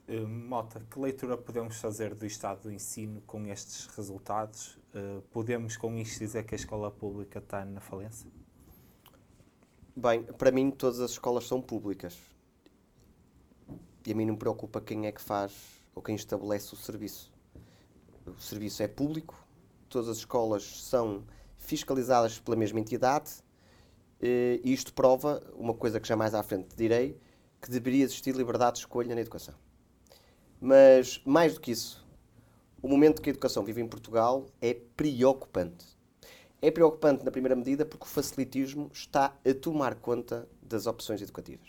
Uh, 0.07 0.27
Mota, 0.27 0.79
que 0.91 0.99
leitura 0.99 1.35
podemos 1.35 1.77
fazer 1.77 2.13
do 2.13 2.25
estado 2.25 2.63
do 2.63 2.71
ensino 2.71 3.21
com 3.25 3.45
estes 3.47 3.87
resultados? 3.87 4.77
Uh, 4.93 5.21
podemos 5.31 5.75
com 5.75 5.97
isto 5.97 6.19
dizer 6.19 6.43
que 6.45 6.53
a 6.53 6.57
escola 6.57 6.91
pública 6.91 7.39
está 7.39 7.65
na 7.65 7.81
falência? 7.81 8.29
Bem, 9.95 10.23
para 10.23 10.51
mim 10.51 10.69
todas 10.69 10.99
as 10.99 11.11
escolas 11.11 11.47
são 11.47 11.59
públicas. 11.59 12.15
E 14.05 14.11
a 14.11 14.15
mim 14.15 14.25
não 14.25 14.33
me 14.33 14.39
preocupa 14.39 14.79
quem 14.79 15.07
é 15.07 15.11
que 15.11 15.21
faz 15.21 15.53
ou 15.95 16.03
quem 16.03 16.15
estabelece 16.15 16.73
o 16.73 16.77
serviço. 16.77 17.33
O 18.27 18.39
serviço 18.39 18.83
é 18.83 18.87
público, 18.87 19.35
todas 19.89 20.09
as 20.09 20.17
escolas 20.17 20.83
são 20.83 21.23
fiscalizadas 21.57 22.39
pela 22.39 22.55
mesma 22.55 22.79
entidade 22.79 23.31
eh, 24.21 24.59
e 24.63 24.73
isto 24.73 24.93
prova 24.93 25.41
uma 25.55 25.73
coisa 25.73 25.99
que 25.99 26.07
jamais 26.07 26.33
à 26.33 26.43
frente 26.43 26.75
direi, 26.75 27.19
que 27.61 27.71
deveria 27.71 28.03
existir 28.03 28.35
liberdade 28.35 28.73
de 28.73 28.79
escolha 28.79 29.13
na 29.15 29.21
educação. 29.21 29.55
Mas, 30.67 31.21
mais 31.23 31.53
do 31.53 31.61
que 31.61 31.69
isso, 31.69 32.03
o 32.81 32.87
momento 32.87 33.21
que 33.21 33.29
a 33.29 33.33
educação 33.33 33.63
vive 33.63 33.83
em 33.83 33.87
Portugal 33.87 34.47
é 34.59 34.73
preocupante. 34.73 35.85
É 36.59 36.71
preocupante, 36.71 37.23
na 37.23 37.29
primeira 37.29 37.55
medida, 37.55 37.85
porque 37.85 38.05
o 38.05 38.07
facilitismo 38.07 38.89
está 38.91 39.37
a 39.47 39.53
tomar 39.53 39.93
conta 39.93 40.49
das 40.63 40.87
opções 40.87 41.21
educativas. 41.21 41.67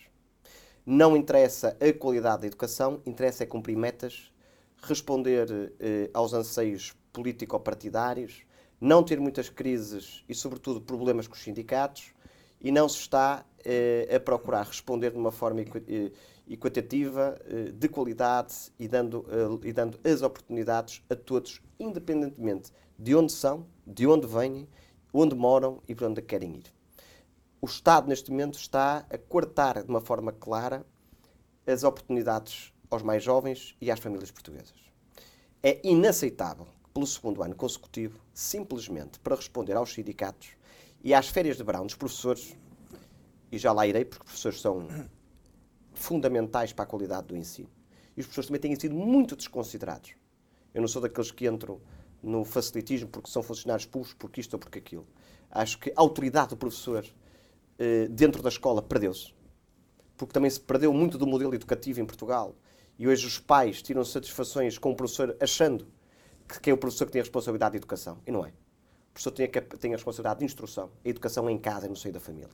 Não 0.87 1.15
interessa 1.15 1.77
a 1.79 1.93
qualidade 1.93 2.41
da 2.41 2.47
educação, 2.47 3.03
interessa 3.05 3.43
é 3.43 3.47
cumprir 3.47 3.77
metas, 3.77 4.33
responder 4.81 5.75
eh, 5.79 6.09
aos 6.15 6.33
anseios 6.33 6.95
político-partidários, 7.13 8.47
não 8.81 9.03
ter 9.03 9.21
muitas 9.21 9.51
crises 9.51 10.25
e, 10.27 10.35
sobretudo, 10.35 10.81
problemas 10.81 11.29
com 11.29 11.35
os 11.35 11.43
sindicatos, 11.43 12.15
e 12.63 12.73
não 12.73 12.89
se 12.89 13.01
está 13.01 13.45
eh, 13.63 14.09
a 14.17 14.19
procurar 14.19 14.63
responder 14.63 15.11
de 15.11 15.19
uma 15.19 15.31
forma 15.31 15.61
eh, 15.61 16.13
equitativa, 16.49 17.39
eh, 17.45 17.73
de 17.73 17.89
qualidade 17.89 18.55
e 18.79 18.87
dando, 18.87 19.27
eh, 19.29 19.69
e 19.69 19.73
dando 19.73 19.99
as 20.05 20.23
oportunidades 20.23 21.03
a 21.11 21.17
todos, 21.17 21.61
independentemente 21.79 22.73
de 22.99 23.15
onde 23.15 23.33
são, 23.33 23.67
de 23.87 24.07
onde 24.07 24.27
vêm, 24.27 24.69
onde 25.13 25.35
moram 25.35 25.83
e 25.89 25.95
para 25.95 26.09
onde 26.09 26.23
querem 26.23 26.57
ir. 26.57 26.75
O 27.61 27.67
Estado, 27.67 28.09
neste 28.09 28.31
momento, 28.31 28.59
está 28.59 29.07
a 29.11 29.19
cortar 29.19 29.83
de 29.83 29.89
uma 29.89 30.01
forma 30.01 30.33
clara 30.33 30.87
as 31.67 31.83
oportunidades 31.83 32.73
aos 32.91 33.03
mais 33.03 33.23
jovens 33.23 33.77
e 33.81 33.91
às 33.91 33.99
famílias 33.99 34.31
portuguesas. 34.31 34.75
É 35.63 35.81
inaceitável 35.83 36.67
que, 36.85 36.91
pelo 36.91 37.07
segundo 37.07 37.43
ano 37.43 37.57
consecutivo, 37.57 38.21
simplesmente 38.33 39.19
para 39.19 39.35
responder 39.35 39.73
aos 39.73 39.93
sindicatos 39.93 40.51
e 41.03 41.13
às 41.13 41.29
férias 41.29 41.57
de 41.57 41.65
verão 41.65 41.85
dos 41.85 41.97
professores, 41.97 42.57
e 43.51 43.59
já 43.59 43.73
lá 43.73 43.87
irei, 43.87 44.05
porque 44.05 44.25
professores 44.25 44.61
são 44.61 44.87
fundamentais 46.07 46.73
para 46.73 46.85
a 46.85 46.87
qualidade 46.87 47.27
do 47.27 47.37
ensino. 47.37 47.69
E 48.17 48.21
os 48.21 48.27
professores 48.27 48.47
também 48.47 48.61
têm 48.61 48.79
sido 48.79 48.95
muito 48.95 49.35
desconsiderados. 49.35 50.13
Eu 50.73 50.81
não 50.81 50.89
sou 50.89 51.03
daqueles 51.03 51.31
que 51.31 51.47
entram 51.47 51.81
no 52.23 52.45
facilitismo 52.45 53.09
porque 53.09 53.31
são 53.31 53.43
funcionários 53.43 53.87
públicos, 53.87 54.15
porque 54.15 54.41
isto 54.41 54.55
ou 54.55 54.59
porque 54.59 54.79
aquilo. 54.79 55.07
Acho 55.51 55.79
que 55.79 55.91
a 55.91 56.01
autoridade 56.01 56.51
do 56.51 56.57
professor 56.57 57.05
eh, 57.79 58.07
dentro 58.09 58.43
da 58.43 58.49
escola 58.49 58.81
perdeu-se. 58.81 59.35
Porque 60.17 60.33
também 60.33 60.49
se 60.49 60.61
perdeu 60.61 60.93
muito 60.93 61.19
do 61.19 61.27
modelo 61.27 61.55
educativo 61.55 62.01
em 62.01 62.07
Portugal. 62.07 62.55
E 62.99 63.07
hoje 63.07 63.27
os 63.27 63.39
pais 63.39 63.83
tiram 63.83 64.05
satisfações 64.05 64.79
com 64.79 64.93
o 64.93 64.95
professor 64.95 65.37
achando 65.41 65.87
que 66.63 66.71
é 66.71 66.73
o 66.73 66.79
professor 66.79 67.07
que 67.07 67.13
tem 67.13 67.21
a 67.21 67.25
responsabilidade 67.25 67.73
de 67.73 67.79
educação. 67.79 68.19
E 68.27 68.31
não 68.31 68.47
é. 68.47 68.49
O 68.49 69.13
professor 69.13 69.33
tem 69.33 69.47
a, 69.47 69.77
tem 69.77 69.93
a 69.93 69.97
responsabilidade 69.97 70.39
de 70.39 70.47
instrução. 70.47 70.91
A 71.05 71.09
educação 71.09 71.49
é 71.49 71.53
em 71.53 71.59
casa 71.59 71.87
e 71.87 71.89
no 71.89 71.97
seio 71.97 72.15
da 72.15 72.21
família 72.21 72.49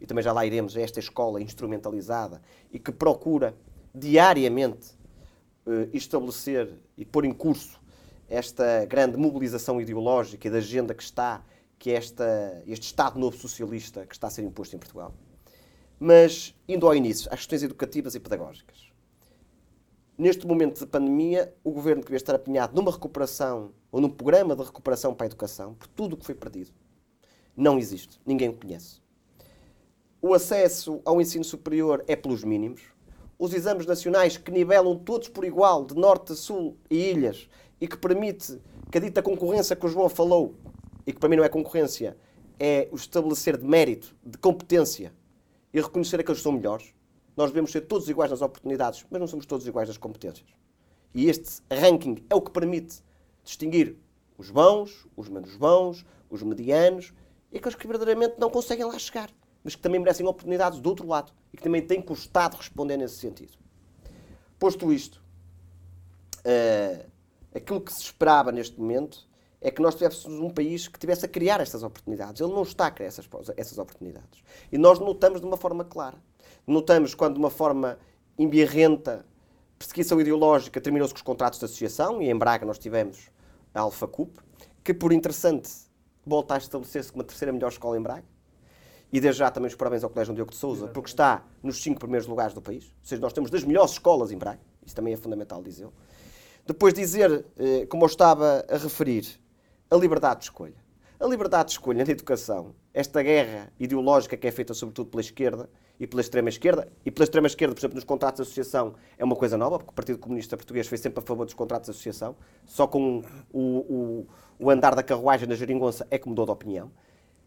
e 0.00 0.06
também 0.06 0.22
já 0.22 0.32
lá 0.32 0.44
iremos 0.44 0.76
a 0.76 0.80
esta 0.80 1.00
escola 1.00 1.40
instrumentalizada 1.40 2.40
e 2.72 2.78
que 2.78 2.92
procura 2.92 3.54
diariamente 3.94 4.92
uh, 5.66 5.88
estabelecer 5.92 6.72
e 6.96 7.04
pôr 7.04 7.24
em 7.24 7.32
curso 7.32 7.80
esta 8.28 8.84
grande 8.86 9.16
mobilização 9.16 9.80
ideológica 9.80 10.48
e 10.48 10.50
da 10.50 10.58
agenda 10.58 10.94
que 10.94 11.02
está, 11.02 11.44
que 11.78 11.90
é 11.90 11.94
esta, 11.94 12.62
este 12.66 12.84
Estado 12.84 13.18
novo 13.18 13.36
socialista 13.36 14.04
que 14.04 14.14
está 14.14 14.26
a 14.26 14.30
ser 14.30 14.42
imposto 14.42 14.74
em 14.74 14.78
Portugal. 14.78 15.14
Mas, 15.98 16.54
indo 16.68 16.86
ao 16.86 16.94
início, 16.94 17.28
às 17.32 17.40
questões 17.40 17.62
educativas 17.62 18.14
e 18.14 18.20
pedagógicas. 18.20 18.90
Neste 20.18 20.46
momento 20.46 20.80
de 20.80 20.86
pandemia, 20.86 21.54
o 21.62 21.70
governo 21.70 22.02
devia 22.02 22.16
estar 22.16 22.34
apinhado 22.34 22.74
numa 22.74 22.90
recuperação 22.90 23.72
ou 23.92 24.00
num 24.00 24.08
programa 24.08 24.56
de 24.56 24.62
recuperação 24.62 25.14
para 25.14 25.26
a 25.26 25.28
educação, 25.28 25.74
por 25.74 25.86
tudo 25.88 26.14
o 26.14 26.16
que 26.16 26.24
foi 26.24 26.34
perdido. 26.34 26.70
Não 27.56 27.78
existe. 27.78 28.20
Ninguém 28.26 28.48
o 28.48 28.54
conhece. 28.54 29.00
O 30.20 30.32
acesso 30.32 31.00
ao 31.04 31.20
ensino 31.20 31.44
superior 31.44 32.02
é 32.06 32.16
pelos 32.16 32.42
mínimos. 32.42 32.82
Os 33.38 33.52
exames 33.52 33.84
nacionais 33.84 34.36
que 34.36 34.50
nivelam 34.50 34.96
todos 34.96 35.28
por 35.28 35.44
igual, 35.44 35.84
de 35.84 35.94
norte 35.94 36.32
a 36.32 36.34
sul 36.34 36.76
e 36.90 37.10
ilhas, 37.10 37.48
e 37.80 37.86
que 37.86 37.98
permite 37.98 38.58
que 38.90 38.96
a 38.96 39.00
dita 39.00 39.22
concorrência 39.22 39.76
que 39.76 39.84
o 39.84 39.88
João 39.88 40.08
falou, 40.08 40.54
e 41.06 41.12
que 41.12 41.20
para 41.20 41.28
mim 41.28 41.36
não 41.36 41.44
é 41.44 41.48
concorrência, 41.48 42.16
é 42.58 42.88
o 42.90 42.96
estabelecer 42.96 43.58
de 43.58 43.64
mérito, 43.64 44.16
de 44.24 44.38
competência 44.38 45.12
e 45.72 45.80
reconhecer 45.80 46.18
aqueles 46.18 46.38
que 46.38 46.44
são 46.44 46.52
melhores. 46.52 46.94
nós 47.36 47.50
devemos 47.50 47.70
ser 47.70 47.82
todos 47.82 48.08
iguais 48.08 48.30
nas 48.30 48.40
oportunidades, 48.40 49.04
mas 49.10 49.20
não 49.20 49.26
somos 49.26 49.44
todos 49.44 49.66
iguais 49.66 49.88
nas 49.88 49.98
competências. 49.98 50.48
E 51.14 51.28
este 51.28 51.60
ranking 51.70 52.24
é 52.30 52.34
o 52.34 52.40
que 52.40 52.50
permite 52.50 53.02
distinguir 53.44 53.98
os 54.38 54.50
bons, 54.50 55.06
os 55.14 55.28
menos 55.28 55.54
bons, 55.56 56.06
os 56.30 56.42
medianos 56.42 57.12
e 57.52 57.58
aqueles 57.58 57.74
que 57.74 57.86
verdadeiramente 57.86 58.36
não 58.38 58.48
conseguem 58.48 58.86
lá 58.86 58.98
chegar, 58.98 59.30
mas 59.66 59.74
que 59.74 59.82
também 59.82 59.98
merecem 59.98 60.24
oportunidades 60.24 60.78
do 60.78 60.88
outro 60.88 61.08
lado 61.08 61.32
e 61.52 61.56
que 61.56 61.62
também 61.64 61.82
têm 61.82 62.00
custado 62.00 62.56
responder 62.56 62.96
nesse 62.96 63.16
sentido. 63.16 63.58
Posto 64.60 64.92
isto, 64.92 65.20
uh, 66.46 67.04
aquilo 67.52 67.80
que 67.80 67.92
se 67.92 68.02
esperava 68.02 68.52
neste 68.52 68.78
momento 68.78 69.28
é 69.60 69.68
que 69.72 69.82
nós 69.82 69.96
tivéssemos 69.96 70.38
um 70.38 70.50
país 70.50 70.86
que 70.86 71.00
tivesse 71.00 71.26
a 71.26 71.28
criar 71.28 71.60
estas 71.60 71.82
oportunidades. 71.82 72.40
Ele 72.40 72.52
não 72.52 72.62
está 72.62 72.86
a 72.86 72.92
criar 72.92 73.08
essas, 73.08 73.28
essas 73.56 73.76
oportunidades. 73.76 74.44
E 74.70 74.78
nós 74.78 75.00
notamos 75.00 75.40
de 75.40 75.46
uma 75.48 75.56
forma 75.56 75.84
clara. 75.84 76.22
Notamos 76.64 77.12
quando 77.12 77.34
de 77.34 77.40
uma 77.40 77.50
forma 77.50 77.98
embirrenta, 78.38 79.26
perseguição 79.76 80.20
ideológica, 80.20 80.80
terminou-se 80.80 81.12
com 81.12 81.18
os 81.18 81.22
contratos 81.22 81.58
de 81.58 81.64
associação, 81.64 82.22
e 82.22 82.30
em 82.30 82.38
Braga 82.38 82.64
nós 82.64 82.78
tivemos 82.78 83.32
a 83.74 83.80
Alfa 83.80 84.06
Cup, 84.06 84.38
que 84.84 84.94
por 84.94 85.12
interessante 85.12 85.68
volta 86.24 86.54
a 86.54 86.58
estabelecer-se 86.58 87.10
como 87.10 87.22
a 87.22 87.24
terceira 87.24 87.52
melhor 87.52 87.72
escola 87.72 87.98
em 87.98 88.00
Braga. 88.00 88.35
E 89.16 89.20
desde 89.20 89.38
já 89.38 89.50
também 89.50 89.68
os 89.68 89.74
parabéns 89.74 90.04
ao 90.04 90.10
Colégio 90.10 90.34
Diogo 90.34 90.50
de 90.50 90.58
Souza, 90.58 90.88
porque 90.88 91.08
está 91.08 91.42
nos 91.62 91.82
cinco 91.82 91.98
primeiros 91.98 92.28
lugares 92.28 92.52
do 92.52 92.60
país. 92.60 92.84
Ou 92.84 92.90
seja, 93.02 93.22
nós 93.22 93.32
temos 93.32 93.50
das 93.50 93.64
melhores 93.64 93.92
escolas 93.92 94.30
em 94.30 94.36
Braga. 94.36 94.60
Isso 94.84 94.94
também 94.94 95.14
é 95.14 95.16
fundamental 95.16 95.62
dizer. 95.62 95.88
Depois 96.66 96.92
dizer, 96.92 97.46
eh, 97.56 97.86
como 97.86 98.04
eu 98.04 98.08
estava 98.08 98.62
a 98.68 98.76
referir, 98.76 99.26
a 99.90 99.96
liberdade 99.96 100.40
de 100.40 100.44
escolha. 100.44 100.74
A 101.18 101.26
liberdade 101.26 101.68
de 101.68 101.72
escolha 101.72 102.04
na 102.04 102.10
educação, 102.12 102.74
esta 102.92 103.22
guerra 103.22 103.72
ideológica 103.80 104.36
que 104.36 104.46
é 104.46 104.50
feita 104.52 104.74
sobretudo 104.74 105.08
pela 105.08 105.22
esquerda 105.22 105.66
e 105.98 106.06
pela 106.06 106.20
extrema-esquerda, 106.20 106.86
e 107.02 107.10
pela 107.10 107.24
extrema-esquerda, 107.24 107.74
por 107.74 107.80
exemplo, 107.80 107.94
nos 107.94 108.04
contratos 108.04 108.36
de 108.36 108.42
associação, 108.42 108.96
é 109.16 109.24
uma 109.24 109.34
coisa 109.34 109.56
nova, 109.56 109.78
porque 109.78 109.92
o 109.92 109.94
Partido 109.94 110.18
Comunista 110.18 110.58
Português 110.58 110.86
foi 110.86 110.98
sempre 110.98 111.20
a 111.20 111.26
favor 111.26 111.46
dos 111.46 111.54
contratos 111.54 111.86
de 111.86 111.92
associação, 111.92 112.36
só 112.66 112.86
com 112.86 113.22
o, 113.50 113.60
o, 113.60 114.26
o 114.58 114.70
andar 114.70 114.94
da 114.94 115.02
carruagem 115.02 115.48
na 115.48 115.54
geringonça 115.54 116.06
é 116.10 116.18
que 116.18 116.28
mudou 116.28 116.44
de 116.44 116.50
opinião. 116.50 116.92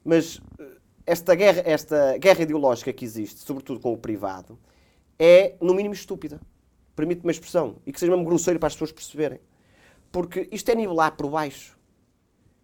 Mas 0.04 0.42
eh, 0.60 0.80
esta 1.10 1.34
guerra, 1.34 1.64
esta 1.66 2.18
guerra 2.20 2.44
ideológica 2.44 2.94
que 2.94 3.04
existe, 3.04 3.40
sobretudo 3.40 3.80
com 3.80 3.92
o 3.92 3.98
privado, 3.98 4.60
é, 5.18 5.56
no 5.60 5.74
mínimo, 5.74 5.96
estúpida. 5.96 6.40
Permite-me 6.96 7.26
uma 7.26 7.32
expressão. 7.32 7.78
E 7.84 7.92
que 7.92 8.00
seja 8.00 8.12
mesmo 8.12 8.26
grosseiro 8.26 8.60
para 8.60 8.68
as 8.68 8.74
pessoas 8.74 8.92
perceberem. 8.92 9.40
Porque 10.12 10.48
isto 10.52 10.70
é 10.70 10.76
nivelar 10.76 11.18
por 11.18 11.28
baixo. 11.28 11.76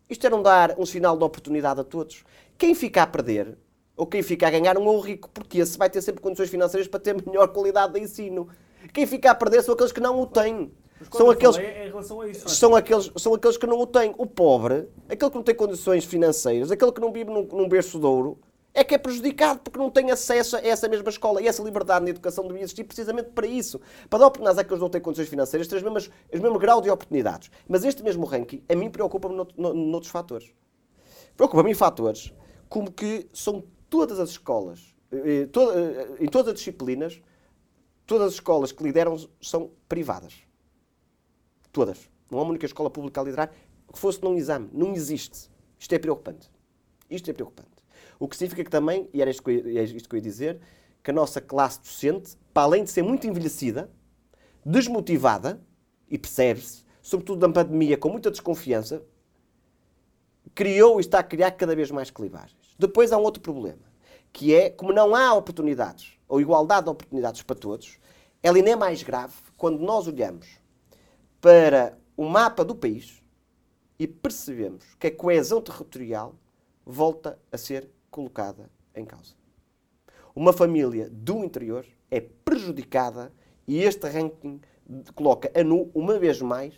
Isto 0.08 0.28
é 0.28 0.30
não 0.30 0.44
dar 0.44 0.80
um 0.80 0.86
sinal 0.86 1.18
de 1.18 1.24
oportunidade 1.24 1.82
a 1.82 1.84
todos. 1.84 2.24
Quem 2.56 2.76
fica 2.76 3.02
a 3.02 3.08
perder, 3.08 3.58
ou 3.98 4.06
quem 4.06 4.22
fica 4.22 4.48
a 4.48 4.52
ganhar, 4.52 4.76
não 4.76 4.86
é 4.86 4.90
o 4.90 5.00
rico, 5.00 5.28
porque 5.30 5.58
esse 5.58 5.76
vai 5.76 5.90
ter 5.90 6.04
sempre 6.04 6.22
condições 6.22 6.50
financeiras 6.50 6.88
para 6.88 7.00
ter 7.00 7.16
melhor 7.26 7.48
qualidade 7.48 7.94
de 7.94 8.00
ensino. 8.00 8.48
Quem 8.94 9.08
fica 9.08 9.32
a 9.32 9.36
perder 9.36 9.64
são 9.64 9.74
aqueles 9.74 9.92
que 9.92 10.00
não 10.00 10.22
o 10.22 10.28
têm. 10.28 10.72
São 11.12 11.30
aqueles, 11.30 11.58
é 11.58 11.88
isso, 12.30 12.50
são, 12.50 12.76
aqueles, 12.76 13.12
são 13.16 13.34
aqueles 13.34 13.58
que 13.58 13.68
não 13.68 13.80
o 13.80 13.88
têm. 13.88 14.14
O 14.18 14.26
pobre, 14.26 14.88
aquele 15.08 15.30
que 15.30 15.36
não 15.36 15.44
tem 15.44 15.56
condições 15.56 16.06
financeiras, 16.06 16.72
aquele 16.72 16.92
que 16.92 17.02
não 17.02 17.12
vive 17.12 17.30
num, 17.32 17.44
num 17.44 17.70
berço 17.70 18.00
de 18.00 18.06
ouro, 18.06 18.40
é 18.74 18.84
que 18.84 18.94
é 18.94 18.98
prejudicado 18.98 19.62
porque 19.62 19.80
não 19.80 19.90
tem 19.90 20.12
acesso 20.12 20.58
a 20.58 20.60
essa 20.60 20.90
mesma 20.90 21.10
escola. 21.10 21.42
E 21.42 21.48
essa 21.48 21.64
liberdade 21.64 22.04
na 22.04 22.10
educação 22.10 22.46
devia 22.46 22.62
existir 22.62 22.84
precisamente 22.84 23.30
para 23.30 23.48
isso. 23.48 23.80
Para 24.10 24.20
dar 24.20 24.28
oportunidades 24.28 24.60
àqueles 24.60 24.78
que 24.78 24.84
não 24.84 24.90
têm 24.90 25.02
condições 25.02 25.30
financeiras, 25.30 25.68
ter 25.68 25.78
os 25.78 25.84
mesmos, 25.84 26.10
os 26.34 26.40
mesmos 26.40 26.60
grau 26.60 26.82
de 26.82 26.90
oportunidades. 26.90 27.50
Mas 27.68 27.86
este 27.86 28.04
mesmo 28.04 28.26
ranking, 28.26 28.62
a 28.68 28.76
mim, 28.76 28.90
preocupa-me 28.90 29.36
noutros 29.58 30.12
fatores. 30.12 30.54
Preocupa-me 31.38 31.72
em 31.72 31.74
fatores 31.74 32.34
como 32.68 32.92
que 32.92 33.30
são 33.32 33.64
todas 33.90 34.20
as 34.20 34.32
escolas, 34.32 34.94
eh, 35.12 35.48
eh, 35.48 36.08
em 36.20 36.28
todas 36.28 36.50
as 36.50 36.56
disciplinas, 36.56 37.22
todas 38.06 38.28
as 38.28 38.34
escolas 38.34 38.72
que 38.74 38.84
lideram 38.84 39.16
são 39.42 39.72
privadas. 39.88 40.34
Todas. 41.76 42.10
Não 42.32 42.40
há 42.40 42.42
uma 42.44 42.52
única 42.52 42.66
escola 42.66 42.90
pública 42.90 43.20
a 43.20 43.24
liderar 43.26 43.52
que 43.92 44.00
fosse 44.00 44.24
num 44.24 44.38
exame. 44.38 44.70
Não 44.72 44.94
existe. 44.94 45.52
Isto 45.78 45.94
é 45.94 46.00
preocupante. 46.00 46.50
Isto 47.10 47.30
é 47.30 47.34
preocupante. 47.34 47.70
O 48.18 48.30
que 48.30 48.38
significa 48.38 48.64
que 48.64 48.70
também, 48.70 49.10
e 49.14 49.22
era 49.22 49.30
isto 49.30 49.44
que 49.44 49.52
eu, 49.52 49.78
é 49.78 49.84
isto 49.84 50.08
que 50.08 50.16
eu 50.16 50.18
ia 50.18 50.24
dizer, 50.24 50.62
que 51.04 51.12
a 51.12 51.14
nossa 51.14 51.42
classe 51.42 51.82
docente, 51.82 52.38
para 52.54 52.64
além 52.64 52.86
de 52.86 52.92
ser 52.92 53.02
muito 53.02 53.28
envelhecida, 53.28 53.92
desmotivada, 54.66 55.62
e 56.10 56.18
percebe-se, 56.18 56.86
sobretudo 57.02 57.46
na 57.46 57.52
pandemia, 57.54 57.98
com 57.98 58.08
muita 58.08 58.32
desconfiança, 58.32 59.04
criou 60.54 60.98
e 60.98 61.02
está 61.02 61.20
a 61.20 61.24
criar 61.24 61.52
cada 61.52 61.76
vez 61.76 61.92
mais 61.92 62.10
clivagens. 62.10 62.74
Depois 62.80 63.12
há 63.12 63.18
um 63.18 63.24
outro 63.24 63.42
problema, 63.42 63.84
que 64.32 64.56
é, 64.56 64.70
como 64.70 64.94
não 64.94 65.14
há 65.14 65.34
oportunidades, 65.34 66.14
ou 66.26 66.40
igualdade 66.40 66.86
de 66.86 66.92
oportunidades 66.92 67.42
para 67.42 67.58
todos, 67.58 68.00
ela 68.42 68.56
ainda 68.56 68.70
é 68.70 68.76
mais 68.78 69.04
grave 69.04 69.34
quando 69.58 69.82
nós 69.82 70.08
olhamos 70.08 70.64
para 71.46 71.96
o 72.18 72.28
mapa 72.28 72.66
do 72.66 72.74
país 72.74 73.22
e 74.00 74.08
percebemos 74.08 74.84
que 75.00 75.06
a 75.06 75.16
coesão 75.16 75.62
territorial 75.62 76.34
volta 76.84 77.40
a 77.52 77.56
ser 77.56 77.88
colocada 78.10 78.68
em 78.96 79.06
causa. 79.06 79.36
Uma 80.36 80.52
família 80.52 81.08
do 81.08 81.44
interior 81.44 81.86
é 82.10 82.20
prejudicada 82.20 83.32
e 83.68 83.78
este 83.84 84.08
ranking 84.08 84.60
coloca 85.14 85.52
a 85.54 85.64
nu, 85.64 85.92
uma 85.94 86.18
vez 86.18 86.42
mais, 86.42 86.74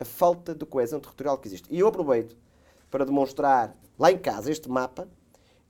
a 0.00 0.04
falta 0.04 0.52
de 0.52 0.66
coesão 0.66 0.98
territorial 0.98 1.38
que 1.38 1.46
existe. 1.46 1.72
E 1.72 1.78
eu 1.78 1.86
aproveito 1.86 2.36
para 2.90 3.04
demonstrar 3.04 3.78
lá 3.96 4.10
em 4.10 4.18
casa 4.18 4.50
este 4.50 4.68
mapa 4.68 5.08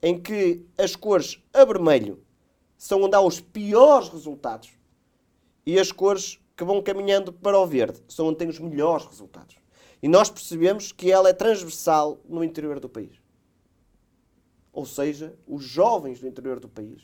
em 0.00 0.18
que 0.18 0.64
as 0.78 0.96
cores 0.96 1.44
a 1.52 1.62
vermelho 1.62 2.24
são 2.78 3.02
onde 3.02 3.14
há 3.14 3.20
os 3.20 3.38
piores 3.38 4.08
resultados 4.08 4.72
e 5.66 5.78
as 5.78 5.92
cores 5.92 6.40
que 6.56 6.64
vão 6.64 6.82
caminhando 6.82 7.32
para 7.32 7.58
o 7.58 7.66
verde 7.66 8.02
são 8.08 8.28
onde 8.28 8.38
tem 8.38 8.48
os 8.48 8.58
melhores 8.58 9.04
resultados. 9.06 9.56
E 10.02 10.08
nós 10.08 10.30
percebemos 10.30 10.90
que 10.90 11.10
ela 11.10 11.28
é 11.28 11.32
transversal 11.32 12.18
no 12.28 12.42
interior 12.42 12.80
do 12.80 12.88
país. 12.88 13.20
Ou 14.72 14.86
seja, 14.86 15.38
os 15.46 15.62
jovens 15.62 16.20
do 16.20 16.26
interior 16.26 16.58
do 16.58 16.68
país 16.68 17.02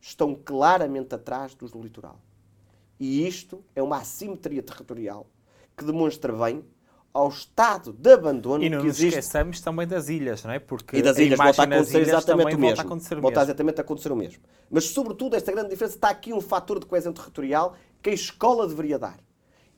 estão 0.00 0.34
claramente 0.34 1.14
atrás 1.14 1.54
dos 1.54 1.70
do 1.70 1.82
litoral. 1.82 2.20
E 2.98 3.26
isto 3.26 3.64
é 3.74 3.82
uma 3.82 3.98
assimetria 3.98 4.62
territorial 4.62 5.26
que 5.76 5.84
demonstra 5.84 6.32
bem 6.32 6.64
ao 7.16 7.28
estado 7.28 7.94
de 7.94 8.12
abandono 8.12 8.62
e 8.62 8.68
não 8.68 8.80
que 8.80 8.86
nos 8.88 8.98
existe. 8.98 9.18
esqueçamos 9.18 9.60
também 9.62 9.86
das 9.86 10.10
ilhas, 10.10 10.44
não 10.44 10.50
é? 10.50 10.58
Porque 10.58 10.98
e 10.98 11.02
das 11.02 11.16
ilhas 11.16 11.38
volta 11.38 11.62
a 11.62 11.64
acontecer 11.64 12.00
exatamente 12.02 12.54
o 12.54 12.58
mesmo. 12.58 12.76
Volta 12.76 13.14
a 13.14 13.20
volta 13.20 13.42
exatamente 13.42 13.78
a 13.78 13.80
acontecer 13.80 14.12
o 14.12 14.16
mesmo. 14.16 14.42
Mas, 14.70 14.84
sobretudo, 14.90 15.34
esta 15.34 15.50
grande 15.50 15.70
diferença 15.70 15.96
está 15.96 16.10
aqui 16.10 16.34
um 16.34 16.42
fator 16.42 16.78
de 16.78 16.84
coesão 16.84 17.14
territorial 17.14 17.74
que 18.02 18.10
a 18.10 18.12
escola 18.12 18.68
deveria 18.68 18.98
dar. 18.98 19.18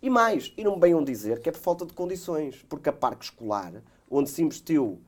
E 0.03 0.11
mais, 0.11 0.53
e 0.57 0.65
não 0.65 0.75
me 0.75 0.81
venham 0.81 1.03
dizer 1.05 1.41
que 1.41 1.49
é 1.49 1.53
por 1.53 1.61
falta 1.61 1.87
de 1.87 1.93
condições, 1.93 2.65
porque 2.69 2.89
a 2.89 2.93
parque 2.93 3.27
escolar, 3.27 3.73
onde 4.11 4.29
se 4.29 4.43
investiu 4.43 5.01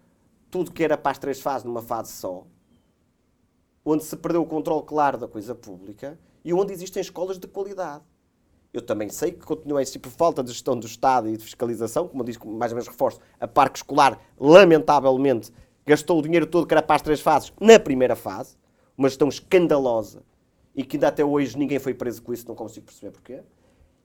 tudo 0.51 0.71
que 0.71 0.85
era 0.85 0.97
para 0.97 1.11
as 1.11 1.19
três 1.19 1.41
fases 1.41 1.65
numa 1.65 1.83
fase 1.83 2.13
só, 2.13 2.47
onde 3.85 4.05
se 4.05 4.17
perdeu 4.17 4.43
o 4.43 4.47
controle 4.47 4.85
claro 4.85 5.19
da 5.19 5.27
coisa 5.27 5.55
pública 5.55 6.17
e 6.45 6.53
onde 6.55 6.73
existem 6.73 7.01
escolas 7.01 7.39
de 7.39 7.49
qualidade. 7.49 8.05
Eu 8.73 8.81
também 8.81 9.09
sei 9.09 9.33
que 9.33 9.45
continua 9.45 9.81
a 9.81 9.83
existir 9.83 9.99
por 9.99 10.11
falta 10.11 10.45
de 10.45 10.53
gestão 10.53 10.79
do 10.79 10.87
Estado 10.87 11.29
e 11.29 11.37
de 11.37 11.43
fiscalização, 11.43 12.07
como 12.07 12.23
eu 12.23 12.27
disse, 12.27 12.39
mais 12.47 12.71
ou 12.71 12.77
menos 12.77 12.89
reforço, 12.89 13.19
a 13.41 13.49
Parque 13.49 13.79
Escolar, 13.79 14.21
lamentavelmente, 14.39 15.53
gastou 15.85 16.21
o 16.21 16.23
dinheiro 16.23 16.47
todo 16.47 16.67
que 16.67 16.75
era 16.75 16.83
para 16.83 16.97
as 16.97 17.03
três 17.03 17.21
fases 17.21 17.53
na 17.61 17.81
primeira 17.81 18.15
fase, 18.15 18.57
uma 18.97 19.09
gestão 19.09 19.29
escandalosa 19.29 20.23
e 20.75 20.85
que 20.85 20.97
ainda 20.97 21.09
até 21.09 21.25
hoje 21.25 21.59
ninguém 21.59 21.81
foi 21.81 21.95
preso 21.95 22.23
com 22.23 22.33
isso, 22.33 22.47
não 22.47 22.55
consigo 22.55 22.87
perceber 22.87 23.11
porquê. 23.11 23.43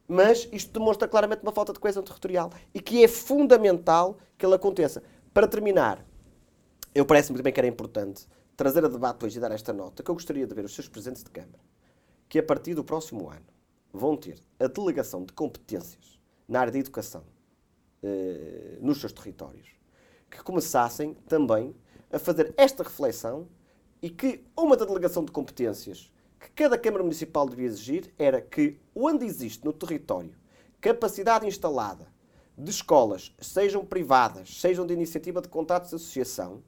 Mas 0.08 0.50
isto 0.52 0.72
demonstra 0.72 1.08
claramente 1.08 1.44
uma 1.44 1.52
falta 1.52 1.72
de 1.72 1.80
coesão 1.80 2.02
territorial 2.02 2.50
e 2.74 2.80
que 2.80 3.04
é 3.04 3.08
fundamental 3.08 4.18
que 4.38 4.46
ele 4.46 4.56
aconteça. 4.56 5.04
Para 5.32 5.48
terminar, 5.48 6.04
eu 6.94 7.06
parece-me 7.06 7.38
também 7.38 7.54
que 7.54 7.60
era 7.60 7.68
importante 7.68 8.28
trazer 8.58 8.84
a 8.84 8.88
debate 8.88 9.26
hoje 9.26 9.38
e 9.38 9.42
dar 9.42 9.52
esta 9.52 9.74
nota, 9.74 10.02
que 10.02 10.10
eu 10.10 10.16
gostaria 10.16 10.48
de 10.48 10.56
ver 10.56 10.66
os 10.66 10.74
seus 10.74 10.88
presentes 10.88 11.24
de 11.24 11.30
Câmara, 11.30 11.60
que 12.28 12.40
a 12.40 12.44
partir 12.44 12.74
do 12.74 12.84
próximo 12.84 13.30
ano 13.30 13.55
vão 13.96 14.16
ter 14.18 14.40
a 14.60 14.68
delegação 14.68 15.24
de 15.24 15.34
competências 15.34 16.20
na 16.48 16.60
área 16.60 16.72
da 16.72 16.80
educação 16.80 17.24
eh, 18.04 18.78
nos 18.82 19.00
seus 19.00 19.14
territórios, 19.14 19.68
que 20.30 20.44
começassem 20.44 21.14
também 21.28 21.76
a 22.12 22.20
fazer 22.20 22.54
esta 22.58 22.84
reflexão 22.84 23.48
e 24.02 24.10
que 24.10 24.44
uma 24.56 24.78
da 24.78 24.86
delegação 24.86 25.24
de 25.24 25.32
competências 25.32 26.12
que 26.40 26.52
cada 26.52 26.78
Câmara 26.78 27.04
Municipal 27.04 27.48
devia 27.50 27.66
exigir 27.66 28.14
era 28.20 28.42
que 28.42 28.78
onde 28.94 29.26
existe 29.26 29.66
no 29.66 29.74
território 29.74 30.36
capacidade 30.80 31.48
instalada 31.48 32.08
de 32.58 32.70
escolas, 32.70 33.34
sejam 33.40 33.84
privadas, 33.84 34.62
sejam 34.62 34.86
de 34.86 34.94
iniciativa 34.94 35.42
de 35.42 35.50
contratos 35.50 35.90
de 35.90 35.96
associação, 35.96 36.64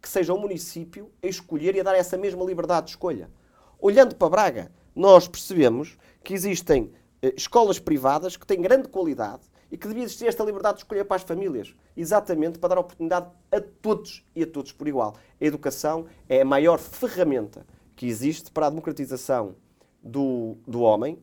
que 0.00 0.08
seja 0.08 0.32
o 0.32 0.38
município 0.38 1.10
a 1.22 1.26
escolher 1.26 1.74
e 1.76 1.80
a 1.80 1.82
dar 1.82 1.94
essa 1.94 2.16
mesma 2.16 2.42
liberdade 2.44 2.86
de 2.86 2.92
escolha. 2.92 3.30
Olhando 3.78 4.16
para 4.16 4.30
Braga, 4.30 4.72
nós 4.94 5.28
percebemos 5.28 5.96
que 6.22 6.34
existem 6.34 6.92
eh, 7.22 7.34
escolas 7.36 7.78
privadas 7.78 8.36
que 8.36 8.46
têm 8.46 8.60
grande 8.60 8.88
qualidade 8.88 9.42
e 9.70 9.76
que 9.76 9.86
devia 9.86 10.04
existir 10.04 10.26
esta 10.26 10.42
liberdade 10.44 10.78
de 10.78 10.84
escolha 10.84 11.04
para 11.04 11.16
as 11.16 11.22
famílias, 11.22 11.74
exatamente 11.96 12.58
para 12.58 12.70
dar 12.70 12.80
oportunidade 12.80 13.28
a 13.52 13.60
todos 13.60 14.24
e 14.34 14.42
a 14.42 14.46
todos 14.46 14.72
por 14.72 14.88
igual. 14.88 15.14
A 15.40 15.44
educação 15.44 16.06
é 16.28 16.42
a 16.42 16.44
maior 16.44 16.78
ferramenta 16.78 17.64
que 17.94 18.06
existe 18.06 18.50
para 18.50 18.66
a 18.66 18.70
democratização 18.70 19.54
do, 20.02 20.56
do 20.66 20.80
homem. 20.80 21.18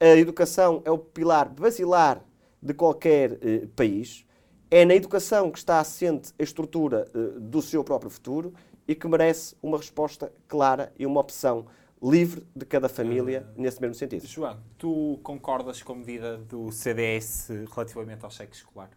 A 0.00 0.16
educação 0.16 0.82
é 0.84 0.90
o 0.90 0.98
pilar 0.98 1.48
basilar 1.48 2.22
de 2.62 2.74
qualquer 2.74 3.38
eh, 3.40 3.68
país. 3.74 4.26
É 4.70 4.84
na 4.84 4.94
educação 4.94 5.50
que 5.50 5.58
está 5.58 5.80
assente 5.80 6.32
a 6.38 6.42
estrutura 6.42 7.08
eh, 7.14 7.38
do 7.38 7.62
seu 7.62 7.82
próprio 7.82 8.10
futuro 8.10 8.52
e 8.86 8.94
que 8.94 9.08
merece 9.08 9.54
uma 9.62 9.78
resposta 9.78 10.32
clara 10.46 10.92
e 10.98 11.06
uma 11.06 11.20
opção 11.20 11.66
livre 12.02 12.44
de 12.54 12.64
cada 12.64 12.88
família 12.88 13.46
uh, 13.56 13.60
nesse 13.60 13.80
mesmo 13.80 13.94
sentido. 13.94 14.26
João, 14.26 14.58
tu 14.76 15.18
concordas 15.22 15.82
com 15.82 15.92
a 15.92 15.96
medida 15.96 16.38
do 16.38 16.70
CDS 16.70 17.48
relativamente 17.74 18.24
ao 18.24 18.30
cheque 18.30 18.54
escolar? 18.54 18.90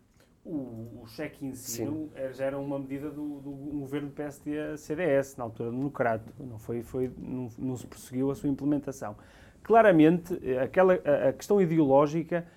O, 0.44 1.02
o 1.04 1.08
cheque 1.08 1.46
ensino 1.46 2.10
Sim. 2.16 2.34
já 2.34 2.46
era 2.46 2.58
uma 2.58 2.80
medida 2.80 3.12
do, 3.12 3.40
do 3.42 3.52
governo 3.52 4.10
PSD-CDS, 4.10 5.38
na 5.38 5.44
altura 5.44 5.70
do 5.70 5.78
Democrato. 5.78 6.34
Não, 6.40 6.58
foi, 6.58 6.82
foi, 6.82 7.12
não, 7.18 7.48
não, 7.58 7.78
se 7.78 7.86
prosseguiu 7.86 8.32
a 8.32 8.36
sua 8.36 8.50
implementação. 8.50 9.16
Claramente, 9.62 10.34
aquela, 10.58 11.00
a, 11.06 11.30
a 11.30 11.34
questão 11.34 11.62
ideológica 11.62 12.48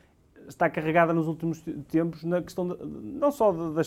está 0.49 0.69
carregada 0.69 1.13
nos 1.13 1.27
últimos 1.27 1.63
tempos 1.89 2.25
na 2.25 2.43
questão 2.43 2.69
de, 2.69 2.77
não 2.85 3.31
só 3.31 3.53
da, 3.53 3.83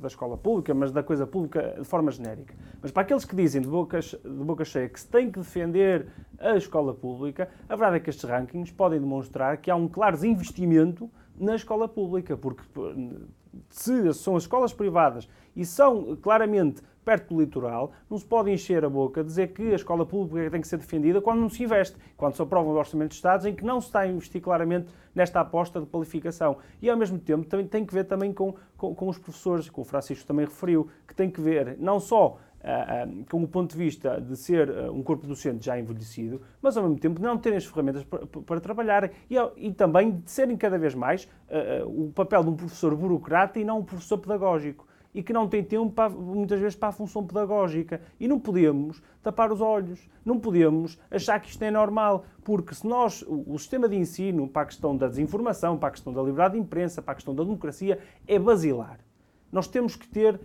da, 0.00 0.06
escola 0.06 0.36
pública, 0.36 0.74
mas 0.74 0.92
da 0.92 1.02
coisa 1.02 1.26
pública 1.26 1.76
de 1.78 1.84
forma 1.84 2.10
genérica. 2.10 2.54
Mas 2.82 2.90
para 2.90 3.02
aqueles 3.02 3.24
que 3.24 3.34
dizem 3.34 3.60
de 3.60 3.68
boca, 3.68 4.00
de 4.00 4.44
boca 4.44 4.64
cheia 4.64 4.88
que 4.88 5.00
se 5.00 5.08
tem 5.08 5.30
que 5.30 5.38
defender 5.38 6.08
a 6.38 6.56
escola 6.56 6.94
pública, 6.94 7.48
a 7.68 7.76
verdade 7.76 7.96
é 7.96 8.00
que 8.00 8.10
estes 8.10 8.28
rankings 8.28 8.72
podem 8.72 9.00
demonstrar 9.00 9.56
que 9.58 9.70
há 9.70 9.76
um 9.76 9.88
claro 9.88 10.16
desinvestimento 10.16 11.10
na 11.38 11.54
escola 11.54 11.88
pública, 11.88 12.36
porque 12.36 12.62
se 13.68 14.12
são 14.14 14.36
as 14.36 14.44
escolas 14.44 14.72
privadas 14.72 15.28
e 15.56 15.64
são 15.64 16.16
claramente 16.16 16.82
perto 17.04 17.34
do 17.34 17.40
litoral, 17.40 17.92
não 18.08 18.18
se 18.18 18.24
pode 18.24 18.50
encher 18.50 18.84
a 18.84 18.88
boca 18.88 19.24
dizer 19.24 19.48
que 19.48 19.72
a 19.72 19.76
escola 19.76 20.04
pública 20.04 20.50
tem 20.50 20.60
que 20.60 20.68
ser 20.68 20.76
defendida 20.76 21.20
quando 21.20 21.40
não 21.40 21.48
se 21.48 21.62
investe, 21.62 21.96
quando 22.16 22.34
se 22.34 22.42
aprova 22.42 22.68
o 22.68 22.76
Orçamento 22.76 23.10
de 23.10 23.16
Estados 23.16 23.46
em 23.46 23.54
que 23.54 23.64
não 23.64 23.80
se 23.80 23.88
está 23.88 24.00
a 24.00 24.06
investir 24.06 24.40
claramente 24.40 24.88
nesta 25.14 25.40
aposta 25.40 25.80
de 25.80 25.86
qualificação. 25.86 26.58
E 26.80 26.88
ao 26.88 26.96
mesmo 26.96 27.18
tempo 27.18 27.46
também 27.46 27.66
tem 27.66 27.84
que 27.84 27.92
ver 27.92 28.04
também 28.04 28.32
com, 28.32 28.54
com, 28.76 28.94
com 28.94 29.08
os 29.08 29.18
professores, 29.18 29.68
que 29.68 29.80
o 29.80 29.84
Francisco 29.84 30.26
também 30.26 30.44
referiu, 30.44 30.88
que 31.06 31.14
tem 31.14 31.30
que 31.30 31.40
ver 31.40 31.76
não 31.78 31.98
só 31.98 32.38
Uh, 32.60 33.20
uh, 33.22 33.24
com 33.30 33.42
o 33.42 33.48
ponto 33.48 33.70
de 33.70 33.76
vista 33.78 34.20
de 34.20 34.36
ser 34.36 34.68
uh, 34.68 34.92
um 34.92 35.02
corpo 35.02 35.26
docente 35.26 35.64
já 35.64 35.78
envelhecido, 35.78 36.42
mas 36.60 36.76
ao 36.76 36.82
mesmo 36.82 36.98
tempo 36.98 37.18
não 37.18 37.38
terem 37.38 37.56
as 37.56 37.64
ferramentas 37.64 38.04
para, 38.04 38.26
para 38.26 38.60
trabalhar 38.60 39.10
e, 39.30 39.36
e, 39.56 39.72
também 39.72 40.18
de 40.18 40.30
serem 40.30 40.58
cada 40.58 40.76
vez 40.76 40.94
mais 40.94 41.26
o 41.86 42.12
papel 42.12 42.44
de 42.44 42.50
um 42.50 42.56
professor 42.56 42.94
burocrata 42.94 43.58
e 43.58 43.64
não 43.64 43.78
um 43.78 43.82
professor 43.82 44.18
pedagógico 44.18 44.86
e 45.14 45.22
que 45.22 45.32
não 45.32 45.48
tem 45.48 45.62
tempo, 45.62 45.90
para, 45.90 46.08
muitas 46.10 46.60
vezes, 46.60 46.76
para 46.76 46.90
a 46.90 46.92
função 46.92 47.26
pedagógica. 47.26 48.00
E 48.18 48.28
não 48.28 48.38
podemos 48.38 49.02
tapar 49.22 49.50
os 49.52 49.60
olhos, 49.60 50.08
não 50.24 50.38
podemos 50.38 50.98
achar 51.10 51.40
que 51.40 51.50
isto 51.50 51.62
é 51.62 51.70
normal, 51.70 52.24
porque 52.44 52.74
se 52.74 52.86
nós, 52.86 53.24
o, 53.26 53.58
sistema 53.58 53.88
de 53.88 53.96
ensino, 53.96 54.48
para 54.48 54.62
a 54.62 54.66
questão 54.66 54.96
da 54.96 55.08
desinformação, 55.08 55.76
para 55.76 55.88
a 55.88 55.92
questão 55.92 56.12
da 56.12 56.22
liberdade 56.22 56.54
de 56.54 56.60
imprensa, 56.60 57.02
para 57.02 57.12
a 57.12 57.14
questão 57.14 57.34
da 57.34 57.42
democracia, 57.42 57.98
é 58.26 58.38
basilar. 58.38 59.00
Nós 59.50 59.66
temos 59.66 59.96
que 59.96 60.06
ter, 60.06 60.40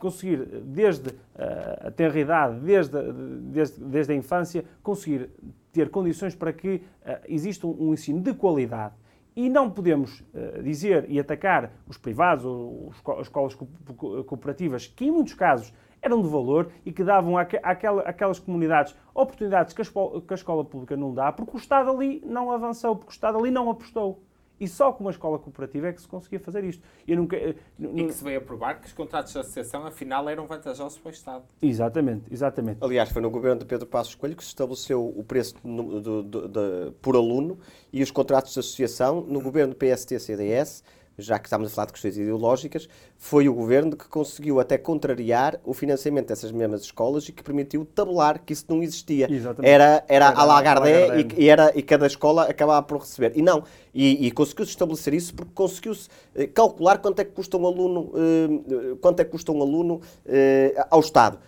conseguir, 0.00 0.38
desde 0.64 1.10
uh, 1.10 1.86
a 1.86 1.90
tenra 1.92 2.18
idade, 2.18 2.60
desde, 2.60 3.12
desde, 3.52 3.84
desde 3.84 4.12
a 4.12 4.16
infância, 4.16 4.64
conseguir 4.82 5.30
ter 5.72 5.90
condições 5.90 6.34
para 6.34 6.52
que 6.52 6.76
uh, 6.76 6.82
exista 7.28 7.66
um 7.68 7.92
ensino 7.94 8.20
de 8.20 8.34
qualidade 8.34 8.94
e 9.34 9.48
não 9.48 9.70
podemos 9.70 10.20
uh, 10.20 10.62
dizer 10.62 11.06
e 11.08 11.18
atacar 11.18 11.72
os 11.86 11.96
privados 11.96 12.44
ou 12.44 12.92
as 13.18 13.26
escolas 13.26 13.54
cooperativas, 13.54 14.86
que 14.86 15.06
em 15.06 15.10
muitos 15.10 15.34
casos 15.34 15.72
eram 16.02 16.20
de 16.20 16.28
valor 16.28 16.70
e 16.84 16.92
que 16.92 17.04
davam 17.04 17.38
àquela, 17.38 18.02
àquelas 18.02 18.38
comunidades 18.38 18.94
oportunidades 19.14 19.72
que 19.72 19.82
a, 19.82 19.84
que 19.84 20.32
a 20.32 20.34
escola 20.34 20.64
pública 20.64 20.96
não 20.96 21.14
dá, 21.14 21.30
porque 21.30 21.56
o 21.56 21.58
Estado 21.58 21.90
ali 21.90 22.20
não 22.26 22.50
avançou, 22.50 22.96
porque 22.96 23.10
o 23.10 23.14
Estado 23.14 23.38
ali 23.38 23.50
não 23.50 23.70
apostou. 23.70 24.22
E 24.62 24.68
só 24.68 24.92
com 24.92 25.02
uma 25.02 25.10
escola 25.10 25.40
cooperativa 25.40 25.88
é 25.88 25.92
que 25.92 26.00
se 26.00 26.06
conseguia 26.06 26.38
fazer 26.38 26.62
isto. 26.62 26.84
Eu 27.04 27.16
nunca, 27.16 27.36
eh, 27.36 27.56
e 27.80 28.06
que 28.06 28.12
se 28.12 28.22
veio 28.22 28.38
a 28.38 28.40
provar 28.40 28.74
que 28.80 28.86
os 28.86 28.92
contratos 28.92 29.32
de 29.32 29.38
associação, 29.40 29.84
afinal, 29.84 30.28
eram 30.28 30.46
vantajosos 30.46 30.96
para 30.98 31.08
o 31.08 31.12
Estado. 31.12 31.42
Exatamente, 31.60 32.32
exatamente. 32.32 32.78
Aliás, 32.80 33.10
foi 33.10 33.20
no 33.20 33.28
governo 33.28 33.58
de 33.58 33.66
Pedro 33.66 33.88
Passos 33.88 34.14
Coelho 34.14 34.36
que 34.36 34.44
se 34.44 34.50
estabeleceu 34.50 35.04
o 35.04 35.24
preço 35.24 35.56
do, 35.64 36.22
do, 36.22 36.22
do, 36.22 36.92
por 37.02 37.16
aluno 37.16 37.58
e 37.92 38.04
os 38.04 38.12
contratos 38.12 38.52
de 38.52 38.60
associação 38.60 39.22
no 39.22 39.40
governo 39.40 39.74
PST-CDS 39.74 40.84
já 41.18 41.38
que 41.38 41.46
estamos 41.46 41.70
a 41.70 41.74
falar 41.74 41.86
de 41.86 41.92
questões 41.92 42.16
ideológicas, 42.16 42.88
foi 43.16 43.48
o 43.48 43.54
governo 43.54 43.96
que 43.96 44.08
conseguiu 44.08 44.58
até 44.60 44.78
contrariar 44.78 45.60
o 45.64 45.74
financiamento 45.74 46.28
dessas 46.28 46.50
mesmas 46.50 46.82
escolas 46.82 47.28
e 47.28 47.32
que 47.32 47.42
permitiu 47.42 47.84
tabular 47.84 48.40
que 48.44 48.52
isso 48.52 48.64
não 48.68 48.82
existia. 48.82 49.30
Exatamente. 49.30 49.70
Era, 49.70 50.04
era, 50.08 50.28
a 50.28 50.44
Lagardé 50.44 51.20
e, 51.20 51.42
e, 51.42 51.48
era, 51.48 51.72
e 51.76 51.82
cada 51.82 52.06
escola 52.06 52.44
acabava 52.44 52.82
por 52.82 53.00
receber. 53.00 53.32
E 53.36 53.42
não, 53.42 53.64
e, 53.94 54.26
e 54.26 54.30
conseguiu-se 54.30 54.70
estabelecer 54.70 55.14
isso 55.14 55.34
porque 55.34 55.52
conseguiu-se 55.54 56.08
eh, 56.34 56.46
calcular 56.46 56.98
quanto 56.98 57.20
é 57.20 57.24
que 57.24 57.32
custa 57.32 57.56
um 57.56 57.66
aluno, 57.66 58.12
eh, 58.14 58.96
quanto 59.00 59.20
é 59.20 59.24
que 59.24 59.30
custa 59.30 59.52
um 59.52 59.60
aluno 59.60 60.00
eh, 60.26 60.74
ao 60.90 61.00
Estado. 61.00 61.38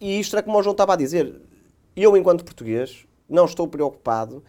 E 0.00 0.18
isto 0.18 0.36
é 0.36 0.42
como 0.42 0.58
o 0.58 0.62
João 0.62 0.72
estava 0.72 0.94
a 0.94 0.96
dizer, 0.96 1.40
eu 1.94 2.16
enquanto 2.16 2.44
português 2.44 3.06
não 3.28 3.44
estou 3.44 3.68
preocupado 3.68 4.42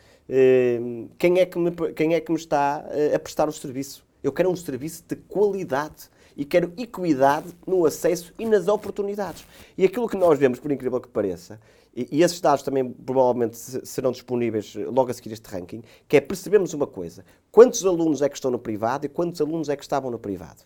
quem, 1.17 1.39
é 1.39 1.45
que 1.45 1.57
me, 1.57 1.71
quem 1.93 2.13
é 2.13 2.19
que 2.19 2.31
me 2.31 2.37
está 2.37 2.85
eh, 2.91 3.15
a 3.15 3.19
prestar 3.19 3.49
o 3.49 3.51
serviço. 3.51 4.05
Eu 4.23 4.31
quero 4.31 4.49
um 4.49 4.55
serviço 4.55 5.03
de 5.07 5.15
qualidade 5.15 6.09
e 6.37 6.45
quero 6.45 6.71
equidade 6.77 7.47
no 7.65 7.85
acesso 7.85 8.33
e 8.37 8.45
nas 8.45 8.67
oportunidades. 8.67 9.45
E 9.77 9.83
aquilo 9.83 10.07
que 10.07 10.17
nós 10.17 10.37
vemos, 10.37 10.59
por 10.59 10.71
incrível 10.71 11.01
que 11.01 11.07
pareça, 11.07 11.59
e, 11.95 12.21
esses 12.21 12.39
dados 12.39 12.63
também 12.63 12.89
provavelmente 12.91 13.57
serão 13.57 14.11
disponíveis 14.11 14.75
logo 14.75 15.09
a 15.09 15.13
seguir 15.13 15.33
este 15.33 15.47
ranking, 15.49 15.81
que 16.07 16.17
é 16.17 16.25
uma 16.75 16.87
coisa: 16.87 17.25
quantos 17.51 17.85
alunos 17.85 18.21
é 18.21 18.29
que 18.29 18.35
estão 18.35 18.51
no 18.51 18.59
privado 18.59 19.05
e 19.05 19.09
quantos 19.09 19.41
alunos 19.41 19.67
é 19.67 19.75
que 19.75 19.83
estavam 19.83 20.11
no 20.11 20.19
privado 20.19 20.63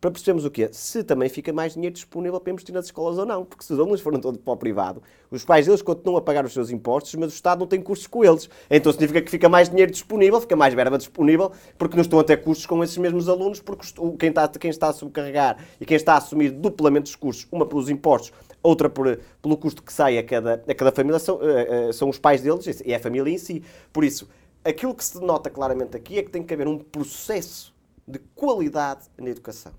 para 0.00 0.10
percebermos 0.10 0.46
o 0.46 0.50
quê? 0.50 0.68
Se 0.72 1.04
também 1.04 1.28
fica 1.28 1.52
mais 1.52 1.74
dinheiro 1.74 1.94
disponível 1.94 2.40
para 2.40 2.52
investir 2.52 2.74
nas 2.74 2.86
escolas 2.86 3.18
ou 3.18 3.26
não. 3.26 3.44
Porque 3.44 3.62
se 3.62 3.72
os 3.72 3.78
alunos 3.78 4.00
foram 4.00 4.18
todos 4.18 4.40
para 4.40 4.52
o 4.54 4.56
privado, 4.56 5.02
os 5.30 5.44
pais 5.44 5.66
deles 5.66 5.82
continuam 5.82 6.16
a 6.16 6.22
pagar 6.22 6.44
os 6.44 6.54
seus 6.54 6.70
impostos, 6.70 7.14
mas 7.16 7.30
o 7.32 7.34
Estado 7.34 7.60
não 7.60 7.66
tem 7.66 7.82
custos 7.82 8.06
com 8.06 8.24
eles. 8.24 8.48
Então 8.70 8.90
significa 8.92 9.20
que 9.20 9.30
fica 9.30 9.48
mais 9.48 9.68
dinheiro 9.68 9.92
disponível, 9.92 10.40
fica 10.40 10.56
mais 10.56 10.72
verba 10.72 10.96
disponível, 10.96 11.52
porque 11.76 11.96
não 11.96 12.02
estão 12.02 12.18
a 12.18 12.24
ter 12.24 12.38
custos 12.38 12.64
com 12.64 12.82
esses 12.82 12.96
mesmos 12.96 13.28
alunos, 13.28 13.60
porque 13.60 13.86
quem 14.18 14.30
está, 14.30 14.48
quem 14.48 14.70
está 14.70 14.88
a 14.88 14.92
subcarregar 14.94 15.58
e 15.78 15.84
quem 15.84 15.96
está 15.96 16.14
a 16.14 16.16
assumir 16.16 16.50
duplamente 16.50 17.10
os 17.10 17.16
custos, 17.16 17.46
uma 17.52 17.66
pelos 17.66 17.90
impostos, 17.90 18.32
outra 18.62 18.88
por, 18.88 19.18
pelo 19.42 19.56
custo 19.58 19.82
que 19.82 19.92
sai 19.92 20.16
a 20.16 20.24
cada, 20.24 20.64
a 20.66 20.74
cada 20.74 20.92
família, 20.92 21.18
são, 21.18 21.36
uh, 21.36 21.90
uh, 21.90 21.92
são 21.92 22.08
os 22.08 22.18
pais 22.18 22.40
deles 22.40 22.80
e 22.80 22.92
é 22.92 22.96
a 22.96 23.00
família 23.00 23.30
em 23.30 23.38
si. 23.38 23.62
Por 23.92 24.02
isso, 24.02 24.26
aquilo 24.64 24.94
que 24.94 25.04
se 25.04 25.20
nota 25.20 25.50
claramente 25.50 25.94
aqui 25.94 26.18
é 26.18 26.22
que 26.22 26.30
tem 26.30 26.42
que 26.42 26.54
haver 26.54 26.66
um 26.66 26.78
processo 26.78 27.74
de 28.08 28.18
qualidade 28.34 29.02
na 29.18 29.28
educação 29.28 29.72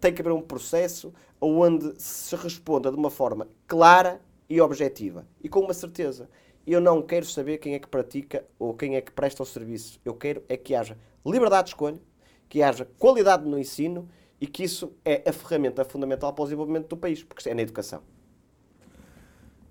tem 0.00 0.12
que 0.12 0.22
haver 0.22 0.32
um 0.32 0.40
processo 0.40 1.12
onde 1.40 1.94
se 2.00 2.34
responda 2.36 2.90
de 2.90 2.96
uma 2.96 3.10
forma 3.10 3.46
clara 3.66 4.20
e 4.48 4.60
objetiva 4.60 5.26
e 5.42 5.48
com 5.48 5.60
uma 5.60 5.74
certeza. 5.74 6.28
Eu 6.66 6.80
não 6.80 7.02
quero 7.02 7.26
saber 7.26 7.58
quem 7.58 7.74
é 7.74 7.78
que 7.78 7.88
pratica 7.88 8.44
ou 8.58 8.74
quem 8.74 8.96
é 8.96 9.00
que 9.00 9.12
presta 9.12 9.42
o 9.42 9.46
serviço. 9.46 10.00
Eu 10.04 10.14
quero 10.14 10.42
é 10.48 10.56
que 10.56 10.74
haja 10.74 10.96
liberdade 11.24 11.64
de 11.64 11.70
escolha, 11.70 12.00
que 12.48 12.62
haja 12.62 12.84
qualidade 12.98 13.48
no 13.48 13.58
ensino 13.58 14.08
e 14.40 14.46
que 14.46 14.64
isso 14.64 14.92
é 15.04 15.22
a 15.28 15.32
ferramenta 15.32 15.84
fundamental 15.84 16.32
para 16.32 16.42
o 16.42 16.46
desenvolvimento 16.46 16.88
do 16.88 16.96
país, 16.96 17.22
porque 17.22 17.48
é 17.48 17.54
na 17.54 17.62
educação. 17.62 18.02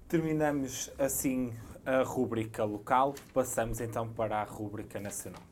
Terminamos 0.07 0.91
assim 0.97 1.53
a 1.85 2.03
rúbrica 2.03 2.63
local, 2.63 3.15
passamos 3.33 3.81
então 3.81 4.07
para 4.07 4.37
a 4.37 4.43
rúbrica 4.43 4.99
nacional. 4.99 5.48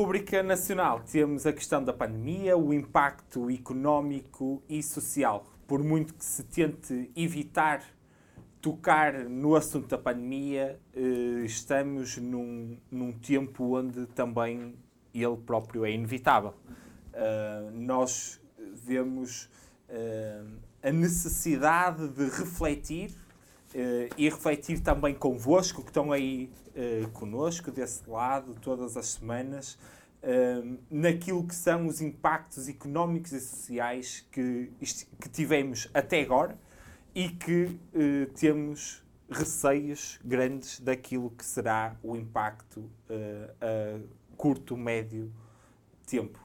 Rúbrica 0.00 0.42
nacional 0.42 1.00
temos 1.00 1.44
a 1.44 1.52
questão 1.52 1.84
da 1.84 1.92
pandemia, 1.92 2.56
o 2.56 2.72
impacto 2.72 3.50
económico 3.50 4.62
e 4.66 4.82
social. 4.82 5.44
Por 5.66 5.84
muito 5.84 6.14
que 6.14 6.24
se 6.24 6.42
tente 6.42 7.10
evitar 7.14 7.82
tocar 8.62 9.12
no 9.28 9.54
assunto 9.54 9.88
da 9.88 9.98
pandemia, 9.98 10.80
eh, 10.94 11.44
estamos 11.44 12.16
num, 12.16 12.78
num 12.90 13.12
tempo 13.12 13.76
onde 13.76 14.06
também 14.06 14.74
ele 15.12 15.36
próprio 15.36 15.84
é 15.84 15.92
inevitável. 15.92 16.54
Uh, 17.12 17.70
nós 17.72 18.40
vemos 18.82 19.50
uh, 19.90 20.50
a 20.82 20.90
necessidade 20.90 22.08
de 22.08 22.24
refletir 22.24 23.10
e 24.16 24.28
refletir 24.28 24.80
também 24.80 25.14
convosco, 25.14 25.82
que 25.82 25.90
estão 25.90 26.10
aí 26.10 26.50
uh, 26.70 27.08
conosco, 27.10 27.70
desse 27.70 28.08
lado, 28.08 28.54
todas 28.60 28.96
as 28.96 29.06
semanas, 29.10 29.78
uh, 30.22 30.78
naquilo 30.90 31.46
que 31.46 31.54
são 31.54 31.86
os 31.86 32.00
impactos 32.00 32.68
económicos 32.68 33.32
e 33.32 33.40
sociais 33.40 34.26
que, 34.32 34.72
que 35.20 35.28
tivemos 35.28 35.88
até 35.94 36.20
agora 36.20 36.58
e 37.14 37.28
que 37.28 37.76
temos 38.36 39.02
receios 39.30 40.18
grandes 40.24 40.80
daquilo 40.80 41.30
que 41.30 41.44
será 41.44 41.96
o 42.02 42.16
impacto 42.16 42.80
uh, 42.80 43.54
a 43.60 44.00
curto, 44.36 44.76
médio 44.76 45.32
tempo. 46.06 46.38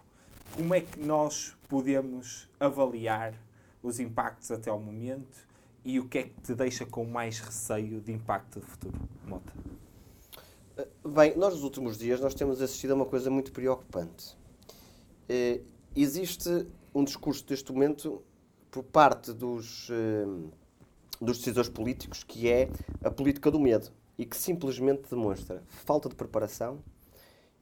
como 0.51 0.73
é 0.75 0.81
que 0.81 0.99
nós 0.99 1.55
podemos 1.67 2.47
avaliar 2.59 3.33
os 3.81 3.99
impactos 3.99 4.51
até 4.51 4.69
ao 4.69 4.79
momento 4.79 5.44
e 5.85 5.99
o 5.99 6.09
que 6.09 6.17
é 6.17 6.23
que 6.23 6.41
te 6.41 6.55
deixa 6.55 6.83
com 6.83 7.05
mais 7.05 7.39
receio 7.39 8.01
de 8.01 8.11
impacto 8.11 8.59
de 8.59 8.65
futuro, 8.65 8.99
Mota? 9.23 9.53
Bem, 11.07 11.37
nós 11.37 11.53
nos 11.53 11.63
últimos 11.63 11.97
dias 11.97 12.19
nós 12.19 12.33
temos 12.33 12.59
assistido 12.59 12.91
a 12.91 12.95
uma 12.95 13.05
coisa 13.05 13.29
muito 13.29 13.51
preocupante. 13.51 14.35
Eh, 15.29 15.61
existe 15.95 16.67
um 16.93 17.03
discurso 17.03 17.45
deste 17.45 17.71
momento 17.71 18.23
por 18.71 18.83
parte 18.83 19.31
dos, 19.31 19.87
eh, 19.91 20.25
dos 21.21 21.37
decisores 21.37 21.69
políticos 21.69 22.23
que 22.23 22.49
é 22.49 22.67
a 23.03 23.11
política 23.11 23.51
do 23.51 23.59
medo 23.59 23.91
e 24.17 24.25
que 24.25 24.35
simplesmente 24.35 25.09
demonstra 25.09 25.63
falta 25.69 26.09
de 26.09 26.15
preparação 26.15 26.83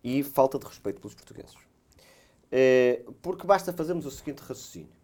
e 0.02 0.24
falta 0.24 0.58
de 0.58 0.66
respeito 0.66 1.02
pelos 1.02 1.14
portugueses. 1.14 1.56
Eh, 2.50 3.04
porque 3.22 3.46
basta 3.46 3.74
fazermos 3.74 4.06
o 4.06 4.12
seguinte 4.12 4.40
raciocínio. 4.40 5.03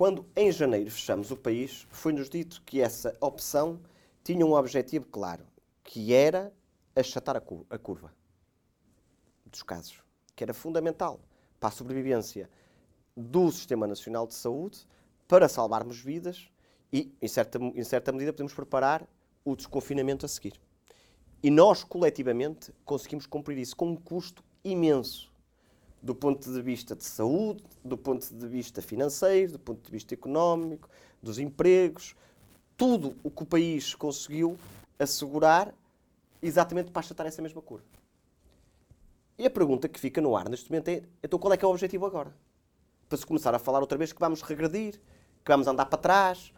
Quando 0.00 0.24
em 0.34 0.50
janeiro 0.50 0.90
fechamos 0.90 1.30
o 1.30 1.36
país, 1.36 1.86
foi-nos 1.90 2.30
dito 2.30 2.62
que 2.64 2.80
essa 2.80 3.14
opção 3.20 3.78
tinha 4.24 4.46
um 4.46 4.54
objetivo 4.54 5.04
claro, 5.04 5.44
que 5.84 6.14
era 6.14 6.50
achatar 6.96 7.36
a, 7.36 7.78
curva 7.78 8.10
dos 9.44 9.62
casos, 9.62 10.02
que 10.34 10.42
era 10.42 10.54
fundamental 10.54 11.20
para 11.60 11.68
a 11.68 11.72
sobrevivência 11.72 12.48
do 13.14 13.52
Sistema 13.52 13.86
Nacional 13.86 14.26
de 14.26 14.32
Saúde, 14.32 14.88
para 15.28 15.50
salvarmos 15.50 16.00
vidas 16.00 16.48
e, 16.90 17.14
em 17.20 17.28
certa, 17.28 17.58
em 17.58 17.84
certa 17.84 18.10
medida, 18.10 18.32
podemos 18.32 18.54
preparar 18.54 19.06
o 19.44 19.54
desconfinamento 19.54 20.24
a 20.24 20.30
seguir. 20.30 20.58
E 21.42 21.50
nós, 21.50 21.84
coletivamente, 21.84 22.72
conseguimos 22.86 23.26
cumprir 23.26 23.58
isso 23.58 23.76
com 23.76 23.90
um 23.90 23.96
custo 23.96 24.42
imenso 24.64 25.29
do 26.02 26.14
ponto 26.14 26.50
de 26.50 26.62
vista 26.62 26.96
de 26.96 27.04
saúde, 27.04 27.62
do 27.84 27.96
ponto 27.96 28.32
de 28.34 28.46
vista 28.46 28.80
financeiro, 28.80 29.52
do 29.52 29.58
ponto 29.58 29.84
de 29.84 29.90
vista 29.90 30.14
económico, 30.14 30.88
dos 31.22 31.38
empregos, 31.38 32.16
tudo 32.76 33.16
o 33.22 33.30
que 33.30 33.42
o 33.42 33.46
país 33.46 33.94
conseguiu 33.94 34.58
assegurar 34.98 35.74
exatamente 36.40 36.90
para 36.90 37.00
achatar 37.00 37.26
essa 37.26 37.42
mesma 37.42 37.60
cor. 37.60 37.82
E 39.38 39.46
a 39.46 39.50
pergunta 39.50 39.88
que 39.88 40.00
fica 40.00 40.20
no 40.20 40.36
ar 40.36 40.48
neste 40.48 40.70
momento 40.70 40.88
é: 40.88 41.02
então 41.22 41.38
qual 41.38 41.52
é 41.52 41.56
que 41.56 41.64
é 41.64 41.68
o 41.68 41.70
objetivo 41.70 42.06
agora? 42.06 42.34
Para 43.08 43.18
se 43.18 43.26
começar 43.26 43.54
a 43.54 43.58
falar 43.58 43.80
outra 43.80 43.98
vez 43.98 44.12
que 44.12 44.20
vamos 44.20 44.40
regredir, 44.42 45.00
que 45.44 45.50
vamos 45.50 45.66
andar 45.66 45.86
para 45.86 45.98
trás, 45.98 46.52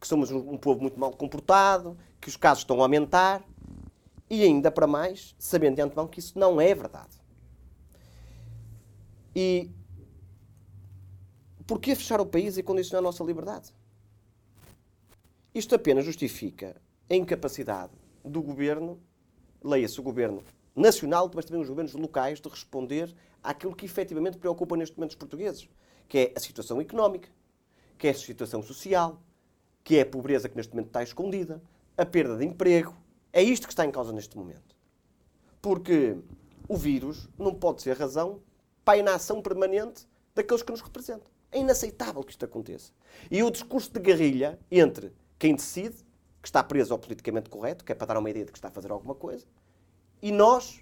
que 0.00 0.06
somos 0.06 0.30
um 0.30 0.56
povo 0.56 0.80
muito 0.80 0.98
mal 0.98 1.12
comportado, 1.12 1.96
que 2.20 2.28
os 2.28 2.36
casos 2.36 2.62
estão 2.62 2.78
a 2.78 2.84
aumentar, 2.84 3.42
e 4.30 4.42
ainda 4.42 4.70
para 4.70 4.86
mais, 4.86 5.34
sabendo 5.38 5.76
de 5.76 5.82
antemão 5.82 6.06
que 6.06 6.20
isso 6.20 6.38
não 6.38 6.60
é 6.60 6.74
verdade. 6.74 7.17
E 9.40 9.70
porquê 11.64 11.94
fechar 11.94 12.20
o 12.20 12.26
país 12.26 12.58
e 12.58 12.62
condicionar 12.64 12.98
a 12.98 13.02
nossa 13.04 13.22
liberdade? 13.22 13.72
Isto 15.54 15.76
apenas 15.76 16.04
justifica 16.04 16.74
a 17.08 17.14
incapacidade 17.14 17.92
do 18.24 18.42
governo, 18.42 19.00
leia-se 19.62 20.00
o 20.00 20.02
governo 20.02 20.42
nacional, 20.74 21.30
mas 21.32 21.44
também 21.44 21.62
os 21.62 21.68
governos 21.68 21.94
locais, 21.94 22.40
de 22.40 22.48
responder 22.48 23.14
àquilo 23.40 23.76
que 23.76 23.84
efetivamente 23.84 24.38
preocupa 24.38 24.76
neste 24.76 24.96
momento 24.96 25.12
os 25.12 25.16
portugueses, 25.16 25.68
que 26.08 26.18
é 26.18 26.32
a 26.34 26.40
situação 26.40 26.80
económica, 26.80 27.28
que 27.96 28.08
é 28.08 28.10
a 28.10 28.14
situação 28.14 28.60
social, 28.60 29.22
que 29.84 29.98
é 29.98 30.00
a 30.00 30.06
pobreza 30.06 30.48
que 30.48 30.56
neste 30.56 30.72
momento 30.72 30.88
está 30.88 31.04
escondida, 31.04 31.62
a 31.96 32.04
perda 32.04 32.36
de 32.36 32.44
emprego. 32.44 32.92
É 33.32 33.40
isto 33.40 33.68
que 33.68 33.72
está 33.72 33.86
em 33.86 33.92
causa 33.92 34.12
neste 34.12 34.36
momento. 34.36 34.74
Porque 35.62 36.16
o 36.66 36.76
vírus 36.76 37.28
não 37.38 37.54
pode 37.54 37.82
ser 37.82 37.96
razão 37.96 38.40
para 38.88 38.94
a 38.94 38.98
inação 39.00 39.42
permanente 39.42 40.08
daqueles 40.34 40.62
que 40.62 40.72
nos 40.72 40.80
representam. 40.80 41.30
É 41.52 41.58
inaceitável 41.58 42.24
que 42.24 42.30
isto 42.30 42.42
aconteça. 42.46 42.90
E 43.30 43.42
o 43.42 43.50
discurso 43.50 43.92
de 43.92 44.00
guerrilha 44.00 44.58
entre 44.70 45.12
quem 45.38 45.54
decide, 45.54 45.96
que 46.40 46.48
está 46.48 46.64
preso 46.64 46.94
ao 46.94 46.98
politicamente 46.98 47.50
correto, 47.50 47.84
que 47.84 47.92
é 47.92 47.94
para 47.94 48.06
dar 48.06 48.16
uma 48.16 48.30
ideia 48.30 48.46
de 48.46 48.50
que 48.50 48.56
está 48.56 48.68
a 48.68 48.70
fazer 48.70 48.90
alguma 48.90 49.14
coisa, 49.14 49.44
e 50.22 50.32
nós, 50.32 50.80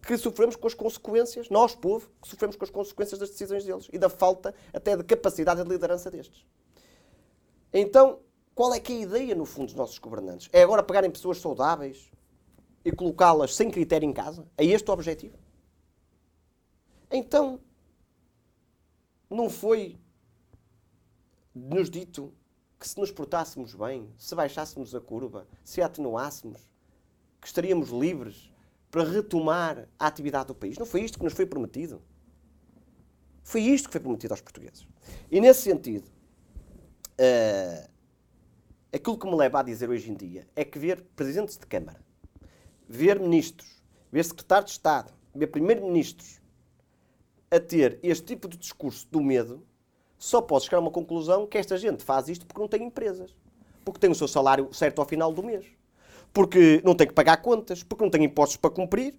que 0.00 0.16
sofremos 0.16 0.56
com 0.56 0.66
as 0.66 0.72
consequências, 0.72 1.50
nós, 1.50 1.74
povo, 1.74 2.08
que 2.22 2.28
sofremos 2.28 2.56
com 2.56 2.64
as 2.64 2.70
consequências 2.70 3.20
das 3.20 3.28
decisões 3.28 3.66
deles 3.66 3.86
e 3.92 3.98
da 3.98 4.08
falta 4.08 4.54
até 4.72 4.96
de 4.96 5.04
capacidade 5.04 5.62
de 5.62 5.68
liderança 5.68 6.10
destes. 6.10 6.42
Então, 7.70 8.20
qual 8.54 8.72
é 8.72 8.80
que 8.80 8.94
é 8.94 8.96
a 8.96 9.00
ideia, 9.00 9.34
no 9.34 9.44
fundo, 9.44 9.66
dos 9.66 9.74
nossos 9.74 9.98
governantes? 9.98 10.48
É 10.54 10.62
agora 10.62 10.82
pegarem 10.82 11.10
pessoas 11.10 11.36
saudáveis 11.36 12.10
e 12.82 12.90
colocá-las 12.90 13.54
sem 13.54 13.70
critério 13.70 14.08
em 14.08 14.12
casa? 14.14 14.48
É 14.56 14.64
este 14.64 14.90
o 14.90 14.94
objetivo? 14.94 15.36
Então, 17.10 17.60
não 19.30 19.48
foi 19.48 19.98
nos 21.54 21.88
dito 21.88 22.32
que 22.78 22.88
se 22.88 22.98
nos 22.98 23.10
portássemos 23.10 23.74
bem, 23.74 24.12
se 24.18 24.34
baixássemos 24.34 24.94
a 24.94 25.00
curva, 25.00 25.46
se 25.64 25.80
atenuássemos, 25.80 26.60
que 27.40 27.46
estaríamos 27.46 27.90
livres 27.90 28.52
para 28.90 29.04
retomar 29.04 29.88
a 29.98 30.06
atividade 30.06 30.48
do 30.48 30.54
país. 30.54 30.78
Não 30.78 30.86
foi 30.86 31.02
isto 31.02 31.18
que 31.18 31.24
nos 31.24 31.32
foi 31.32 31.46
prometido. 31.46 32.02
Foi 33.42 33.60
isto 33.62 33.86
que 33.86 33.92
foi 33.92 34.00
prometido 34.00 34.32
aos 34.32 34.40
portugueses. 34.40 34.86
E 35.30 35.40
nesse 35.40 35.62
sentido, 35.62 36.06
uh, 37.20 37.88
aquilo 38.92 39.18
que 39.18 39.26
me 39.26 39.36
leva 39.36 39.60
a 39.60 39.62
dizer 39.62 39.88
hoje 39.88 40.10
em 40.10 40.14
dia 40.14 40.48
é 40.54 40.64
que 40.64 40.78
ver 40.78 41.02
presidentes 41.14 41.56
de 41.56 41.66
Câmara, 41.66 42.04
ver 42.88 43.20
ministros, 43.20 43.82
ver 44.10 44.24
secretários 44.24 44.72
de 44.72 44.78
Estado, 44.78 45.12
ver 45.34 45.46
primeiros-ministros 45.46 46.40
a 47.50 47.60
ter 47.60 47.98
este 48.02 48.24
tipo 48.24 48.48
de 48.48 48.56
discurso 48.56 49.06
do 49.10 49.20
medo, 49.20 49.64
só 50.18 50.40
posso 50.40 50.66
chegar 50.66 50.78
a 50.78 50.80
uma 50.80 50.90
conclusão 50.90 51.46
que 51.46 51.58
esta 51.58 51.76
gente 51.76 52.02
faz 52.02 52.28
isto 52.28 52.46
porque 52.46 52.60
não 52.60 52.68
tem 52.68 52.82
empresas. 52.84 53.34
Porque 53.84 54.00
tem 54.00 54.10
o 54.10 54.14
seu 54.14 54.26
salário 54.26 54.72
certo 54.72 55.00
ao 55.00 55.06
final 55.06 55.32
do 55.32 55.42
mês. 55.42 55.64
Porque 56.32 56.80
não 56.84 56.94
tem 56.94 57.06
que 57.06 57.14
pagar 57.14 57.36
contas, 57.38 57.82
porque 57.82 58.02
não 58.02 58.10
tem 58.10 58.24
impostos 58.24 58.56
para 58.56 58.70
cumprir. 58.70 59.14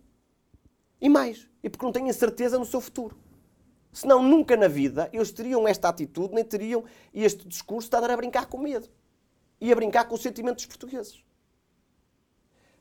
E 0.99 1.07
mais, 1.07 1.47
e 1.63 1.69
porque 1.69 1.86
não 1.86 1.91
têm 1.91 2.11
certeza 2.11 2.57
no 2.57 2.65
seu 2.65 2.82
futuro. 2.82 3.17
Senão, 3.93 4.21
nunca 4.21 4.57
na 4.57 4.67
vida 4.67 5.09
eles 5.13 5.32
teriam 5.32 5.67
esta 5.67 5.89
atitude, 5.89 6.34
nem 6.34 6.43
teriam 6.43 6.84
este 7.13 7.47
discurso 7.47 7.89
de 7.89 7.95
andar 7.95 8.11
a 8.11 8.17
brincar 8.17 8.47
com 8.47 8.57
medo. 8.57 8.89
E 9.61 9.71
a 9.71 9.75
brincar 9.75 10.05
com 10.05 10.15
o 10.15 10.17
sentimento 10.17 10.57
dos 10.57 10.65
portugueses. 10.65 11.23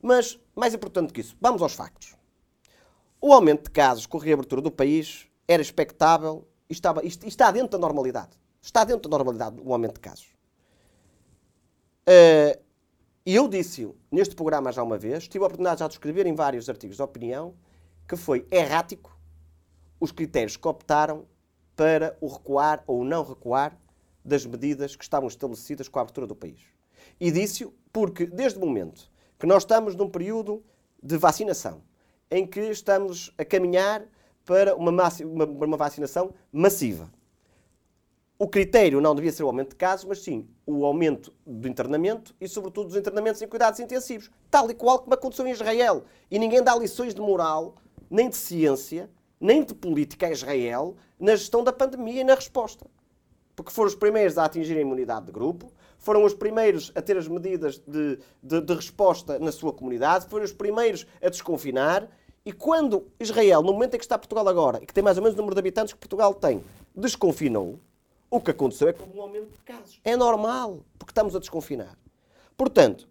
Mas, 0.03 0.38
mais 0.55 0.74
importante 0.74 1.12
que 1.12 1.20
isso, 1.20 1.36
vamos 1.40 1.62
aos 1.62 1.74
factos. 1.74 2.14
O 3.20 3.32
aumento 3.32 3.64
de 3.64 3.70
casos 3.70 4.07
com 4.07 4.18
a 4.18 4.22
reabertura 4.22 4.61
do 4.61 4.70
país 4.70 5.26
era 5.49 5.62
expectável 5.62 6.47
e, 6.68 6.72
estava, 6.72 7.05
e 7.05 7.09
está 7.09 7.51
dentro 7.51 7.70
da 7.70 7.78
normalidade. 7.78 8.38
Está 8.61 8.84
dentro 8.84 9.09
da 9.09 9.16
normalidade 9.16 9.61
o 9.62 9.72
aumento 9.72 9.94
de 9.94 10.01
casos. 10.01 10.28
Uh, 12.09 12.61
e 13.24 13.34
eu 13.34 13.49
disse 13.49 13.92
neste 14.11 14.34
programa 14.34 14.70
já 14.70 14.82
uma 14.82 14.99
vez, 14.99 15.26
tive 15.26 15.42
a 15.44 15.47
oportunidade 15.47 15.80
já 15.80 15.88
de 15.88 15.94
escrever 15.94 16.26
em 16.26 16.34
vários 16.34 16.68
artigos 16.68 16.97
de 16.97 17.03
opinião, 17.03 17.55
que 18.07 18.16
foi 18.16 18.47
errático 18.51 19.16
os 19.99 20.12
critérios 20.12 20.57
que 20.57 20.68
optaram 20.68 21.26
para 21.74 22.16
o 22.20 22.28
recuar 22.28 22.82
ou 22.86 23.05
não 23.05 23.24
recuar 23.24 23.76
das 24.24 24.44
medidas 24.47 24.97
que 24.97 25.05
estavam 25.05 25.28
estabelecidas 25.28 25.88
com 25.88 25.99
a 25.99 26.03
abertura 26.03 26.26
do 26.26 26.34
país. 26.34 26.61
E 27.20 27.30
disse-o 27.30 27.72
porque, 27.92 28.26
desde 28.26 28.59
o 28.59 28.62
momento 28.66 29.11
que 29.38 29.47
nós 29.47 29.62
estamos 29.62 29.94
num 29.94 30.09
período 30.09 30.64
de 31.03 31.16
vacinação, 31.16 31.82
em 32.30 32.47
que 32.47 32.61
estamos 32.61 33.32
a 33.38 33.44
caminhar 33.44 34.07
para 34.47 34.76
uma, 34.76 34.90
uma, 34.90 35.44
uma 35.44 35.76
vacinação 35.76 36.32
massiva. 36.53 37.11
O 38.38 38.47
critério 38.47 39.01
não 39.01 39.14
devia 39.14 39.32
ser 39.32 39.42
o 39.42 39.47
aumento 39.47 39.70
de 39.70 39.76
casos, 39.76 40.05
mas 40.05 40.22
sim 40.22 40.47
o 40.64 40.84
aumento 40.84 41.32
do 41.44 41.66
internamento 41.66 42.34
e, 42.40 42.47
sobretudo, 42.47 42.88
dos 42.88 42.97
internamentos 42.97 43.42
em 43.42 43.49
cuidados 43.49 43.80
intensivos, 43.80 44.30
tal 44.51 44.70
e 44.70 44.74
qual 44.74 45.01
como 45.01 45.14
aconteceu 45.14 45.47
em 45.47 45.51
Israel. 45.51 46.05
E 46.30 46.38
ninguém 46.38 46.62
dá 46.62 46.76
lições 46.76 47.14
de 47.14 47.20
moral, 47.20 47.76
nem 48.11 48.28
de 48.28 48.36
ciência, 48.36 49.11
nem 49.40 49.64
de 49.64 49.74
política 49.74 50.26
a 50.26 50.30
Israel 50.30 50.97
na 51.18 51.34
gestão 51.34 51.64
da 51.64 51.72
pandemia 51.72 52.20
e 52.20 52.24
na 52.24 52.34
resposta. 52.34 52.86
Porque 53.57 53.72
foram 53.72 53.88
os 53.88 53.94
primeiros 53.94 54.36
a 54.36 54.44
atingir 54.44 54.76
a 54.76 54.80
imunidade 54.82 55.26
de 55.26 55.32
grupo, 55.32 55.72
foram 55.99 56.22
os 56.22 56.34
primeiros 56.34 56.92
a 56.94 57.01
ter 57.01 57.16
as 57.16 57.26
medidas 57.26 57.78
de, 57.78 58.18
de, 58.42 58.61
de 58.61 58.74
resposta 58.74 59.38
na 59.38 59.51
sua 59.51 59.72
comunidade, 59.72 60.26
foram 60.28 60.44
os 60.44 60.53
primeiros 60.53 61.07
a 61.22 61.30
desconfinar 61.30 62.07
e 62.47 62.53
quando 62.53 63.09
Israel, 63.18 63.61
no 63.61 63.72
momento 63.72 63.94
em 63.94 63.99
que 63.99 64.05
está 64.05 64.16
Portugal 64.16 64.49
agora, 64.49 64.78
e 64.80 64.86
que 64.86 64.94
tem 64.94 65.03
mais 65.03 65.16
ou 65.16 65.22
menos 65.24 65.34
o 65.34 65.36
número 65.36 65.57
de 65.57 65.59
habitantes 65.59 65.92
que 65.92 65.99
Portugal 65.99 66.32
tem, 66.32 66.62
desconfinou, 66.94 67.80
o 68.30 68.40
que 68.40 68.53
aconteceu 68.53 68.88
é 68.88 68.92
que 68.92 69.03
houve 69.03 69.18
um 69.18 69.22
aumento 69.22 69.51
de 69.51 69.59
casos. 69.64 70.01
É 70.05 70.16
normal, 70.16 70.84
porque 70.97 71.11
estamos 71.11 71.34
a 71.34 71.40
desconfinar. 71.40 71.99
Portanto, 72.57 73.09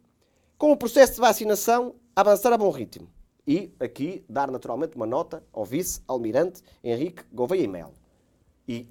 com 0.57 0.71
o 0.71 0.77
processo 0.77 1.15
de 1.15 1.19
vacinação 1.19 1.95
avançar 2.15 2.53
a 2.53 2.57
bom 2.57 2.69
ritmo. 2.69 3.09
E 3.45 3.73
aqui 3.77 4.23
dar 4.29 4.49
naturalmente 4.49 4.95
uma 4.95 5.05
nota 5.05 5.43
ao 5.51 5.65
vice-almirante 5.65 6.63
Henrique 6.81 7.23
Gouveia 7.31 7.63
e 7.63 7.67
Melo. 7.67 7.93
E 8.65 8.87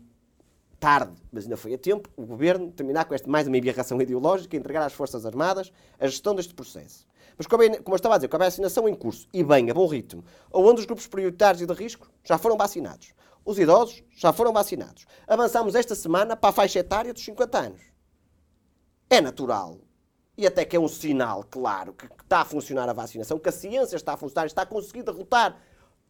tarde, 0.78 1.14
mas 1.32 1.44
ainda 1.44 1.56
foi 1.56 1.72
a 1.72 1.78
tempo, 1.78 2.10
o 2.14 2.26
governo 2.26 2.70
terminar 2.70 3.06
com 3.06 3.14
esta 3.14 3.30
mais 3.30 3.48
uma 3.48 3.56
embirração 3.56 4.00
ideológica 4.00 4.54
e 4.54 4.58
entregar 4.58 4.84
às 4.84 4.92
Forças 4.92 5.24
Armadas 5.24 5.72
a 5.98 6.06
gestão 6.06 6.34
deste 6.34 6.52
processo. 6.52 7.06
Mas, 7.36 7.46
como 7.46 7.62
eu 7.62 7.96
estava 7.96 8.14
a 8.14 8.18
dizer, 8.18 8.28
com 8.28 8.36
a 8.36 8.40
vacinação 8.40 8.88
em 8.88 8.94
curso 8.94 9.28
e 9.32 9.42
bem, 9.42 9.70
a 9.70 9.74
bom 9.74 9.86
ritmo, 9.86 10.24
onde 10.52 10.80
os 10.80 10.86
grupos 10.86 11.06
prioritários 11.06 11.62
e 11.62 11.66
de 11.66 11.72
risco 11.72 12.08
já 12.22 12.38
foram 12.38 12.56
vacinados, 12.56 13.12
Os 13.44 13.58
idosos 13.58 14.02
já 14.16 14.32
foram 14.32 14.52
vacinados. 14.52 15.04
Avançamos 15.26 15.74
esta 15.74 15.94
semana 15.94 16.34
para 16.34 16.50
a 16.50 16.52
faixa 16.52 16.78
etária 16.78 17.12
dos 17.12 17.24
50 17.24 17.58
anos. 17.58 17.80
É 19.10 19.20
natural 19.20 19.78
e 20.36 20.46
até 20.46 20.64
que 20.64 20.76
é 20.76 20.80
um 20.80 20.88
sinal 20.88 21.44
claro 21.44 21.92
que 21.92 22.06
está 22.22 22.40
a 22.40 22.44
funcionar 22.44 22.88
a 22.88 22.92
vacinação, 22.92 23.38
que 23.38 23.48
a 23.48 23.52
ciência 23.52 23.96
está 23.96 24.14
a 24.14 24.16
funcionar, 24.16 24.46
está 24.46 24.62
a 24.62 24.66
conseguir 24.66 25.02
derrotar 25.02 25.56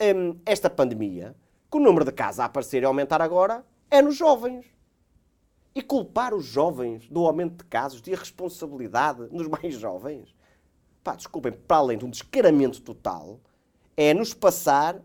hum, 0.01 0.39
esta 0.47 0.71
pandemia, 0.71 1.35
que 1.71 1.77
o 1.77 1.81
número 1.81 2.05
de 2.05 2.13
casos 2.13 2.41
a 2.41 2.47
aparecer 2.47 2.83
e 2.83 2.87
aumentar 2.87 3.21
agora 3.21 3.65
é 3.91 4.01
nos 4.01 4.17
jovens. 4.17 4.67
E 5.75 5.83
culpar 5.83 6.33
os 6.33 6.45
jovens 6.45 7.09
do 7.09 7.27
aumento 7.27 7.57
de 7.57 7.65
casos, 7.65 8.01
de 8.01 8.13
irresponsabilidade 8.13 9.29
nos 9.33 9.49
mais 9.51 9.75
jovens, 9.75 10.35
pá, 11.05 11.15
desculpem, 11.15 11.53
para 11.53 11.77
além 11.77 11.99
de 11.99 12.07
um 12.07 12.11
descaramento 12.11 12.81
total, 12.81 13.39
é 13.95 14.15
nos 14.15 14.33
passar 14.33 15.01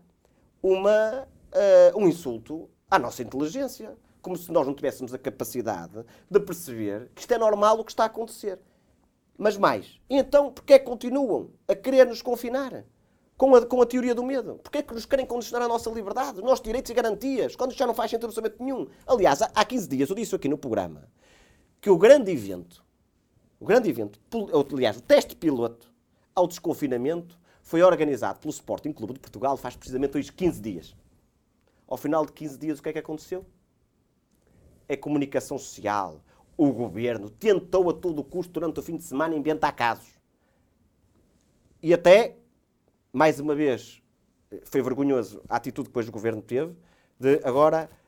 uma, 0.62 1.28
uh, 1.52 1.98
um 1.98 2.08
insulto 2.08 2.68
à 2.90 2.98
nossa 2.98 3.22
inteligência. 3.22 3.94
Como 4.22 4.36
se 4.36 4.50
nós 4.50 4.66
não 4.66 4.74
tivéssemos 4.74 5.14
a 5.14 5.18
capacidade 5.18 6.04
de 6.30 6.40
perceber 6.40 7.10
que 7.14 7.20
isto 7.20 7.32
é 7.32 7.38
normal 7.38 7.78
o 7.78 7.84
que 7.84 7.92
está 7.92 8.04
a 8.04 8.06
acontecer. 8.06 8.58
Mas 9.38 9.56
mais, 9.56 9.98
então 10.08 10.52
porquê 10.52 10.74
é 10.74 10.78
continuam 10.78 11.50
a 11.66 11.74
querer 11.74 12.06
nos 12.06 12.20
confinar? 12.20 12.84
Com 13.38 13.54
a, 13.54 13.64
com 13.64 13.80
a 13.80 13.86
teoria 13.86 14.14
do 14.14 14.22
medo. 14.22 14.56
Porquê 14.62 14.78
é 14.78 14.82
que 14.82 14.92
nos 14.92 15.06
querem 15.06 15.24
condicionar 15.24 15.64
a 15.64 15.68
nossa 15.68 15.88
liberdade, 15.88 16.36
os 16.36 16.44
nossos 16.44 16.60
direitos 16.62 16.90
e 16.90 16.94
garantias, 16.94 17.56
quando 17.56 17.72
já 17.72 17.86
não 17.86 17.94
faz 17.94 18.10
sentido 18.10 18.26
absolutamente 18.26 18.62
nenhum? 18.62 18.86
Aliás, 19.06 19.40
há 19.40 19.64
15 19.64 19.88
dias 19.88 20.10
eu 20.10 20.14
disse 20.14 20.34
aqui 20.34 20.46
no 20.46 20.58
programa 20.58 21.08
que 21.80 21.88
o 21.88 21.96
grande 21.96 22.30
evento, 22.30 22.84
o 23.58 23.64
grande 23.64 23.88
evento, 23.88 24.20
aliás, 24.74 24.98
o 24.98 25.00
teste 25.00 25.34
piloto 25.34 25.89
ao 26.34 26.46
desconfinamento 26.46 27.38
foi 27.62 27.82
organizado 27.82 28.40
pelo 28.40 28.50
Sporting 28.50 28.92
Clube 28.92 29.14
de 29.14 29.20
Portugal 29.20 29.56
faz 29.56 29.76
precisamente 29.76 30.16
hoje 30.16 30.32
15 30.32 30.60
dias. 30.60 30.96
Ao 31.86 31.96
final 31.96 32.24
de 32.24 32.32
15 32.32 32.58
dias, 32.58 32.78
o 32.78 32.82
que 32.82 32.88
é 32.88 32.92
que 32.92 32.98
aconteceu? 32.98 33.44
É 34.88 34.96
comunicação 34.96 35.58
social, 35.58 36.20
o 36.56 36.72
governo 36.72 37.30
tentou 37.30 37.88
a 37.90 37.92
todo 37.92 38.22
custo 38.22 38.52
durante 38.52 38.80
o 38.80 38.82
fim 38.82 38.96
de 38.96 39.02
semana 39.02 39.34
inventar 39.34 39.74
casos. 39.74 40.08
E 41.82 41.94
até, 41.94 42.36
mais 43.12 43.40
uma 43.40 43.54
vez, 43.54 44.02
foi 44.64 44.82
vergonhoso 44.82 45.42
a 45.48 45.56
atitude 45.56 45.88
que 45.88 45.90
depois 45.90 46.08
o 46.08 46.12
governo 46.12 46.42
teve 46.42 46.74
de 47.18 47.40
agora 47.44 47.88
eh, 47.92 47.99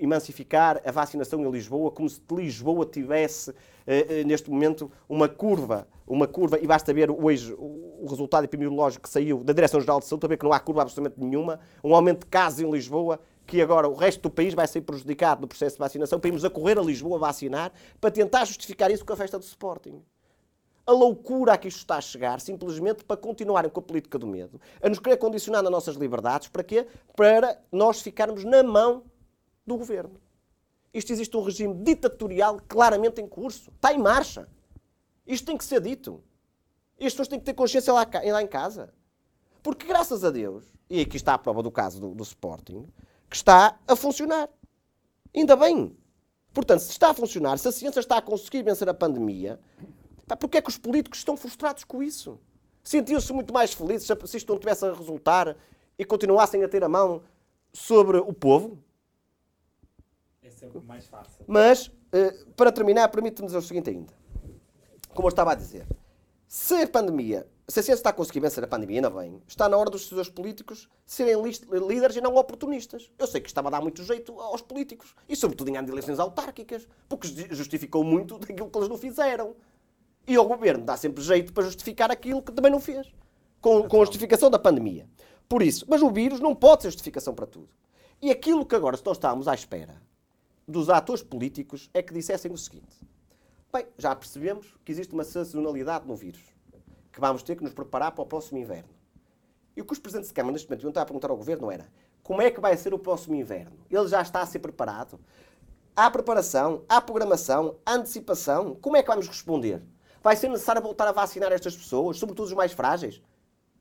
emancificar 0.00 0.80
a 0.84 0.90
vacinação 0.90 1.40
em 1.40 1.50
Lisboa, 1.50 1.90
como 1.90 2.08
se 2.08 2.20
Lisboa 2.32 2.84
tivesse 2.84 3.54
eh, 3.86 4.20
eh, 4.20 4.24
neste 4.24 4.50
momento 4.50 4.90
uma 5.08 5.28
curva, 5.28 5.86
uma 6.06 6.26
curva, 6.26 6.58
e 6.58 6.66
basta 6.66 6.92
ver 6.92 7.10
hoje 7.10 7.54
o, 7.56 8.04
resultado 8.08 8.44
epidemiológico 8.44 9.04
que 9.04 9.08
saiu 9.08 9.42
da 9.42 9.52
Direção-Geral 9.52 10.00
de 10.00 10.06
Saúde 10.06 10.20
para 10.20 10.28
ver 10.28 10.36
que 10.36 10.44
não 10.44 10.52
há 10.52 10.60
curva 10.60 10.82
absolutamente 10.82 11.18
nenhuma, 11.18 11.60
um 11.82 11.94
aumento 11.94 12.20
de 12.20 12.26
casos 12.26 12.60
em 12.60 12.70
Lisboa 12.70 13.20
que 13.46 13.62
agora 13.62 13.88
o 13.88 13.94
resto 13.94 14.22
do 14.22 14.30
país 14.30 14.54
vai 14.54 14.66
ser 14.66 14.80
prejudicado 14.80 15.40
no 15.40 15.46
processo 15.46 15.76
de 15.76 15.78
vacinação, 15.78 16.18
para 16.18 16.28
irmos 16.28 16.44
a 16.44 16.50
correr 16.50 16.78
a 16.78 16.82
Lisboa 16.82 17.16
a 17.16 17.20
vacinar, 17.20 17.72
para 18.00 18.10
tentar 18.10 18.44
justificar 18.44 18.90
isso 18.90 19.04
com 19.04 19.12
a 19.12 19.16
festa 19.16 19.38
do 19.38 19.44
Sporting. 19.44 20.02
A 20.84 20.92
loucura 20.92 21.52
a 21.52 21.58
que 21.58 21.68
isto 21.68 21.78
está 21.78 21.96
a 21.96 22.00
chegar, 22.00 22.40
simplesmente 22.40 23.04
para 23.04 23.16
continuarem 23.16 23.70
com 23.70 23.78
a 23.80 23.82
política 23.82 24.18
do 24.18 24.26
medo, 24.26 24.60
a 24.82 24.88
nos 24.88 24.98
querer 24.98 25.16
condicionar 25.16 25.62
nas 25.62 25.70
nossas 25.70 25.96
liberdades, 25.96 26.48
para 26.48 26.64
quê? 26.64 26.86
Para 27.14 27.58
nós 27.70 28.00
ficarmos 28.00 28.44
na 28.44 28.62
mão 28.62 29.04
do 29.66 29.76
governo. 29.76 30.20
Isto 30.94 31.12
existe 31.12 31.36
um 31.36 31.42
regime 31.42 31.74
ditatorial 31.82 32.60
claramente 32.66 33.20
em 33.20 33.26
curso. 33.26 33.70
Está 33.70 33.92
em 33.92 33.98
marcha. 33.98 34.48
Isto 35.26 35.46
tem 35.46 35.56
que 35.56 35.64
ser 35.64 35.80
dito. 35.80 36.22
E 36.98 37.06
as 37.06 37.12
pessoas 37.12 37.28
têm 37.28 37.38
que 37.38 37.44
ter 37.44 37.54
consciência 37.54 37.92
lá, 37.92 38.06
lá 38.32 38.42
em 38.42 38.46
casa. 38.46 38.94
Porque, 39.62 39.86
graças 39.86 40.24
a 40.24 40.30
Deus, 40.30 40.64
e 40.88 41.00
aqui 41.00 41.16
está 41.16 41.34
a 41.34 41.38
prova 41.38 41.62
do 41.62 41.70
caso 41.70 42.00
do, 42.00 42.14
do 42.14 42.22
Sporting, 42.22 42.86
que 43.28 43.36
está 43.36 43.78
a 43.86 43.96
funcionar. 43.96 44.48
Ainda 45.34 45.56
bem. 45.56 45.94
Portanto, 46.54 46.80
se 46.80 46.92
está 46.92 47.10
a 47.10 47.14
funcionar, 47.14 47.58
se 47.58 47.68
a 47.68 47.72
ciência 47.72 48.00
está 48.00 48.16
a 48.16 48.22
conseguir 48.22 48.62
vencer 48.62 48.88
a 48.88 48.94
pandemia, 48.94 49.60
porque 50.40 50.58
é 50.58 50.62
que 50.62 50.70
os 50.70 50.78
políticos 50.78 51.18
estão 51.18 51.36
frustrados 51.36 51.84
com 51.84 52.02
isso? 52.02 52.40
Sentiam-se 52.82 53.32
muito 53.32 53.52
mais 53.52 53.74
felizes 53.74 54.06
se 54.06 54.36
isto 54.36 54.50
não 54.50 54.58
tivesse 54.58 54.86
a 54.86 54.92
resultar 54.94 55.56
e 55.98 56.04
continuassem 56.04 56.62
a 56.64 56.68
ter 56.68 56.82
a 56.82 56.88
mão 56.88 57.22
sobre 57.72 58.16
o 58.16 58.32
povo? 58.32 58.78
Fácil. 61.06 61.44
Mas, 61.46 61.90
eh, 62.12 62.34
para 62.56 62.72
terminar, 62.72 63.08
permite-me 63.08 63.46
dizer 63.46 63.58
o 63.58 63.62
seguinte 63.62 63.90
ainda. 63.90 64.12
Como 65.14 65.26
eu 65.26 65.30
estava 65.30 65.52
a 65.52 65.54
dizer, 65.54 65.86
se 66.46 66.74
a 66.74 66.88
pandemia 66.88 67.46
se 67.68 67.80
a 67.80 67.82
ciência 67.82 68.00
está 68.00 68.10
a 68.10 68.12
conseguir 68.12 68.38
vencer 68.38 68.62
a 68.62 68.66
pandemia, 68.68 68.98
ainda 68.98 69.10
bem, 69.10 69.42
está 69.48 69.68
na 69.68 69.76
hora 69.76 69.90
dos 69.90 70.06
seus 70.06 70.28
políticos 70.28 70.88
serem 71.04 71.34
líderes 71.42 72.14
e 72.14 72.20
não 72.20 72.36
oportunistas. 72.36 73.10
Eu 73.18 73.26
sei 73.26 73.40
que 73.40 73.48
estava 73.48 73.68
a 73.68 73.70
dar 73.72 73.80
muito 73.80 74.04
jeito 74.04 74.40
aos 74.40 74.62
políticos, 74.62 75.16
e 75.28 75.34
sobretudo 75.34 75.70
em 75.70 75.76
eleições 75.76 76.20
autárquicas, 76.20 76.86
porque 77.08 77.26
justificou 77.50 78.04
muito 78.04 78.38
daquilo 78.38 78.70
que 78.70 78.78
eles 78.78 78.88
não 78.88 78.96
fizeram. 78.96 79.56
E 80.28 80.36
ao 80.36 80.46
governo 80.46 80.84
dá 80.84 80.96
sempre 80.96 81.22
jeito 81.24 81.52
para 81.52 81.64
justificar 81.64 82.10
aquilo 82.10 82.40
que 82.40 82.52
também 82.52 82.70
não 82.70 82.80
fez, 82.80 83.12
com, 83.60 83.88
com 83.88 83.96
a 84.00 84.04
justificação 84.04 84.48
da 84.48 84.60
pandemia. 84.60 85.08
Por 85.48 85.60
isso, 85.60 85.84
mas 85.88 86.02
o 86.02 86.10
vírus 86.10 86.38
não 86.38 86.54
pode 86.54 86.82
ser 86.82 86.90
justificação 86.90 87.34
para 87.34 87.46
tudo. 87.46 87.68
E 88.22 88.30
aquilo 88.30 88.64
que 88.64 88.76
agora 88.76 88.96
nós 89.04 89.16
estamos 89.16 89.48
à 89.48 89.54
espera 89.54 90.00
dos 90.66 90.88
atores 90.88 91.22
políticos 91.22 91.88
é 91.94 92.02
que 92.02 92.12
dissessem 92.12 92.50
o 92.52 92.58
seguinte: 92.58 93.00
bem, 93.72 93.86
já 93.96 94.14
percebemos 94.14 94.74
que 94.84 94.92
existe 94.92 95.14
uma 95.14 95.24
sazonalidade 95.24 96.06
no 96.06 96.16
vírus 96.16 96.42
que 97.12 97.20
vamos 97.20 97.42
ter 97.42 97.56
que 97.56 97.64
nos 97.64 97.72
preparar 97.72 98.12
para 98.12 98.22
o 98.22 98.26
próximo 98.26 98.58
inverno. 98.58 98.90
E 99.74 99.80
o 99.80 99.84
que 99.86 99.92
os 99.92 99.98
presidentes 99.98 100.28
de 100.28 100.34
Câmara 100.34 100.52
neste 100.52 100.68
momento 100.68 100.82
iam 100.82 100.90
estar 100.90 101.00
a 101.00 101.06
perguntar 101.06 101.30
ao 101.30 101.36
Governo 101.36 101.70
era 101.70 101.86
como 102.22 102.42
é 102.42 102.50
que 102.50 102.60
vai 102.60 102.76
ser 102.76 102.92
o 102.92 102.98
próximo 102.98 103.36
inverno? 103.36 103.78
Ele 103.90 104.08
já 104.08 104.20
está 104.20 104.42
a 104.42 104.46
ser 104.46 104.58
preparado? 104.58 105.18
Há 105.94 106.10
preparação, 106.10 106.82
há 106.88 107.00
programação, 107.00 107.76
há 107.86 107.94
antecipação? 107.94 108.74
Como 108.74 108.96
é 108.96 109.02
que 109.02 109.08
vamos 109.08 109.28
responder? 109.28 109.82
Vai 110.22 110.36
ser 110.36 110.48
necessário 110.48 110.82
voltar 110.82 111.08
a 111.08 111.12
vacinar 111.12 111.52
estas 111.52 111.76
pessoas, 111.76 112.18
sobretudo 112.18 112.46
os 112.46 112.52
mais 112.52 112.72
frágeis? 112.72 113.22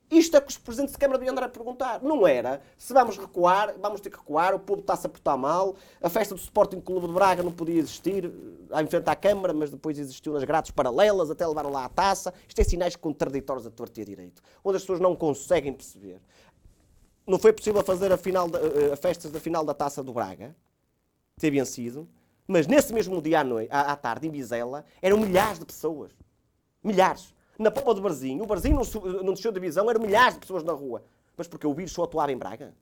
Isto 0.10 0.38
é 0.38 0.42
que 0.42 0.52
os 0.52 0.58
presidentes 0.58 0.94
de 0.94 1.00
Câmara 1.00 1.18
deviam 1.18 1.32
andar 1.32 1.46
a 1.46 1.50
perguntar. 1.50 2.02
Não 2.02 2.28
era 2.28 2.62
se 2.78 2.94
vamos 2.94 3.18
recuar, 3.18 3.74
vamos 3.80 4.00
ter 4.00 4.12
que 4.12 4.18
recuar, 4.18 4.54
o 4.54 4.60
povo 4.60 4.82
está-se 4.82 5.08
a 5.08 5.10
portar 5.10 5.38
mal, 5.38 5.76
a 6.02 6.10
festa 6.10 6.36
do 6.36 6.40
Sporting 6.40 6.80
Clube 6.80 7.08
de 7.08 7.14
Braga 7.14 7.42
não 7.42 7.52
podia 7.52 7.80
existir 7.80 8.32
à 8.72 8.84
enfrentar 8.84 9.14
a 9.14 9.16
Câmara, 9.16 9.54
mas 9.54 9.72
depois 9.72 9.98
existiu 9.98 10.34
nas 10.34 10.44
grades 10.44 10.70
paralelas, 10.72 11.32
até 11.32 11.46
levaram 11.46 11.72
lá 11.72 11.86
a 11.86 11.90
taça. 11.90 12.34
Isto 12.48 12.62
é 12.62 12.64
sinais 12.64 12.96
contraditórios 12.96 13.66
a 13.66 13.72
torto 13.72 14.00
e 14.00 14.04
a 14.04 14.06
direito, 14.06 14.42
onde 14.64 14.78
as 14.78 14.84
pessoas 14.84 15.00
não 15.00 15.16
conseguem 15.16 15.74
perceber. 15.74 16.22
Não 17.26 17.40
foi 17.40 17.52
possível 17.52 17.84
fazer 17.84 18.12
a, 18.12 18.18
final 18.18 18.48
de, 18.48 18.58
eh, 18.58 18.94
a 18.94 18.96
festas 18.96 19.32
da 19.32 19.40
final 19.40 19.66
da 19.66 19.74
taça 19.74 20.04
do 20.04 20.14
Braga, 20.14 20.56
ter 21.40 21.50
vencido, 21.50 22.08
mas 22.48 22.68
nesse 22.68 22.94
mesmo 22.94 23.20
dia 23.20 23.40
à, 23.40 23.44
noite, 23.44 23.70
à, 23.72 23.92
à 23.92 23.96
tarde, 23.96 24.28
em 24.28 24.30
Vizela, 24.30 24.86
eram 25.02 25.18
milhares 25.18 25.58
de 25.58 25.66
pessoas. 25.66 26.12
Milhares 26.84 27.34
na 27.58 27.72
Pomba 27.72 27.94
do 27.94 28.02
Barzinho, 28.02 28.44
o 28.44 28.48
Barzinho 28.48 28.76
não, 28.76 29.24
não 29.24 29.34
desceu 29.34 29.52
de 29.52 29.60
visão, 29.60 29.90
eram 29.90 30.02
milhares 30.02 30.36
de 30.36 30.42
pessoas 30.42 30.64
na 30.64 30.74
rua. 30.74 31.04
Mas 31.38 31.48
porque 31.48 31.68
o 31.68 31.74
vírus 31.74 31.92
só 31.92 32.04
atuava 32.04 32.32
em 32.32 32.38
Braga? 32.38 32.74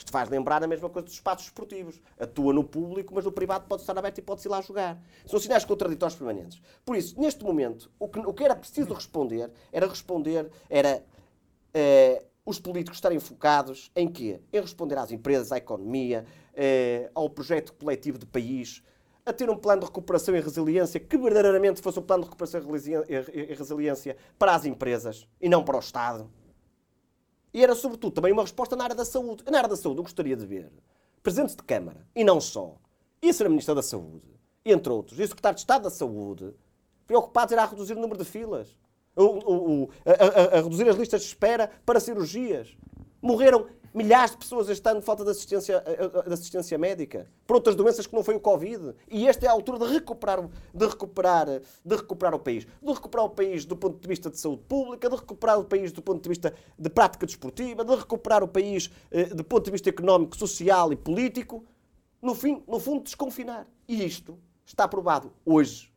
Isto 0.00 0.12
faz 0.12 0.30
lembrar 0.30 0.64
a 0.64 0.66
mesma 0.66 0.88
coisa 0.88 1.04
dos 1.04 1.14
espaços 1.14 1.44
esportivos. 1.44 2.00
Atua 2.18 2.54
no 2.54 2.64
público, 2.64 3.14
mas 3.14 3.24
no 3.24 3.30
privado 3.32 3.66
pode 3.68 3.82
estar 3.82 3.96
aberto 3.98 4.16
e 4.16 4.22
pode-se 4.22 4.48
ir 4.48 4.50
lá 4.50 4.62
jogar. 4.62 4.98
São 5.26 5.38
sinais 5.38 5.62
contraditórios 5.64 6.16
permanentes. 6.16 6.60
Por 6.86 6.96
isso, 6.96 7.20
neste 7.20 7.44
momento, 7.44 7.90
o 7.98 8.08
que, 8.08 8.18
o 8.18 8.32
que 8.32 8.42
era 8.42 8.56
preciso 8.56 8.94
responder 8.94 9.50
era 9.70 9.86
responder, 9.86 10.50
era 10.70 11.04
eh, 11.74 12.24
os 12.46 12.58
políticos 12.58 12.96
estarem 12.96 13.20
focados 13.20 13.90
em 13.94 14.08
quê? 14.08 14.40
Em 14.50 14.60
responder 14.60 14.96
às 14.96 15.12
empresas, 15.12 15.52
à 15.52 15.58
economia, 15.58 16.24
eh, 16.54 17.10
ao 17.14 17.28
projeto 17.28 17.74
coletivo 17.74 18.16
de 18.16 18.24
país, 18.24 18.82
a 19.24 19.32
ter 19.32 19.50
um 19.50 19.56
plano 19.56 19.80
de 19.80 19.86
recuperação 19.86 20.34
e 20.34 20.40
resiliência 20.40 20.98
que 20.98 21.16
verdadeiramente 21.16 21.80
fosse 21.80 21.98
um 21.98 22.02
plano 22.02 22.24
de 22.24 22.28
recuperação 22.28 22.60
e 23.08 23.54
resiliência 23.54 24.16
para 24.38 24.54
as 24.54 24.64
empresas 24.64 25.26
e 25.40 25.48
não 25.48 25.62
para 25.64 25.76
o 25.76 25.80
Estado. 25.80 26.30
E 27.52 27.62
era, 27.62 27.74
sobretudo, 27.74 28.12
também 28.12 28.32
uma 28.32 28.42
resposta 28.42 28.76
na 28.76 28.84
área 28.84 28.96
da 28.96 29.04
saúde. 29.04 29.44
Na 29.50 29.58
área 29.58 29.68
da 29.68 29.76
saúde, 29.76 29.98
eu 29.98 30.04
gostaria 30.04 30.36
de 30.36 30.46
ver 30.46 30.70
presidentes 31.22 31.54
de 31.54 31.62
Câmara, 31.62 32.06
e 32.14 32.24
não 32.24 32.40
só, 32.40 32.76
e 33.22 33.28
a 33.28 33.48
Ministra 33.48 33.74
da 33.74 33.82
Saúde, 33.82 34.26
entre 34.64 34.90
outros, 34.90 35.18
e 35.18 35.22
o 35.22 35.28
Secretário 35.28 35.56
de 35.56 35.60
Estado 35.60 35.82
da 35.82 35.90
Saúde, 35.90 36.54
preocupados 37.06 37.52
a 37.56 37.64
reduzir 37.64 37.94
o 37.94 38.00
número 38.00 38.18
de 38.18 38.24
filas, 38.24 38.74
a, 39.16 39.22
a, 39.22 40.54
a, 40.56 40.58
a 40.58 40.62
reduzir 40.62 40.88
as 40.88 40.96
listas 40.96 41.20
de 41.20 41.26
espera 41.26 41.70
para 41.84 42.00
cirurgias. 42.00 42.74
Morreram 43.20 43.66
Milhares 43.92 44.30
de 44.30 44.36
pessoas 44.36 44.68
este 44.68 44.88
ano 44.88 45.00
de 45.00 45.06
falta 45.06 45.24
de 45.24 45.30
assistência, 45.30 45.82
eh, 45.84 45.98
eh, 46.00 46.28
de 46.28 46.32
assistência 46.32 46.78
médica 46.78 47.26
por 47.44 47.56
outras 47.56 47.74
doenças 47.74 48.06
que 48.06 48.14
não 48.14 48.22
foi 48.22 48.36
o 48.36 48.40
Covid. 48.40 48.94
E 49.08 49.26
esta 49.26 49.46
é 49.46 49.48
a 49.48 49.52
altura 49.52 49.80
de 49.80 49.92
recuperar, 49.92 50.48
de, 50.72 50.86
recuperar, 50.86 51.46
de 51.84 51.96
recuperar 51.96 52.34
o 52.34 52.38
país. 52.38 52.66
De 52.80 52.92
recuperar 52.92 53.26
o 53.26 53.30
país 53.30 53.64
do 53.64 53.76
ponto 53.76 54.00
de 54.00 54.06
vista 54.06 54.30
de 54.30 54.38
saúde 54.38 54.62
pública, 54.68 55.10
de 55.10 55.16
recuperar 55.16 55.58
o 55.58 55.64
país 55.64 55.90
do 55.90 56.00
ponto 56.00 56.22
de 56.22 56.28
vista 56.28 56.54
de 56.78 56.88
prática 56.88 57.26
desportiva, 57.26 57.84
de 57.84 57.96
recuperar 57.96 58.44
o 58.44 58.48
país 58.48 58.90
eh, 59.10 59.24
do 59.24 59.42
ponto 59.42 59.64
de 59.64 59.72
vista 59.72 59.88
económico, 59.88 60.36
social 60.36 60.92
e 60.92 60.96
político. 60.96 61.64
No, 62.22 62.34
fim, 62.34 62.62
no 62.68 62.78
fundo, 62.78 63.02
desconfinar. 63.02 63.66
E 63.88 64.04
isto 64.04 64.38
está 64.64 64.86
provado 64.86 65.32
hoje 65.44 65.92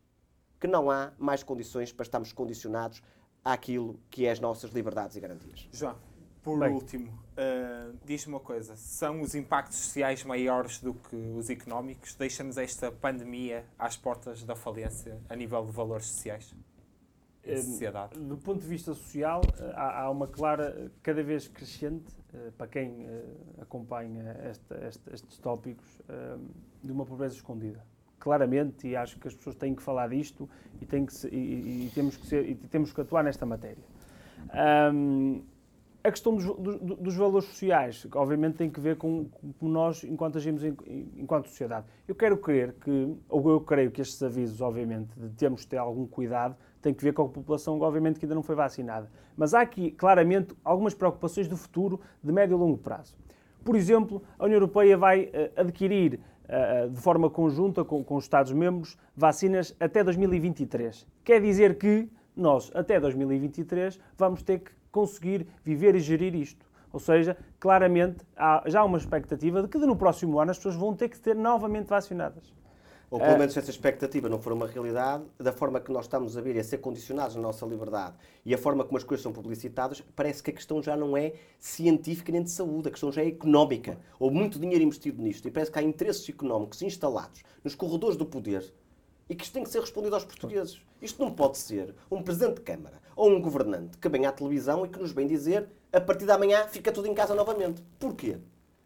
que 0.60 0.66
não 0.66 0.90
há 0.90 1.12
mais 1.20 1.44
condições 1.44 1.92
para 1.92 2.04
estarmos 2.04 2.34
condicionados 2.34 3.04
àquilo 3.44 4.00
que 4.10 4.26
é 4.26 4.32
as 4.32 4.40
nossas 4.40 4.72
liberdades 4.72 5.16
e 5.16 5.20
garantias. 5.20 5.68
João. 5.72 5.96
Por 6.44 6.60
Bem. 6.60 6.74
último, 6.74 7.08
uh, 7.10 7.98
diz-me 8.06 8.34
uma 8.34 8.40
coisa: 8.40 8.76
são 8.76 9.22
os 9.22 9.34
impactos 9.34 9.78
sociais 9.78 10.24
maiores 10.26 10.80
do 10.80 10.94
que 10.94 11.16
os 11.16 11.50
económicos? 11.50 12.16
Deixa-nos 12.16 12.58
esta 12.58 12.92
pandemia 12.92 13.64
às 13.80 13.96
portas 13.96 14.44
da 14.44 14.56
falência 14.56 15.20
a 15.30 15.36
nível 15.36 15.66
de 15.66 15.72
valores 15.72 16.06
sociais? 16.08 16.54
Eh, 17.46 17.58
sociedade. 17.62 18.18
Do 18.20 18.38
ponto 18.38 18.62
de 18.62 18.68
vista 18.68 18.94
social, 18.94 19.42
eh, 19.60 19.72
há, 19.76 20.02
há 20.04 20.10
uma 20.10 20.28
clara, 20.28 20.92
cada 21.02 21.22
vez 21.24 21.48
crescente, 21.48 22.14
para 22.58 22.68
quem 22.68 23.06
acompanha 23.62 24.24
esta- 24.44 24.76
esta- 24.76 25.14
estes 25.14 25.38
tópicos, 25.38 26.02
de 26.84 26.92
uma 26.92 27.06
pobreza 27.06 27.36
escondida. 27.36 27.86
Claramente, 28.20 28.88
e 28.88 28.96
acho 28.96 29.20
que 29.20 29.28
as 29.28 29.36
pessoas 29.36 29.56
têm 29.56 29.76
que 29.76 29.84
falar 29.84 30.08
disto 30.10 30.50
e, 30.82 30.86
que 31.06 31.14
se- 31.14 31.28
e- 31.28 31.86
e- 31.88 31.92
temos, 31.94 32.18
que 32.18 32.26
ser, 32.26 32.50
e 32.50 32.56
temos 32.56 32.92
que 32.92 33.00
atuar 33.02 33.24
nesta 33.24 33.46
matéria. 33.46 33.84
A 36.04 36.12
questão 36.12 36.36
dos, 36.36 36.46
do- 36.46 36.96
dos 36.98 37.16
valores 37.16 37.48
sociais, 37.48 38.06
que 38.10 38.18
obviamente 38.18 38.56
tem 38.56 38.70
que 38.70 38.80
ver 38.80 38.98
com 38.98 39.28
nós, 39.62 40.04
enquanto 40.04 40.38
agimos 40.38 40.64
em- 40.64 40.76
enquanto 41.16 41.48
sociedade. 41.48 41.86
Eu 42.08 42.14
quero 42.14 42.38
crer 42.38 42.74
que, 42.74 43.16
ou 43.30 43.50
eu 43.50 43.62
creio 43.62 43.90
que 43.90 44.02
estes 44.02 44.22
avisos, 44.22 44.60
obviamente, 44.60 45.18
de 45.18 45.30
termos 45.30 45.62
de 45.62 45.68
ter 45.68 45.78
algum 45.78 46.06
cuidado, 46.06 46.56
têm 46.82 46.94
que 46.94 47.02
ver 47.04 47.14
com 47.14 47.22
a 47.24 47.30
população, 47.30 47.80
obviamente, 47.80 48.20
que 48.20 48.26
ainda 48.26 48.36
não 48.36 48.44
foi 48.44 48.56
vacinada. 48.56 49.10
Mas 49.38 49.54
há 49.54 49.62
aqui, 49.62 49.92
claramente, 49.92 50.54
algumas 50.64 50.94
preocupações 50.94 51.48
do 51.48 51.56
futuro, 51.56 52.02
de 52.22 52.32
médio 52.34 52.56
e 52.58 52.60
longo 52.60 52.78
prazo. 52.78 53.16
Por 53.64 53.76
exemplo, 53.78 54.22
a 54.38 54.44
União 54.44 54.58
Europeia 54.58 54.98
vai 54.98 55.30
eh, 55.32 55.52
adquirir, 55.56 56.20
eh, 56.50 56.90
de 56.90 57.00
forma 57.00 57.30
conjunta 57.30 57.86
com, 57.86 58.04
com 58.04 58.16
os 58.18 58.26
Estados-membros, 58.26 58.98
vacinas 59.16 59.74
até 59.80 60.04
2023. 60.04 61.08
Quer 61.24 61.40
dizer 61.42 61.78
que 61.78 62.10
nós, 62.36 62.70
até 62.76 63.00
2023, 63.00 63.98
vamos 64.18 64.44
ter 64.44 64.60
que 64.60 64.72
conseguir 64.94 65.48
viver 65.66 65.96
e 65.96 66.00
gerir 66.00 66.34
isto. 66.36 66.66
Ou 66.94 67.00
seja, 67.00 67.36
claramente, 67.60 68.24
há 68.38 68.64
já 68.68 68.84
uma 68.84 69.00
expectativa 69.00 69.64
de 69.64 69.68
que 69.68 69.80
no 69.80 69.96
próximo 69.96 70.40
ano 70.40 70.52
as 70.52 70.58
pessoas 70.58 70.76
vão 70.76 70.96
ter 70.96 71.10
que 71.10 71.18
ser 71.18 71.36
novamente 71.36 71.88
vacinadas. 71.88 72.54
Ou 73.10 73.20
pelo 73.20 73.38
menos 73.38 73.54
se 73.54 73.60
essa 73.60 73.70
expectativa 73.70 74.28
não 74.28 74.40
for 74.40 74.54
uma 74.54 74.66
realidade, 74.66 75.24
da 75.38 75.52
forma 75.52 75.80
que 75.80 75.92
nós 75.92 76.06
estamos 76.06 76.36
a 76.36 76.42
ver 76.42 76.56
e 76.56 76.60
a 76.60 76.64
ser 76.64 76.80
condicionados 76.80 77.36
na 77.36 77.44
nossa 77.44 77.64
liberdade 77.64 78.16
e 78.44 78.56
a 78.56 78.58
forma 78.58 78.84
como 78.84 78.98
as 78.98 79.04
coisas 79.04 79.22
são 79.22 79.32
publicitadas, 79.32 80.02
parece 80.16 80.42
que 80.42 80.50
a 80.50 80.54
questão 80.54 80.82
já 80.82 80.96
não 80.96 81.16
é 81.16 81.34
científica 81.60 82.32
nem 82.32 82.42
de 82.42 82.50
saúde, 82.50 82.88
a 82.88 82.92
questão 82.92 83.12
já 83.12 83.22
é 83.22 83.28
económica. 83.28 84.00
Houve 84.20 84.36
muito 84.36 84.60
dinheiro 84.60 84.84
investido 84.84 85.22
nisto 85.22 85.48
e 85.48 85.52
parece 85.52 85.72
que 85.72 85.78
há 85.78 85.84
interesses 85.84 86.28
económicos 86.28 86.82
instalados 86.82 87.44
nos 87.64 87.76
corredores 87.76 88.18
do 88.18 88.26
poder 88.26 88.74
e 89.30 89.36
que 89.36 89.44
isto 89.44 89.54
tem 89.54 89.64
que 89.64 89.70
ser 89.70 89.80
respondido 89.80 90.16
aos 90.16 90.26
portugueses. 90.26 90.82
Isto 91.02 91.24
não 91.24 91.32
pode 91.32 91.58
ser 91.58 91.94
um 92.12 92.22
presidente 92.22 92.56
de 92.56 92.62
Câmara 92.62 93.02
ou 93.16 93.30
um 93.30 93.42
governante 93.42 93.98
que 93.98 94.10
venha 94.10 94.30
à 94.30 94.32
televisão 94.32 94.86
e 94.86 94.90
que 94.90 95.00
nos 95.00 95.12
vem 95.12 95.28
dizer 95.28 95.68
a 95.92 96.02
partir 96.02 96.26
de 96.26 96.32
amanhã 96.32 96.66
fica 96.68 96.92
tudo 96.92 97.08
em 97.08 97.14
casa 97.14 97.36
novamente. 97.36 97.84
Porquê? 98.00 98.38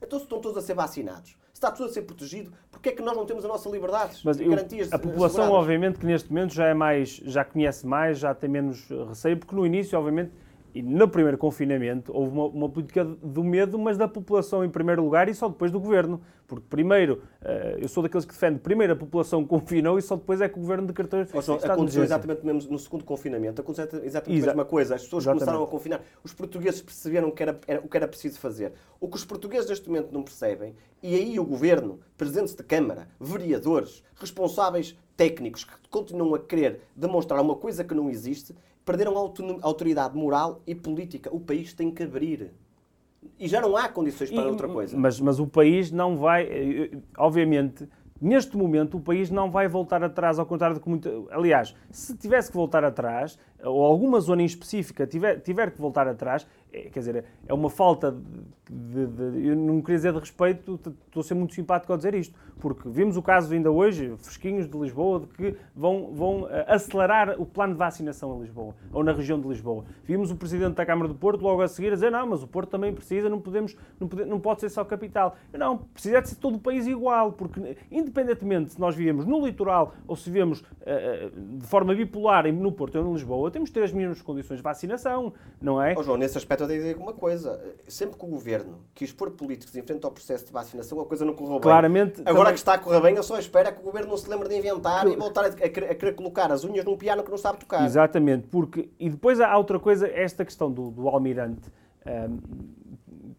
Então 0.01 0.19
se 0.19 0.25
estão 0.25 0.39
todos 0.39 0.57
a 0.57 0.61
ser 0.61 0.73
vacinados, 0.75 1.31
se 1.31 1.37
está 1.53 1.71
tudo 1.71 1.89
a 1.89 1.93
ser 1.93 2.03
protegido, 2.03 2.51
porquê 2.71 2.89
é 2.89 2.91
que 2.91 3.01
nós 3.01 3.15
não 3.15 3.25
temos 3.25 3.43
a 3.43 3.47
nossa 3.47 3.67
liberdade 3.69 4.19
Mas 4.23 4.39
eu- 4.39 4.49
garantias 4.49 4.91
a 4.93 4.99
população, 4.99 5.25
asseguradas? 5.43 5.53
obviamente, 5.63 5.99
que 5.99 6.05
neste 6.05 6.29
momento 6.29 6.53
já 6.53 6.65
é 6.67 6.73
mais, 6.73 7.09
já 7.25 7.43
conhece 7.43 7.85
mais, 7.87 8.19
já 8.19 8.33
tem 8.35 8.49
menos 8.49 8.87
receio, 9.09 9.37
porque 9.37 9.55
no 9.55 9.65
início, 9.65 9.97
obviamente, 9.97 10.31
e 10.75 10.83
no 10.83 11.07
primeiro 11.07 11.37
confinamento, 11.39 12.15
houve 12.15 12.31
uma, 12.31 12.45
uma 12.45 12.69
política 12.69 13.03
do 13.03 13.43
medo, 13.43 13.79
mas 13.79 13.97
da 13.97 14.07
população 14.07 14.63
em 14.63 14.69
primeiro 14.69 15.03
lugar 15.03 15.27
e 15.27 15.33
só 15.33 15.47
depois 15.49 15.71
do 15.71 15.79
governo. 15.79 16.21
Porque 16.47 16.65
primeiro, 16.69 17.21
eh, 17.41 17.77
eu 17.81 17.89
sou 17.89 18.01
daqueles 18.01 18.23
que 18.25 18.31
defende 18.33 18.59
primeiro 18.59 18.93
a 18.93 18.95
população 18.95 19.43
confinou 19.45 19.99
e 19.99 20.01
só 20.01 20.15
depois 20.15 20.39
é 20.39 20.47
que 20.47 20.57
o 20.57 20.61
governo 20.61 20.87
decretou 20.87 21.19
estado 21.21 21.59
de 21.59 21.65
aconteceu 21.71 22.03
exatamente 22.03 22.45
mesmo 22.45 22.71
no 22.71 22.79
segundo 22.79 23.03
confinamento, 23.03 23.59
aconteceu 23.61 24.01
exatamente 24.01 24.37
Exa- 24.39 24.51
a 24.51 24.53
mesma 24.53 24.65
coisa. 24.65 24.95
As 24.95 25.03
pessoas 25.03 25.23
Exatamente. 25.25 25.45
começaram 25.45 25.63
a 25.65 25.67
confinar, 25.67 26.01
os 26.23 26.33
portugueses 26.33 26.81
perceberam 26.81 27.31
que 27.31 27.43
era, 27.43 27.59
era- 27.67 27.81
o 27.81 27.89
que 27.89 27.97
era 27.97 28.07
preciso 28.07 28.39
fazer. 28.39 28.71
O 28.97 29.09
que 29.09 29.17
os 29.17 29.25
portugueses 29.25 29.69
neste 29.69 29.89
momento 29.89 30.13
não 30.13 30.23
percebem, 30.23 30.73
e 31.03 31.13
aí 31.15 31.37
o 31.37 31.43
governo, 31.43 31.99
presidentes 32.17 32.55
de 32.55 32.63
Câmara, 32.63 33.09
vereadores, 33.19 34.01
responsáveis 34.15 34.97
técnicos 35.17 35.65
que 35.65 35.73
continuam 35.89 36.33
a 36.33 36.39
querer 36.39 36.79
demonstrar 36.95 37.41
uma 37.41 37.55
coisa 37.55 37.83
que 37.83 37.93
não 37.93 38.09
existe, 38.09 38.55
perderam 38.85 39.17
a 39.17 39.65
autoridade 39.67 40.15
moral 40.15 40.61
e 40.65 40.73
política. 40.73 41.29
O 41.35 41.41
país 41.41 41.73
tem 41.73 41.91
que 41.91 42.03
abrir. 42.03 42.51
E 43.39 43.47
já 43.47 43.59
não 43.61 43.75
há 43.75 43.87
condições 43.89 44.29
para 44.31 44.43
E- 44.43 44.47
outra 44.47 44.67
coisa. 44.67 44.97
Mas, 44.97 45.19
mas 45.19 45.39
o 45.39 45.47
país 45.47 45.91
não 45.91 46.17
vai, 46.17 46.43
eh, 46.43 46.89
eh, 46.93 46.97
obviamente, 47.17 47.87
neste 48.21 48.55
momento 48.57 48.97
o 48.97 48.99
país 49.01 49.29
não 49.29 49.49
vai 49.51 49.67
voltar 49.67 50.03
atrás, 50.03 50.39
ao 50.39 50.45
contrário 50.45 50.75
do 50.75 50.81
que 50.81 50.89
muito. 50.89 51.27
Aliás, 51.31 51.75
se 51.91 52.15
tivesse 52.17 52.49
que 52.49 52.57
voltar 52.57 52.83
atrás, 52.83 53.37
ou 53.63 53.83
alguma 53.83 54.19
zona 54.19 54.41
em 54.41 54.45
específica 54.45 55.05
tiver, 55.05 55.39
tiver 55.41 55.71
que 55.71 55.79
voltar 55.81 56.07
atrás, 56.07 56.47
é, 56.71 56.81
quer 56.89 56.99
dizer, 56.99 57.25
é 57.47 57.53
uma 57.53 57.69
falta 57.69 58.11
de, 58.69 59.05
de- 59.05 59.31
de- 59.31 59.47
Eu 59.47 59.55
não 59.55 59.81
queria 59.81 59.95
dizer 59.97 60.11
de 60.13 60.19
respeito, 60.19 60.75
estou 61.07 61.21
a 61.21 61.23
ser 61.23 61.33
muito 61.33 61.53
simpático 61.53 61.91
ao 61.93 61.97
dizer 61.97 62.13
isto, 62.13 62.35
porque 62.59 62.89
vimos 62.89 63.15
o 63.15 63.21
caso 63.21 63.53
ainda 63.53 63.71
hoje, 63.71 64.13
fresquinhos 64.17 64.67
de 64.69 64.77
Lisboa, 64.77 65.21
de 65.21 65.27
que 65.27 65.55
vão, 65.75 66.11
vão 66.13 66.47
eh, 66.49 66.65
acelerar 66.67 67.39
o 67.39 67.45
plano 67.45 67.73
de 67.73 67.79
vacinação 67.79 68.35
em 68.37 68.41
Lisboa, 68.41 68.75
ou 68.91 69.03
na 69.03 69.13
região 69.13 69.39
de 69.39 69.47
Lisboa. 69.47 69.85
Vimos 70.03 70.31
o 70.31 70.35
Presidente 70.35 70.73
da 70.75 70.85
Câmara 70.85 71.07
do 71.07 71.15
Porto 71.15 71.41
logo 71.41 71.61
a 71.61 71.67
seguir 71.67 71.89
a 71.89 71.93
dizer: 71.93 72.11
não, 72.11 72.27
mas 72.27 72.43
o 72.43 72.47
Porto 72.47 72.69
também 72.69 72.93
precisa, 72.93 73.29
não, 73.29 73.39
podemos, 73.39 73.75
não, 73.99 74.07
pode, 74.07 74.25
não 74.25 74.39
pode 74.39 74.59
ser 74.61 74.69
só 74.69 74.83
capital. 74.83 75.35
Não, 75.53 75.77
precisa 75.77 76.21
de 76.21 76.29
ser 76.29 76.35
todo 76.35 76.55
o 76.55 76.59
país 76.59 76.85
igual, 76.87 77.31
porque 77.31 77.77
independentemente 77.89 78.73
se 78.73 78.79
nós 78.79 78.95
vivemos 78.95 79.25
no 79.25 79.45
litoral 79.45 79.93
ou 80.07 80.15
se 80.15 80.29
vivemos 80.29 80.63
eh, 80.85 81.29
eh, 81.33 81.39
de 81.59 81.65
forma 81.67 81.93
bipolar 81.95 82.51
no 82.51 82.71
Porto 82.71 82.97
ou 82.97 83.07
em 83.09 83.13
Lisboa, 83.13 83.49
temos 83.51 83.69
de 83.69 83.73
ter 83.73 83.83
as 83.83 83.91
mesmas 83.93 84.21
condições 84.21 84.57
de 84.57 84.63
vacinação, 84.63 85.31
não 85.61 85.81
é? 85.81 85.93
Ó 85.97 86.03
João, 86.03 86.17
nesse 86.17 86.37
aspecto 86.37 86.56
eu 86.63 86.67
tenho 86.67 86.81
de 86.81 86.87
dizer 86.87 87.01
uma 87.01 87.13
coisa. 87.13 87.59
Sempre 87.87 88.17
que 88.17 88.25
o 88.25 88.27
governo 88.27 88.79
quis 88.93 89.11
pôr 89.11 89.31
políticos 89.31 89.75
em 89.75 89.81
frente 89.81 90.03
ao 90.05 90.11
processo 90.11 90.45
de 90.45 90.51
vacinação, 90.51 90.99
a 90.99 91.05
coisa 91.05 91.23
não 91.25 91.33
correu 91.33 91.53
bem. 91.53 91.61
Claramente, 91.61 92.21
Agora 92.21 92.35
também- 92.35 92.53
que 92.53 92.59
está 92.59 92.73
a 92.73 92.77
correr 92.77 93.01
bem, 93.01 93.15
eu 93.15 93.23
só 93.23 93.37
espero 93.37 93.69
é 93.69 93.71
que 93.71 93.79
o 93.79 93.83
governo 93.83 94.09
não 94.09 94.17
se 94.17 94.29
lembre 94.29 94.49
de 94.49 94.55
inventar 94.57 95.07
e 95.07 95.15
voltar 95.15 95.45
a, 95.45 95.47
a 95.47 95.51
querer, 95.69 95.91
a 95.91 95.95
querer 95.95 96.13
colocar 96.15 96.51
as 96.51 96.63
unhas 96.63 96.85
num 96.85 96.97
piano 96.97 97.23
que 97.23 97.29
não 97.31 97.37
sabe 97.37 97.59
tocar. 97.59 97.85
Exatamente, 97.85 98.47
porque. 98.47 98.89
E 98.99 99.09
depois 99.09 99.39
há 99.39 99.57
outra 99.57 99.79
coisa, 99.79 100.07
esta 100.07 100.43
questão 100.45 100.71
do, 100.71 100.91
do 100.91 101.07
almirante. 101.07 101.71
Ahm, 102.05 102.37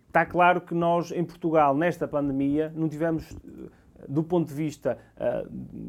está 0.06 0.24
claro 0.26 0.60
que 0.60 0.74
nós, 0.74 1.10
em 1.12 1.24
Portugal, 1.24 1.76
nesta 1.76 2.08
pandemia, 2.08 2.72
não 2.74 2.88
tivemos, 2.88 3.30
eh, 3.32 3.68
do 4.08 4.22
ponto 4.22 4.48
de 4.48 4.54
vista 4.54 4.98
ah, 5.16 5.44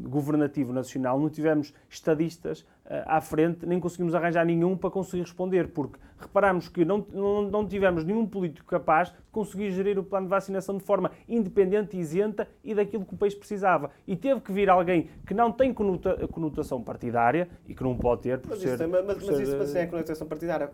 governativo 0.08 0.72
nacional, 0.72 1.18
não 1.18 1.30
tivemos 1.30 1.72
estadistas 1.88 2.64
à 3.06 3.20
frente, 3.20 3.64
nem 3.64 3.78
conseguimos 3.78 4.14
arranjar 4.14 4.44
nenhum 4.44 4.76
para 4.76 4.90
conseguir 4.90 5.22
responder, 5.22 5.68
porque 5.68 5.98
reparamos 6.18 6.68
que 6.68 6.84
não, 6.84 7.06
não, 7.12 7.42
não 7.42 7.66
tivemos 7.66 8.02
nenhum 8.04 8.26
político 8.26 8.66
capaz 8.66 9.10
de 9.10 9.14
conseguir 9.30 9.70
gerir 9.70 9.98
o 9.98 10.02
plano 10.02 10.26
de 10.26 10.30
vacinação 10.30 10.76
de 10.76 10.82
forma 10.82 11.12
independente 11.28 11.96
e 11.96 12.00
isenta 12.00 12.48
e 12.64 12.74
daquilo 12.74 13.04
que 13.04 13.14
o 13.14 13.16
país 13.16 13.34
precisava. 13.34 13.90
E 14.06 14.16
teve 14.16 14.40
que 14.40 14.50
vir 14.50 14.68
alguém 14.68 15.08
que 15.24 15.32
não 15.32 15.52
tem 15.52 15.72
conota- 15.72 16.26
conotação 16.28 16.82
partidária 16.82 17.48
e 17.68 17.74
que 17.74 17.82
não 17.82 17.96
pode 17.96 18.22
ter, 18.22 18.40
por 18.40 18.50
Mas, 18.50 18.58
ser... 18.60 18.74
isso, 18.74 18.88
mas, 18.88 19.06
mas 19.06 19.24
ser, 19.24 19.42
isso, 19.42 19.56
mas 19.56 19.74
eh, 19.76 19.82
é 19.82 19.86
conotação 19.86 20.26
partidária. 20.26 20.70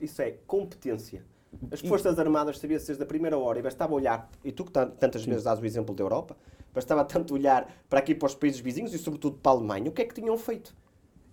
Isso 0.00 0.22
é 0.22 0.36
competência. 0.46 1.24
As 1.72 1.80
Forças 1.80 2.18
Armadas 2.18 2.58
sabiam 2.58 2.78
desde 2.78 3.02
a 3.02 3.06
primeira 3.06 3.36
hora 3.38 3.58
e 3.58 3.62
bastava 3.62 3.92
olhar, 3.94 4.30
e 4.44 4.52
tu 4.52 4.64
que 4.64 4.70
tan- 4.70 4.90
tantas 4.90 5.24
vezes 5.24 5.42
dás 5.42 5.58
o 5.58 5.64
exemplo 5.64 5.94
da 5.94 6.02
Europa, 6.04 6.36
bastava 6.72 7.04
tanto 7.04 7.34
olhar 7.34 7.66
para 7.88 7.98
aqui 7.98 8.14
para 8.14 8.26
os 8.26 8.34
países 8.34 8.60
vizinhos 8.60 8.92
e 8.94 8.98
sobretudo 8.98 9.38
para 9.38 9.52
a 9.52 9.54
Alemanha, 9.56 9.88
o 9.88 9.92
que 9.92 10.02
é 10.02 10.04
que 10.04 10.14
tinham 10.14 10.36
feito? 10.38 10.74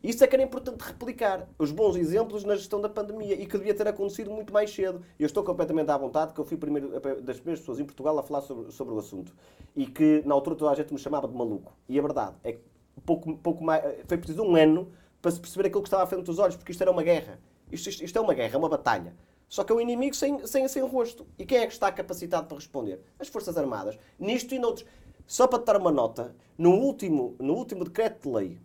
Isso 0.04 0.22
é 0.22 0.28
que 0.28 0.36
era 0.36 0.44
importante 0.44 0.82
replicar. 0.82 1.48
Os 1.58 1.72
bons 1.72 1.96
exemplos 1.96 2.44
na 2.44 2.58
gestão 2.58 2.82
da 2.82 2.90
pandemia 2.90 3.36
e 3.36 3.46
que 3.46 3.58
devia 3.58 3.74
ter 3.74 3.88
acontecido 3.88 4.30
muito 4.30 4.52
mais 4.52 4.70
cedo. 4.70 5.02
Eu 5.18 5.26
estou 5.26 5.46
completamente 5.46 5.90
à 5.90 5.98
vontade, 5.98 6.34
que 6.34 6.40
eu 6.42 6.44
fui 6.44 6.58
primeiro, 6.58 6.90
das 7.22 7.38
primeiras 7.38 7.62
pessoas 7.62 7.80
em 7.80 7.86
Portugal 7.86 8.20
a 8.20 8.22
falar 8.22 8.42
sobre, 8.42 8.70
sobre 8.74 8.94
o 8.94 9.00
assunto. 9.00 9.34
E 9.74 9.86
que 9.86 10.22
na 10.26 10.36
altura 10.36 10.58
toda 10.58 10.72
a 10.72 10.76
gente 10.76 10.92
me 10.92 11.00
chamava 11.00 11.26
de 11.26 11.34
maluco. 11.34 11.74
E 11.88 11.98
a 11.98 12.02
verdade 12.02 12.36
é 12.44 12.52
que 12.52 12.60
pouco, 13.06 13.38
pouco 13.38 13.64
mais, 13.64 13.82
foi 14.06 14.18
preciso 14.18 14.44
um 14.44 14.58
ano 14.58 14.92
para 15.22 15.32
se 15.32 15.40
perceber 15.40 15.68
aquilo 15.68 15.82
que 15.82 15.88
estava 15.88 16.04
à 16.04 16.06
frente 16.06 16.26
dos 16.26 16.38
olhos, 16.38 16.58
porque 16.58 16.74
isto 16.74 16.82
era 16.82 16.92
uma 16.92 17.02
guerra. 17.02 17.40
Isto, 17.72 17.88
isto, 17.88 18.04
isto 18.04 18.18
é 18.20 18.22
uma 18.22 18.34
guerra, 18.34 18.56
é 18.56 18.58
uma 18.58 18.68
batalha. 18.68 19.16
Só 19.48 19.64
que 19.64 19.72
é 19.72 19.76
um 19.76 19.80
inimigo 19.80 20.18
sem, 20.18 20.46
sem, 20.46 20.68
sem 20.68 20.84
rosto. 20.84 21.26
E 21.40 21.46
quem 21.46 21.60
é 21.60 21.66
que 21.66 21.72
está 21.72 21.90
capacitado 21.90 22.48
para 22.48 22.58
responder? 22.58 23.00
As 23.18 23.30
Forças 23.30 23.58
Armadas. 23.58 23.98
Nisto 24.20 24.54
e 24.54 24.60
noutros. 24.60 24.86
Só 25.26 25.48
para 25.48 25.60
te 25.60 25.66
dar 25.66 25.78
uma 25.78 25.92
nota, 25.92 26.36
no 26.58 26.72
último, 26.72 27.38
no 27.40 27.54
último 27.54 27.86
decreto 27.86 28.28
de 28.30 28.36
lei 28.36 28.60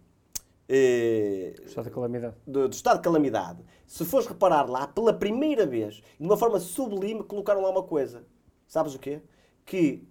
eh, 0.69 1.55
Estado 1.65 1.91
do, 2.47 2.69
do 2.69 2.73
estado 2.75 2.97
de 2.97 3.03
calamidade, 3.03 3.65
se 3.87 4.05
fores 4.05 4.27
reparar 4.27 4.69
lá, 4.69 4.87
pela 4.87 5.15
primeira 5.15 5.67
vez, 5.67 6.03
de 6.21 6.27
uma 6.27 6.37
forma 6.37 6.61
sublime, 6.61 7.23
colocaram 7.25 7.63
lá 7.63 7.71
uma 7.71 7.83
coisa. 7.83 8.27
Sabes 8.67 8.95
o 8.95 8.99
quê? 8.99 9.23
Que 9.65 10.07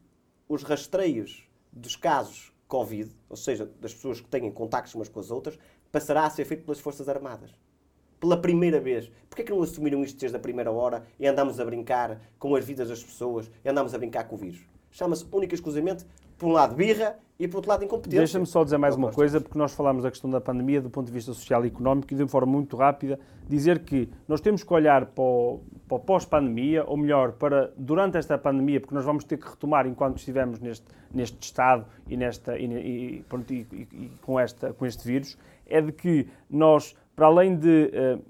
os 0.49 0.63
rastreios 0.63 1.47
dos 1.71 1.95
casos 1.95 2.51
Covid, 2.67 3.09
ou 3.29 3.37
seja, 3.37 3.65
das 3.79 3.93
pessoas 3.93 4.19
que 4.19 4.27
têm 4.27 4.51
contactos 4.51 4.93
umas 4.95 5.07
com 5.07 5.19
as 5.19 5.31
outras, 5.31 5.57
passará 5.91 6.25
a 6.25 6.29
ser 6.29 6.43
feito 6.45 6.63
pelas 6.63 6.79
Forças 6.79 7.07
Armadas. 7.07 7.51
Pela 8.19 8.35
primeira 8.35 8.79
vez. 8.79 9.11
Porquê 9.29 9.43
que 9.43 9.51
não 9.51 9.61
assumiram 9.61 10.03
isto 10.03 10.19
desde 10.19 10.35
a 10.35 10.39
primeira 10.39 10.71
hora 10.71 11.05
e 11.19 11.27
andamos 11.27 11.59
a 11.59 11.65
brincar 11.65 12.19
com 12.39 12.55
as 12.55 12.65
vidas 12.65 12.89
das 12.89 13.03
pessoas 13.03 13.49
e 13.63 13.69
andamos 13.69 13.93
a 13.93 13.97
brincar 13.97 14.25
com 14.25 14.35
o 14.35 14.37
vírus? 14.37 14.59
Chama-se 14.89 15.25
única 15.31 15.53
e 15.53 15.55
exclusivamente 15.55 16.05
por 16.37 16.47
um 16.47 16.51
lado 16.51 16.75
birra 16.75 17.17
e 17.39 17.47
por 17.47 17.57
outro 17.57 17.69
lado 17.69 17.83
incompetência. 17.83 18.19
Deixa-me 18.19 18.45
só 18.45 18.63
dizer 18.63 18.77
mais 18.77 18.95
uma 18.95 19.11
coisa, 19.11 19.39
porque 19.39 19.57
nós 19.57 19.73
falámos 19.73 20.03
da 20.03 20.09
questão 20.09 20.29
da 20.29 20.41
pandemia 20.41 20.81
do 20.81 20.89
ponto 20.89 21.07
de 21.07 21.11
vista 21.11 21.33
social 21.33 21.63
e 21.65 21.67
económico 21.67 22.11
e 22.13 22.17
de 22.17 22.27
forma 22.27 22.51
muito 22.51 22.75
rápida 22.75 23.19
dizer 23.47 23.79
que 23.79 24.09
nós 24.27 24.41
temos 24.41 24.63
que 24.63 24.73
olhar 24.73 25.05
para 25.05 25.23
o, 25.23 25.61
pós-pandemia, 26.05 26.83
ou 26.85 26.97
melhor, 26.97 27.33
para 27.33 27.71
durante 27.77 28.17
esta 28.17 28.37
pandemia, 28.37 28.79
porque 28.79 28.93
nós 28.93 29.05
vamos 29.05 29.23
ter 29.23 29.37
que 29.37 29.47
retomar 29.47 29.87
enquanto 29.87 30.17
estivermos 30.17 30.59
neste, 30.59 30.85
neste 31.13 31.37
estado 31.41 31.85
e, 32.07 32.17
nesta, 32.17 32.57
e, 32.57 32.65
e, 32.65 33.25
pronto, 33.29 33.53
e, 33.53 33.67
e 33.71 34.11
com, 34.21 34.39
esta, 34.39 34.73
com 34.73 34.85
este 34.85 35.07
vírus, 35.07 35.37
é 35.65 35.79
de 35.79 35.91
que 35.91 36.27
nós, 36.49 36.95
para 37.15 37.27
além 37.27 37.55
de 37.55 37.91
uh, 37.93 38.21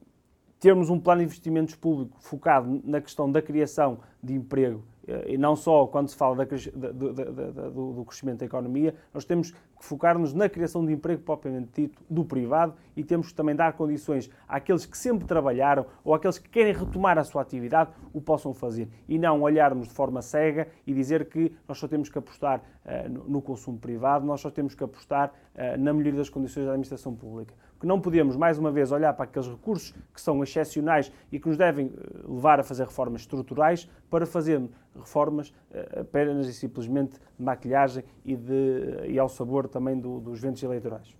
termos 0.59 0.89
um 0.89 0.99
plano 0.99 1.19
de 1.19 1.25
investimentos 1.25 1.75
público 1.75 2.17
focado 2.19 2.81
na 2.83 2.99
questão 3.01 3.31
da 3.31 3.41
criação 3.41 3.99
de 4.21 4.33
emprego 4.33 4.83
eh, 4.96 4.96
e 5.25 5.37
não 5.37 5.55
só 5.55 5.87
quando 5.87 6.09
se 6.09 6.15
fala 6.15 6.45
da, 6.45 6.91
do, 6.91 7.13
do, 7.13 7.93
do, 7.93 8.05
crescimento 8.05 8.39
da 8.39 8.45
economia, 8.45 8.93
nós 9.13 9.23
temos 9.23 9.51
que 9.51 9.85
focar-nos 9.85 10.33
na 10.33 10.49
criação 10.49 10.85
de 10.85 10.91
emprego 10.91 11.21
propriamente 11.21 11.69
dito 11.81 12.03
do 12.09 12.25
privado 12.25 12.73
e 12.95 13.03
temos 13.03 13.27
que 13.27 13.33
também 13.33 13.55
dar 13.55 13.73
condições 13.73 14.29
àqueles 14.47 14.85
que 14.85 14.97
sempre 14.97 15.25
trabalharam 15.25 15.85
ou 16.03 16.13
àqueles 16.13 16.37
que 16.37 16.49
querem 16.49 16.73
retomar 16.73 17.17
a 17.17 17.23
sua 17.23 17.41
atividade 17.41 17.91
o 18.13 18.19
possam 18.19 18.53
fazer. 18.53 18.89
E 19.07 19.17
não 19.17 19.41
olharmos 19.41 19.87
de 19.87 19.93
forma 19.93 20.21
cega 20.21 20.67
e 20.85 20.93
dizer 20.93 21.29
que 21.29 21.55
nós 21.67 21.77
só 21.77 21.87
temos 21.87 22.09
que 22.09 22.17
apostar 22.17 22.59
uh, 22.59 23.09
no, 23.09 23.23
no, 23.29 23.41
consumo 23.41 23.77
privado, 23.77 24.25
nós 24.25 24.41
só 24.41 24.49
temos 24.49 24.75
que 24.75 24.83
apostar 24.83 25.31
uh, 25.55 25.77
na 25.79 25.93
melhoria 25.93 26.19
das 26.19 26.29
condições 26.29 26.65
da 26.65 26.71
administração 26.71 27.15
pública 27.15 27.53
que 27.79 27.85
não 27.85 27.99
podemos, 27.99 28.35
mais 28.35 28.57
uma 28.57 28.71
vez, 28.71 28.91
olhar 28.91 29.13
para 29.13 29.25
aqueles 29.25 29.47
recursos 29.47 29.93
que 30.13 30.19
são 30.19 30.41
excepcionais 30.43 31.11
e 31.31 31.39
que 31.39 31.47
nos 31.47 31.57
devem 31.57 31.87
eh, 31.87 32.19
levar 32.27 32.59
a 32.59 32.63
fazer 32.63 32.85
reformas 32.85 33.21
estruturais 33.21 33.89
para 34.09 34.25
fazer 34.25 34.61
reformas 34.95 35.53
eh, 35.71 35.99
apenas 36.01 36.47
e 36.47 36.53
simplesmente 36.53 37.19
de 37.37 37.43
maquilhagem 37.43 38.03
e, 38.25 38.35
de, 38.35 39.05
e 39.07 39.19
ao 39.19 39.29
sabor 39.29 39.67
também 39.67 39.99
do, 39.99 40.19
dos 40.19 40.39
ventos 40.39 40.61
eleitorais. 40.63 41.15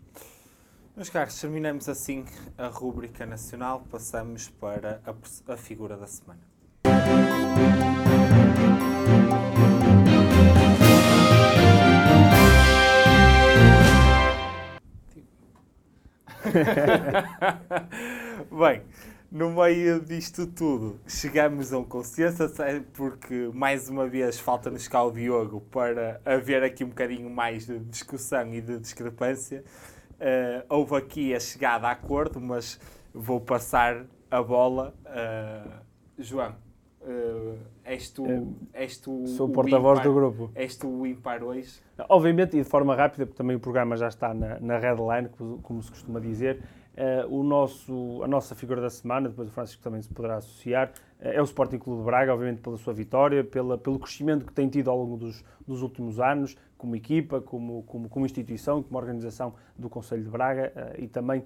Meus 0.96 1.10
caros, 1.10 1.40
terminamos 1.40 1.88
assim 1.88 2.26
a 2.58 2.68
rúbrica 2.68 3.24
nacional, 3.24 3.84
passamos 3.90 4.50
para 4.50 5.00
a, 5.06 5.54
a 5.54 5.58
figura 5.58 5.96
da 5.96 6.08
semana. 6.08 6.42
Bem, 18.52 18.82
no 19.32 19.52
meio 19.52 20.00
disto 20.00 20.48
tudo, 20.48 21.00
chegamos 21.08 21.74
a 21.74 21.80
um 21.80 21.84
consenso, 21.84 22.50
porque 22.94 23.50
mais 23.54 23.90
uma 23.90 24.08
vez 24.08 24.40
falta-nos 24.40 24.88
cá 24.88 25.04
o 25.04 25.12
Diogo 25.12 25.62
para 25.72 26.22
haver 26.26 26.64
aqui 26.64 26.84
um 26.84 26.90
bocadinho 26.90 27.30
mais 27.30 27.66
de 27.66 27.80
discussão 27.80 28.54
e 28.54 28.62
de 28.62 28.80
discrepância. 28.80 29.64
Uh, 30.14 30.64
houve 30.70 30.96
aqui 30.96 31.36
a 31.36 31.40
chegada 31.40 31.88
a 31.88 31.92
acordo, 31.92 32.42
mas 32.42 32.80
vou 33.14 33.40
passar 33.40 34.06
a 34.32 34.42
bola. 34.42 34.94
Uh, 35.06 35.72
João, 36.18 36.56
uh, 37.02 37.58
és 37.88 38.10
tu, 38.10 38.26
és 38.74 38.98
tu 38.98 39.26
Sou 39.28 39.48
o 39.48 39.52
porta-voz 39.52 40.02
do 40.02 40.14
grupo. 40.14 40.52
És 40.54 40.76
tu 40.76 40.90
o 40.90 41.08
impar 41.08 41.42
hoje? 41.42 41.80
Obviamente, 42.10 42.58
e 42.58 42.62
de 42.62 42.70
forma 42.70 42.94
rápida, 42.94 43.26
porque 43.26 43.38
também 43.38 43.56
o 43.56 43.60
programa 43.60 43.96
já 43.96 44.10
está 44.10 44.34
na, 44.34 44.60
na 44.60 44.78
line, 44.78 45.30
como 45.64 45.82
se 45.82 45.90
costuma 45.90 46.20
dizer, 46.20 46.62
Uh, 46.98 47.32
o 47.32 47.44
nosso, 47.44 48.24
a 48.24 48.28
nossa 48.28 48.56
figura 48.56 48.82
da 48.82 48.90
semana, 48.90 49.30
depois 49.30 49.48
o 49.50 49.52
Francisco 49.52 49.84
também 49.84 50.02
se 50.02 50.10
poderá 50.10 50.38
associar, 50.38 50.92
uh, 51.22 51.28
é 51.28 51.40
o 51.40 51.44
Sporting 51.44 51.78
Clube 51.78 52.00
de 52.00 52.06
Braga, 52.08 52.34
obviamente 52.34 52.60
pela 52.60 52.76
sua 52.76 52.92
vitória, 52.92 53.44
pela, 53.44 53.78
pelo 53.78 54.00
crescimento 54.00 54.44
que 54.44 54.52
tem 54.52 54.68
tido 54.68 54.90
ao 54.90 54.98
longo 54.98 55.16
dos, 55.16 55.46
dos 55.68 55.84
últimos 55.84 56.20
anos, 56.20 56.58
como 56.76 56.96
equipa, 56.96 57.40
como, 57.40 57.84
como, 57.84 58.10
como, 58.10 58.26
instituição, 58.26 58.82
como 58.82 58.98
organização 58.98 59.54
do 59.78 59.88
Conselho 59.92 60.24
de 60.24 60.30
Braga 60.32 60.74
uh, 60.76 61.00
e 61.00 61.08
também 61.08 61.44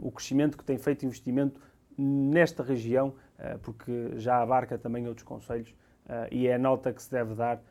o 0.00 0.10
crescimento 0.10 0.58
que 0.58 0.64
tem 0.64 0.76
feito 0.76 1.06
investimento 1.06 1.60
nesta 1.96 2.60
região, 2.64 3.14
porque 3.62 4.12
já 4.16 4.40
abarca 4.40 4.78
também 4.78 5.06
outros 5.08 5.26
conselhos 5.26 5.74
e 6.30 6.46
é 6.46 6.54
a 6.54 6.58
nota 6.58 6.92
que 6.92 7.02
se 7.02 7.10
deve 7.10 7.34
dar 7.34 7.62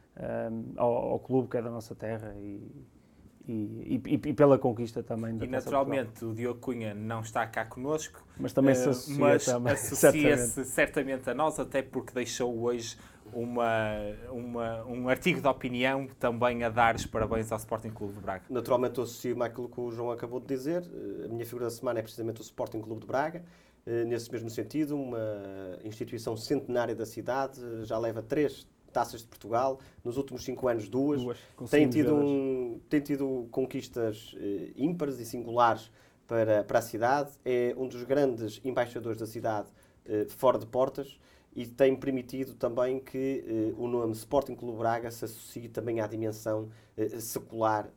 ao, 0.75 0.91
ao 0.91 1.19
clube 1.19 1.49
que 1.49 1.57
é 1.57 1.61
da 1.61 1.69
nossa 1.69 1.95
terra 1.95 2.33
e, 2.35 2.61
e, 3.47 4.01
e, 4.05 4.13
e, 4.13 4.33
pela 4.33 4.57
conquista 4.57 5.03
também 5.03 5.35
da 5.35 5.45
E 5.45 5.49
naturalmente 5.49 6.23
o 6.23 6.33
Diogo 6.33 6.59
Cunha 6.59 6.93
não 6.93 7.19
está 7.21 7.45
cá 7.45 7.65
connosco, 7.65 8.25
mas 8.37 8.53
também 8.53 8.73
se 8.73 8.87
eh, 8.87 8.91
associa, 8.91 9.19
mas 9.19 9.45
também, 9.45 9.73
associa-se 9.73 10.47
certamente. 10.47 10.69
certamente 10.69 11.29
a 11.29 11.33
nós, 11.33 11.59
até 11.59 11.81
porque 11.81 12.13
deixou 12.13 12.57
hoje 12.61 12.97
uma, 13.33 13.97
uma, 14.31 14.85
um 14.85 15.09
artigo 15.09 15.41
de 15.41 15.47
opinião 15.47 16.07
também 16.19 16.63
a 16.63 16.69
dar 16.69 16.95
os 16.95 17.05
parabéns 17.05 17.51
ao 17.51 17.57
Sporting 17.57 17.89
Clube 17.89 18.13
de 18.13 18.21
Braga. 18.21 18.43
Naturalmente 18.49 19.01
associo-me 19.01 19.43
àquilo 19.43 19.67
que 19.67 19.79
o 19.79 19.91
João 19.91 20.11
acabou 20.11 20.39
de 20.39 20.47
dizer. 20.47 20.81
Eh, 20.83 21.25
a 21.25 21.27
minha 21.27 21.45
figura 21.45 21.65
da 21.65 21.71
semana 21.71 21.99
é 21.99 22.01
precisamente 22.01 22.39
o 22.39 22.43
Sporting 22.43 22.79
Clube 22.79 23.01
de 23.01 23.07
Braga. 23.07 23.43
Eh, 23.85 24.05
nesse 24.05 24.31
mesmo 24.31 24.49
sentido, 24.49 24.95
uma 24.95 25.77
instituição 25.83 26.37
centenária 26.37 26.95
da 26.95 27.05
cidade, 27.05 27.59
já 27.83 27.97
leva 27.97 28.21
três 28.21 28.65
taças 28.93 29.21
de 29.21 29.27
Portugal, 29.27 29.79
nos 30.03 30.15
últimos 30.17 30.43
cinco 30.45 30.67
anos 30.67 30.87
duas. 30.87 31.21
duas 31.21 31.37
tem, 31.69 31.89
tido 31.89 32.15
um, 32.15 32.79
tem 32.87 33.01
tido 33.01 33.47
conquistas 33.51 34.33
uh, 34.33 34.71
ímpares 34.77 35.19
e 35.19 35.25
singulares 35.25 35.91
para, 36.27 36.63
para 36.63 36.79
a 36.79 36.81
cidade. 36.81 37.31
É 37.43 37.73
um 37.75 37.87
dos 37.87 38.03
grandes 38.03 38.61
embaixadores 38.63 39.17
da 39.17 39.25
cidade 39.25 39.67
uh, 40.05 40.29
fora 40.29 40.59
de 40.59 40.67
portas 40.67 41.19
e 41.55 41.67
tem 41.67 41.95
permitido 41.95 42.53
também 42.53 42.99
que 42.99 43.73
uh, 43.77 43.83
o 43.83 43.87
nome 43.87 44.13
Sporting 44.13 44.55
Clube 44.55 44.77
Braga 44.77 45.09
se 45.11 45.25
associe 45.25 45.67
também 45.67 45.99
à 45.99 46.07
dimensão 46.07 46.69
uh, 46.97 47.19
secular, 47.19 47.89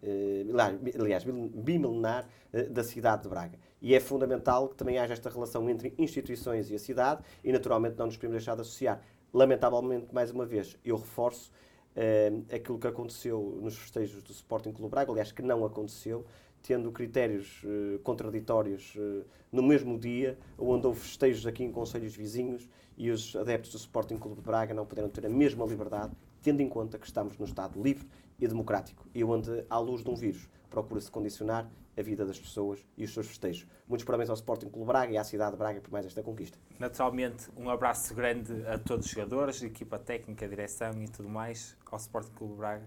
aliás, 0.99 1.25
bimilenar 1.25 2.27
da 2.71 2.83
cidade 2.83 3.25
de 3.25 3.29
Braga. 3.29 3.59
E 3.81 3.95
é 3.95 4.01
fundamental 4.01 4.69
que 4.69 4.77
também 4.77 4.99
haja 4.99 5.13
esta 5.13 5.29
relação 5.29 5.69
entre 5.69 5.95
instituições 5.99 6.71
e 6.71 6.75
a 6.75 6.79
cidade 6.79 7.23
e, 7.45 7.53
naturalmente, 7.53 7.97
não 7.99 8.07
nos 8.07 8.17
podemos 8.17 8.37
deixar 8.37 8.55
de 8.55 8.63
associar. 8.63 9.03
Lamentavelmente, 9.33 10.15
mais 10.15 10.31
uma 10.31 10.47
vez, 10.47 10.79
eu 10.85 10.97
reforço 10.97 11.53
uh, 11.97 12.55
aquilo 12.55 12.79
que 12.79 12.87
aconteceu 12.87 13.59
nos 13.61 13.77
festejos 13.77 14.23
do 14.23 14.33
Sporting 14.33 14.73
Clube 14.73 14.91
Braga, 14.91 15.11
aliás, 15.11 15.31
que 15.31 15.43
não 15.43 15.65
aconteceu, 15.65 16.25
tendo 16.63 16.91
critérios 16.91 17.63
uh, 17.65 17.99
contraditórios 18.01 18.95
uh, 18.97 19.25
no 19.53 19.63
mesmo 19.63 19.99
dia, 19.99 20.39
onde 20.59 20.87
houve 20.87 21.01
festejos 21.01 21.47
aqui 21.47 21.65
em 21.65 21.71
conselhos 21.71 22.17
vizinhos 22.17 22.69
e 22.97 23.11
os 23.11 23.37
adeptos 23.37 23.73
do 23.73 23.79
Sporting 23.79 24.17
Clube 24.17 24.37
de 24.37 24.43
Braga 24.43 24.73
não 24.73 24.87
puderam 24.87 25.09
ter 25.09 25.27
a 25.27 25.29
mesma 25.29 25.65
liberdade, 25.67 26.17
tendo 26.43 26.63
em 26.63 26.69
conta 26.69 26.99
que 26.99 27.07
estamos 27.07 27.37
num 27.39 27.45
Estado 27.45 27.81
livre 27.81 28.07
e 28.39 28.49
democrático 28.49 29.07
e 29.15 29.23
onde, 29.23 29.65
à 29.69 29.79
luz 29.79 30.03
de 30.03 30.11
um 30.11 30.15
vírus, 30.15 30.49
procura-se 30.71 31.11
condicionar 31.11 31.71
a 31.97 32.03
vida 32.03 32.25
das 32.25 32.39
pessoas 32.39 32.85
e 32.97 33.05
os 33.05 33.13
seus 33.13 33.27
festejos. 33.27 33.67
Muitos 33.89 34.05
parabéns 34.05 34.29
ao 34.29 34.35
Sporting 34.35 34.69
Clube 34.69 34.89
Braga 34.89 35.13
e 35.13 35.19
à 35.19 35.25
cidade 35.25 35.53
de 35.53 35.59
Braga 35.59 35.81
por 35.81 35.91
mais 35.91 36.05
esta 36.05 36.23
conquista. 36.23 36.59
Naturalmente, 36.79 37.49
um 37.57 37.71
abraço 37.71 38.15
grande 38.15 38.53
a 38.67 38.79
todos 38.79 39.07
os 39.07 39.13
jogadores, 39.13 39.63
equipa 39.63 39.99
técnica, 39.99 40.47
direção 40.47 41.03
e 41.03 41.09
tudo 41.09 41.29
mais, 41.29 41.77
ao 41.91 41.99
Sporting 41.99 42.33
Clube 42.33 42.55
Braga 42.55 42.87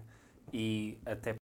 e 0.52 0.98
até 1.04 1.39